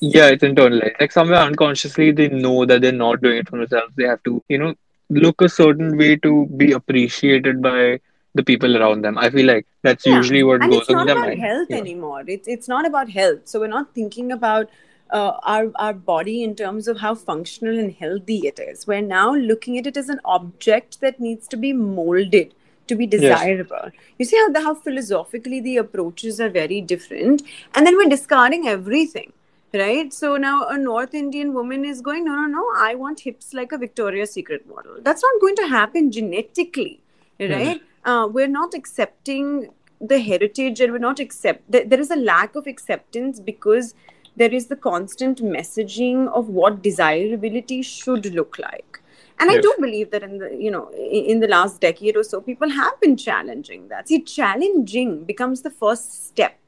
yeah, 0.00 0.28
it's 0.28 0.44
internalized. 0.44 1.00
Like 1.00 1.12
somewhere 1.12 1.40
unconsciously, 1.40 2.12
they 2.12 2.28
know 2.28 2.64
that 2.64 2.80
they're 2.80 2.92
not 2.92 3.20
doing 3.20 3.38
it 3.38 3.48
for 3.48 3.58
themselves. 3.58 3.92
They 3.96 4.04
have 4.04 4.22
to, 4.24 4.42
you 4.48 4.58
know 4.58 4.74
look 5.10 5.40
a 5.40 5.48
certain 5.48 5.96
way 5.96 6.16
to 6.16 6.46
be 6.56 6.72
appreciated 6.72 7.62
by 7.62 8.00
the 8.34 8.42
people 8.42 8.76
around 8.76 9.02
them. 9.02 9.16
I 9.18 9.30
feel 9.30 9.46
like 9.46 9.66
that's 9.82 10.06
Yeah. 10.06 10.16
usually 10.16 10.42
what 10.42 10.62
and 10.62 10.70
goes 10.72 10.82
it's 10.82 10.90
on 10.90 10.96
not 10.96 11.02
in 11.02 11.06
their 11.06 11.16
about 11.16 11.28
mind. 11.28 11.40
health 11.40 11.68
Yeah. 11.70 11.76
anymore 11.78 12.22
it's 12.26 12.48
it's 12.48 12.68
not 12.68 12.86
about 12.86 13.08
health 13.10 13.40
so 13.44 13.60
we're 13.60 13.68
not 13.74 13.94
thinking 13.94 14.32
about 14.32 14.68
uh, 15.10 15.32
our 15.54 15.70
our 15.76 15.92
body 15.94 16.42
in 16.42 16.54
terms 16.56 16.88
of 16.88 16.98
how 16.98 17.14
functional 17.14 17.78
and 17.78 17.92
healthy 17.92 18.38
it 18.50 18.58
is 18.58 18.86
we're 18.86 19.00
now 19.00 19.32
looking 19.34 19.78
at 19.78 19.86
it 19.86 19.96
as 19.96 20.08
an 20.08 20.20
object 20.24 21.00
that 21.00 21.20
needs 21.20 21.46
to 21.48 21.56
be 21.56 21.72
molded 21.72 22.52
to 22.88 22.94
be 22.96 23.06
desirable 23.06 23.90
you 24.18 24.24
see 24.24 24.36
how 24.36 24.48
the, 24.50 24.60
how 24.60 24.74
philosophically 24.74 25.60
the 25.60 25.76
approaches 25.76 26.40
are 26.40 26.50
very 26.50 26.80
different 26.80 27.42
and 27.74 27.86
then 27.86 27.96
we're 27.96 28.08
discarding 28.16 28.66
everything 28.66 29.32
right? 29.78 30.12
So 30.12 30.36
now 30.36 30.66
a 30.68 30.78
north 30.78 31.14
indian 31.14 31.54
woman 31.54 31.84
is 31.84 32.00
going 32.00 32.24
no 32.24 32.34
no 32.40 32.46
no 32.46 32.64
i 32.78 32.94
want 32.94 33.20
hips 33.20 33.52
like 33.54 33.72
a 33.72 33.78
victoria's 33.78 34.32
secret 34.32 34.66
model. 34.68 34.98
That's 35.02 35.22
not 35.22 35.40
going 35.40 35.56
to 35.56 35.66
happen 35.68 36.10
genetically 36.10 37.00
right? 37.40 37.80
Uh, 38.04 38.28
we're 38.30 38.48
not 38.48 38.74
accepting 38.74 39.70
the 40.00 40.18
heritage 40.18 40.80
and 40.80 40.92
we're 40.92 40.98
not 40.98 41.18
accept 41.20 41.70
th- 41.72 41.88
there 41.88 42.00
is 42.00 42.10
a 42.10 42.16
lack 42.16 42.54
of 42.54 42.66
acceptance 42.66 43.40
because 43.40 43.94
there 44.36 44.52
is 44.52 44.66
the 44.66 44.76
constant 44.76 45.42
messaging 45.42 46.28
of 46.28 46.48
what 46.48 46.82
desirability 46.82 47.82
should 47.82 48.26
look 48.34 48.58
like. 48.58 49.00
And 49.38 49.50
i 49.50 49.58
do 49.60 49.74
believe 49.80 50.10
that 50.12 50.22
in 50.22 50.38
the 50.38 50.48
you 50.66 50.70
know 50.70 50.90
in, 50.92 51.40
the 51.40 51.48
last 51.48 51.80
decade 51.80 52.16
or 52.16 52.22
so 52.22 52.40
people 52.40 52.70
have 52.70 53.00
been 53.00 53.16
challenging 53.16 53.88
that. 53.88 54.08
See 54.08 54.22
challenging 54.22 55.24
becomes 55.24 55.62
the 55.62 55.70
first 55.70 56.26
step. 56.28 56.58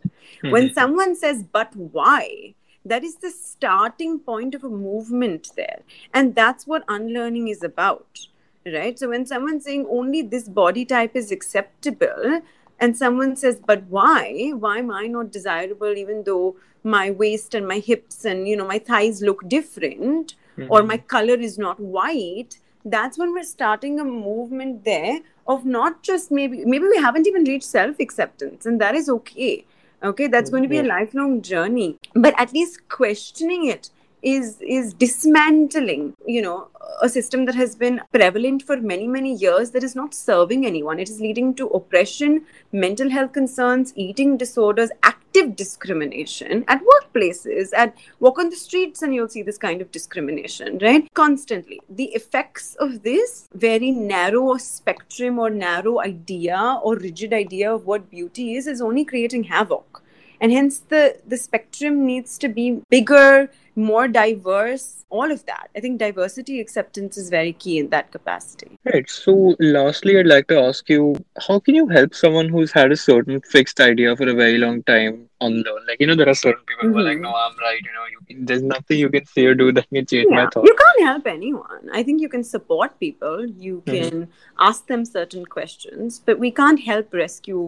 When 0.42 0.68
Mhm. 0.68 0.74
someone 0.74 1.14
says 1.16 1.42
but 1.58 1.74
why 1.76 2.54
that 2.88 3.04
is 3.04 3.16
the 3.16 3.30
starting 3.30 4.18
point 4.18 4.54
of 4.54 4.64
a 4.64 4.68
movement 4.68 5.50
there. 5.56 5.80
And 6.14 6.34
that's 6.34 6.66
what 6.66 6.84
unlearning 6.88 7.48
is 7.48 7.62
about 7.62 8.26
right? 8.66 8.98
So 8.98 9.08
when 9.08 9.24
someone's 9.26 9.64
saying 9.64 9.86
only 9.90 10.22
this 10.22 10.48
body 10.48 10.84
type 10.84 11.16
is 11.16 11.30
acceptable 11.32 12.42
and 12.78 12.96
someone 12.96 13.36
says 13.36 13.60
but 13.66 13.84
why? 13.84 14.52
Why 14.54 14.78
am 14.78 14.90
i 14.90 15.06
not 15.06 15.32
desirable 15.32 15.96
even 15.96 16.24
though 16.24 16.56
my 16.84 17.10
waist 17.10 17.54
and 17.54 17.66
my 17.66 17.78
hips 17.78 18.24
and 18.24 18.46
you 18.48 18.56
know 18.56 18.66
my 18.66 18.78
thighs 18.78 19.22
look 19.22 19.48
different 19.48 20.34
or 20.68 20.82
Mhm. 20.82 20.86
my 20.86 20.98
color 20.98 21.34
is 21.48 21.58
not 21.58 21.80
white? 21.80 22.58
That's 22.84 23.18
when 23.18 23.32
we're 23.32 23.42
starting 23.44 23.98
a 24.00 24.04
movement 24.04 24.84
there 24.84 25.20
of 25.46 25.64
not 25.64 26.02
just 26.02 26.30
maybe 26.30 26.64
maybe 26.64 26.86
we 26.86 26.98
haven't 26.98 27.26
even 27.26 27.44
reached 27.44 27.64
self 27.64 27.98
acceptance 28.00 28.66
and 28.66 28.80
that 28.80 28.94
is 28.94 29.08
okay 29.08 29.64
okay? 30.02 30.26
That's 30.28 30.50
going 30.50 30.62
to 30.62 30.68
be 30.68 30.78
a 30.78 30.82
lifelong 30.84 31.42
journey 31.42 31.97
but 32.14 32.34
at 32.38 32.52
least 32.52 32.88
questioning 32.88 33.66
it 33.66 33.90
is 34.22 34.60
is 34.60 34.94
dismantling 34.94 36.14
you 36.26 36.42
know 36.42 36.68
a 37.00 37.08
system 37.08 37.44
that 37.44 37.54
has 37.54 37.76
been 37.76 38.00
prevalent 38.12 38.62
for 38.62 38.76
many 38.78 39.06
many 39.06 39.34
years 39.34 39.70
that 39.70 39.84
is 39.84 39.94
not 39.94 40.12
serving 40.14 40.66
anyone. 40.66 40.98
It 40.98 41.08
is 41.08 41.20
leading 41.20 41.54
to 41.54 41.66
oppression 41.68 42.44
mental 42.72 43.10
health 43.10 43.32
concerns 43.32 43.92
eating 43.94 44.36
disorders 44.36 44.90
active 45.04 45.54
discrimination 45.54 46.64
at 46.66 46.82
workplaces. 46.82 47.70
At 47.76 47.96
walk 48.18 48.38
on 48.38 48.50
the 48.50 48.56
streets 48.56 49.02
and 49.02 49.14
you'll 49.14 49.28
see 49.28 49.42
this 49.42 49.58
kind 49.58 49.80
of 49.80 49.92
discrimination 49.92 50.78
right? 50.78 51.08
Constantly. 51.14 51.80
The 51.88 52.06
effects 52.06 52.74
of 52.80 53.02
this 53.02 53.48
very 53.54 53.92
narrow 53.92 54.56
spectrum 54.56 55.38
or 55.38 55.50
narrow 55.50 56.00
idea 56.00 56.80
or 56.82 56.96
rigid 56.96 57.32
idea 57.32 57.72
of 57.72 57.86
what 57.86 58.10
beauty 58.10 58.54
is 58.54 58.66
is 58.66 58.80
only 58.80 59.04
creating 59.04 59.44
havoc 59.44 60.02
and 60.40 60.52
hence 60.52 60.78
the 60.94 61.02
the 61.26 61.36
spectrum 61.36 62.04
needs 62.06 62.38
to 62.38 62.48
be 62.48 62.80
bigger 62.90 63.50
more 63.76 64.06
diverse 64.08 65.04
all 65.10 65.30
of 65.34 65.44
that 65.46 65.68
i 65.76 65.80
think 65.80 65.98
diversity 65.98 66.60
acceptance 66.60 67.16
is 67.16 67.28
very 67.30 67.52
key 67.52 67.78
in 67.78 67.88
that 67.90 68.10
capacity 68.12 68.70
Right. 68.84 69.08
So, 69.10 69.32
lastly, 69.60 70.18
I'd 70.18 70.26
like 70.26 70.46
to 70.48 70.58
ask 70.60 70.88
you, 70.88 71.14
how 71.46 71.58
can 71.58 71.74
you 71.74 71.86
help 71.88 72.14
someone 72.14 72.48
who's 72.48 72.72
had 72.72 72.90
a 72.90 72.96
certain 72.96 73.40
fixed 73.42 73.80
idea 73.80 74.16
for 74.16 74.26
a 74.28 74.34
very 74.34 74.56
long 74.56 74.82
time 74.84 75.28
unlearn? 75.42 75.82
Like, 75.86 76.00
you 76.00 76.06
know, 76.06 76.14
there 76.14 76.28
are 76.28 76.34
certain 76.34 76.62
people 76.70 76.88
who 76.88 76.98
are 76.98 77.02
like, 77.08 77.18
Mhm. 77.18 77.26
no, 77.26 77.34
I'm 77.40 77.56
right. 77.64 77.80
You 77.88 77.92
know, 77.96 78.06
you, 78.12 78.46
there's 78.46 78.62
nothing 78.62 78.98
you 78.98 79.10
can 79.10 79.26
say 79.26 79.44
or 79.50 79.54
do 79.54 79.66
that 79.72 79.88
can 79.90 80.06
change 80.06 80.28
my 80.30 80.38
yeah 80.42 80.48
thought. 80.54 80.64
you 80.70 80.74
can't 80.82 81.02
help 81.08 81.26
anyone 81.32 81.90
i 81.98 82.02
think 82.06 82.20
you 82.26 82.30
can 82.36 82.44
support 82.54 82.98
people 83.04 83.44
you 83.66 83.74
Mhm. 83.86 83.92
can 83.94 84.28
ask 84.70 84.86
them 84.94 85.04
certain 85.10 85.44
questions 85.58 86.18
but 86.30 86.38
we 86.46 86.50
can't 86.62 86.80
help 86.88 87.12
rescue 87.24 87.62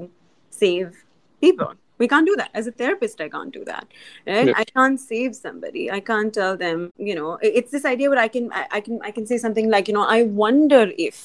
save 0.62 1.04
people 1.46 1.72
we 2.00 2.08
can't 2.12 2.26
do 2.26 2.34
that. 2.40 2.50
As 2.60 2.66
a 2.66 2.72
therapist 2.82 3.20
i 3.20 3.28
can't 3.34 3.52
do 3.58 3.64
that 3.66 3.86
right? 4.26 4.46
Yeah. 4.48 4.54
i 4.62 4.64
can't 4.64 4.98
save 5.04 5.36
somebody. 5.36 5.82
I 5.98 6.00
can't 6.00 6.34
tell 6.40 6.56
them 6.64 6.90
you 7.10 7.14
know 7.20 7.38
it's 7.58 7.70
this 7.76 7.84
idea 7.92 8.10
where 8.14 8.18
i 8.24 8.28
can 8.36 8.50
i, 8.60 8.66
I 8.78 8.80
can 8.88 8.98
i 9.10 9.10
can 9.20 9.26
say 9.32 9.38
something 9.44 9.70
like 9.76 9.88
you 9.92 9.94
know 9.98 10.06
i 10.16 10.22
wonder 10.42 10.82
if 11.08 11.20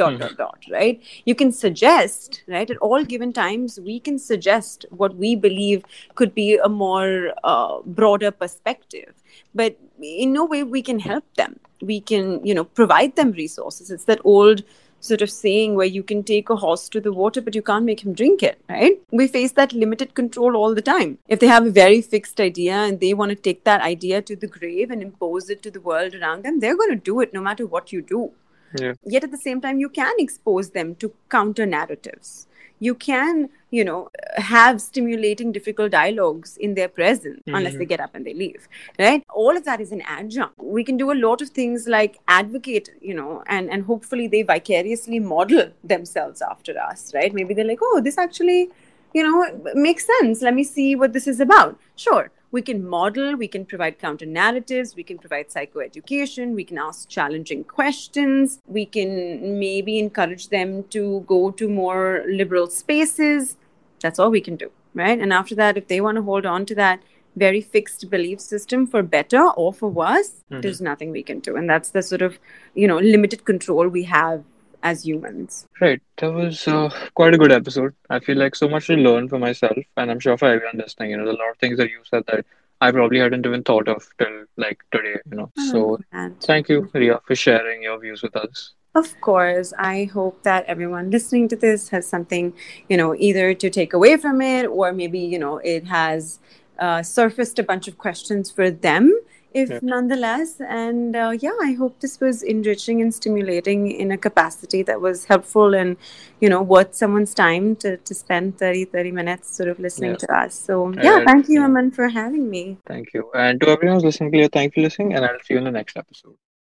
dot 0.00 0.12
Mhm. 0.14 0.18
dot 0.22 0.36
dot 0.40 0.64
right? 0.72 1.00
You 1.30 1.34
can 1.42 1.50
suggest 1.58 2.42
right? 2.54 2.70
At 2.74 2.80
all 2.88 3.04
given 3.12 3.32
times 3.32 3.78
we 3.90 3.94
can 4.08 4.18
suggest 4.24 4.84
what 5.02 5.14
we 5.22 5.30
believe 5.44 5.84
could 6.20 6.34
be 6.34 6.48
a 6.56 6.68
more 6.68 7.32
uh, 7.52 7.78
broader 8.00 8.30
perspective. 8.30 9.14
But 9.54 9.78
in 10.02 10.34
no 10.34 10.44
way 10.44 10.62
we 10.74 10.82
can 10.90 10.98
help 11.06 11.24
them. 11.40 11.58
We 11.92 12.00
can 12.12 12.44
you 12.50 12.54
know 12.58 12.64
provide 12.82 13.16
them 13.22 13.32
resources. 13.40 13.90
It's 13.96 14.04
that 14.12 14.20
old 14.34 14.62
sort 15.00 15.22
of 15.22 15.30
saying 15.30 15.74
where 15.74 15.86
you 15.86 16.02
can 16.02 16.22
take 16.22 16.50
a 16.50 16.56
horse 16.56 16.88
to 16.88 17.00
the 17.00 17.12
water 17.12 17.40
but 17.40 17.54
you 17.54 17.62
can't 17.62 17.84
make 17.84 18.04
him 18.04 18.12
drink 18.12 18.42
it 18.42 18.60
right? 18.68 19.00
We 19.12 19.28
face 19.28 19.52
that 19.52 19.72
limited 19.72 20.14
control 20.14 20.56
all 20.56 20.74
the 20.74 20.82
time. 20.82 21.18
If 21.28 21.40
they 21.40 21.46
have 21.46 21.66
a 21.66 21.70
very 21.70 22.02
fixed 22.02 22.40
idea 22.40 22.74
and 22.74 23.00
they 23.00 23.14
want 23.14 23.30
to 23.30 23.36
take 23.36 23.64
that 23.64 23.80
idea 23.80 24.22
to 24.22 24.36
the 24.36 24.46
grave 24.46 24.90
and 24.90 25.02
impose 25.02 25.48
it 25.50 25.62
to 25.62 25.70
the 25.70 25.80
world 25.80 26.14
around 26.14 26.44
them 26.44 26.60
they're 26.60 26.76
going 26.76 26.90
to 26.90 26.96
do 26.96 27.20
it 27.20 27.32
no 27.32 27.40
matter 27.40 27.66
what 27.66 27.92
you 27.92 28.02
do. 28.02 28.32
Yeah. 28.78 28.92
yet 29.02 29.24
at 29.24 29.30
the 29.30 29.38
same 29.38 29.62
time 29.62 29.78
you 29.80 29.88
can 29.88 30.14
expose 30.18 30.70
them 30.72 30.94
to 30.96 31.10
counter 31.30 31.64
narratives 31.64 32.47
you 32.80 32.94
can 32.94 33.48
you 33.70 33.84
know 33.84 34.08
have 34.36 34.80
stimulating 34.80 35.52
difficult 35.52 35.90
dialogues 35.92 36.56
in 36.56 36.74
their 36.74 36.88
presence 36.88 37.42
unless 37.46 37.74
Mhm. 37.74 37.78
they 37.78 37.84
get 37.92 38.00
up 38.00 38.14
and 38.14 38.24
they 38.24 38.34
leave 38.34 38.68
right? 38.98 39.22
All 39.42 39.56
of 39.56 39.64
that 39.64 39.80
is 39.80 39.92
an 39.92 40.02
adjunct. 40.16 40.54
We 40.76 40.84
can 40.84 40.96
do 40.96 41.10
a 41.12 41.18
lot 41.26 41.42
of 41.42 41.50
things 41.50 41.86
like 41.88 42.18
advocate 42.28 42.90
you 43.00 43.14
know 43.14 43.42
and 43.46 43.68
and 43.70 43.84
hopefully 43.84 44.26
they 44.28 44.42
vicariously 44.42 45.18
model 45.18 45.64
themselves 45.94 46.40
after 46.50 46.78
us 46.90 47.12
right? 47.14 47.34
Maybe 47.34 47.54
they're 47.54 47.72
like 47.72 47.80
oh 47.90 48.00
this 48.08 48.18
actually 48.18 48.70
you 49.14 49.22
know 49.22 49.36
makes 49.74 50.06
sense. 50.06 50.42
Let 50.42 50.54
me 50.54 50.64
see 50.64 50.94
what 50.96 51.12
this 51.12 51.26
is 51.26 51.40
about. 51.40 51.78
Sure 51.96 52.30
we 52.50 52.62
can 52.62 52.86
model 52.88 53.36
we 53.36 53.46
can 53.48 53.64
provide 53.64 53.98
counter 53.98 54.24
narratives 54.26 54.94
we 54.96 55.02
can 55.02 55.18
provide 55.18 55.48
psychoeducation 55.48 56.54
we 56.54 56.64
can 56.64 56.78
ask 56.78 57.08
challenging 57.08 57.62
questions. 57.64 58.60
We 58.66 58.86
can 58.86 59.58
maybe 59.58 59.98
encourage 59.98 60.48
them 60.48 60.84
to 60.90 61.20
go 61.26 61.50
to 61.52 61.68
more 61.68 62.24
liberal 62.26 62.68
spaces. 62.68 63.56
That's 64.00 64.18
all 64.18 64.30
we 64.30 64.40
can 64.40 64.56
do 64.56 64.70
right? 64.94 65.18
And 65.18 65.32
after 65.32 65.54
that 65.56 65.76
if 65.76 65.88
they 65.88 66.00
want 66.00 66.16
to 66.16 66.22
hold 66.22 66.46
on 66.46 66.64
to 66.66 66.74
that 66.76 67.00
very 67.36 67.60
fixed 67.60 68.08
belief 68.10 68.40
system 68.40 68.86
for 68.86 69.02
better 69.02 69.42
or 69.50 69.72
for 69.72 69.88
worse 69.88 70.32
Mhm. 70.50 70.62
there's 70.62 70.80
nothing 70.80 71.10
we 71.12 71.22
can 71.22 71.40
do. 71.40 71.56
And 71.56 71.68
that's 71.70 71.90
the 71.90 72.02
sort 72.02 72.22
of 72.22 72.38
you 72.74 72.88
know 72.88 72.98
limited 72.98 73.44
control 73.44 73.88
we 73.88 74.04
have 74.04 74.42
as 74.82 75.04
humans 75.06 75.66
Right. 75.80 76.00
That 76.18 76.32
was 76.32 76.66
uh, 76.66 76.90
quite 77.14 77.34
a 77.34 77.38
good 77.38 77.52
episode. 77.52 77.94
I 78.10 78.18
feel 78.18 78.36
like 78.36 78.56
so 78.56 78.68
much 78.68 78.86
to 78.86 78.94
learn 78.94 79.28
for 79.28 79.38
myself, 79.38 79.78
and 79.96 80.10
I'm 80.10 80.18
sure 80.18 80.36
for 80.36 80.46
everyone 80.46 80.78
listening, 80.78 81.10
you 81.10 81.16
know, 81.16 81.24
there's 81.24 81.36
a 81.36 81.38
lot 81.38 81.50
of 81.50 81.58
things 81.58 81.78
that 81.78 81.90
you 81.90 82.00
said 82.10 82.24
that 82.26 82.44
I 82.80 82.90
probably 82.90 83.18
hadn't 83.18 83.46
even 83.46 83.62
thought 83.62 83.88
of 83.88 84.04
till 84.18 84.44
like 84.56 84.80
today, 84.92 85.16
you 85.30 85.36
know. 85.36 85.52
So 85.70 85.98
And- 86.12 86.40
thank 86.40 86.68
you, 86.68 86.90
Riya, 86.92 87.20
for 87.26 87.34
sharing 87.34 87.82
your 87.82 87.98
views 88.00 88.22
with 88.22 88.36
us. 88.36 88.74
Of 88.94 89.20
course, 89.20 89.72
I 89.78 90.04
hope 90.04 90.42
that 90.42 90.64
everyone 90.66 91.10
listening 91.10 91.46
to 91.48 91.56
this 91.56 91.90
has 91.90 92.06
something, 92.06 92.52
you 92.88 92.96
know, 92.96 93.14
either 93.14 93.54
to 93.54 93.70
take 93.70 93.92
away 93.92 94.16
from 94.16 94.40
it 94.42 94.66
or 94.66 94.92
maybe, 94.92 95.20
you 95.20 95.38
know, 95.38 95.58
it 95.58 95.86
has 95.86 96.40
uh, 96.78 97.02
surfaced 97.02 97.58
a 97.58 97.62
bunch 97.62 97.86
of 97.86 97.98
questions 97.98 98.50
for 98.50 98.70
them, 98.70 99.12
if 99.54 99.70
Yeah. 99.70 99.78
nonetheless. 99.82 100.60
And 100.60 101.16
uh, 101.16 101.30
yeah, 101.40 101.56
I 101.62 101.72
hope 101.72 102.00
this 102.00 102.20
was 102.20 102.42
enriching 102.42 103.00
and 103.02 103.14
stimulating 103.14 103.90
in 103.90 104.10
a 104.12 104.18
capacity 104.18 104.82
that 104.82 105.00
was 105.00 105.24
helpful 105.26 105.74
and, 105.74 105.96
you 106.40 106.48
know, 106.48 106.62
worth 106.62 106.94
someone's 106.94 107.34
time 107.34 107.76
to, 107.76 107.96
to 107.96 108.14
spend 108.14 108.58
30, 108.58 108.84
30 108.86 109.12
minutes 109.12 109.56
sort 109.56 109.68
of 109.68 109.78
listening 109.78 110.10
Yeah. 110.12 110.16
to 110.26 110.36
us. 110.36 110.54
So 110.54 110.92
yeah, 110.92 111.18
And- 111.18 111.26
thank 111.26 111.48
you, 111.48 111.60
yeah. 111.60 111.66
Aman, 111.66 111.90
for 111.92 112.08
having 112.08 112.50
me. 112.50 112.78
Thank 112.86 113.14
you. 113.14 113.30
And 113.34 113.60
to 113.60 113.68
everyone 113.68 113.96
who's 113.96 114.04
listening, 114.04 114.48
thank 114.50 114.76
you 114.76 114.82
for 114.82 114.84
listening, 114.86 115.14
and 115.14 115.24
I'll 115.24 115.38
see 115.44 115.54
you 115.54 115.58
in 115.58 115.64
the 115.64 115.70
next 115.70 115.96
episode. 115.96 116.36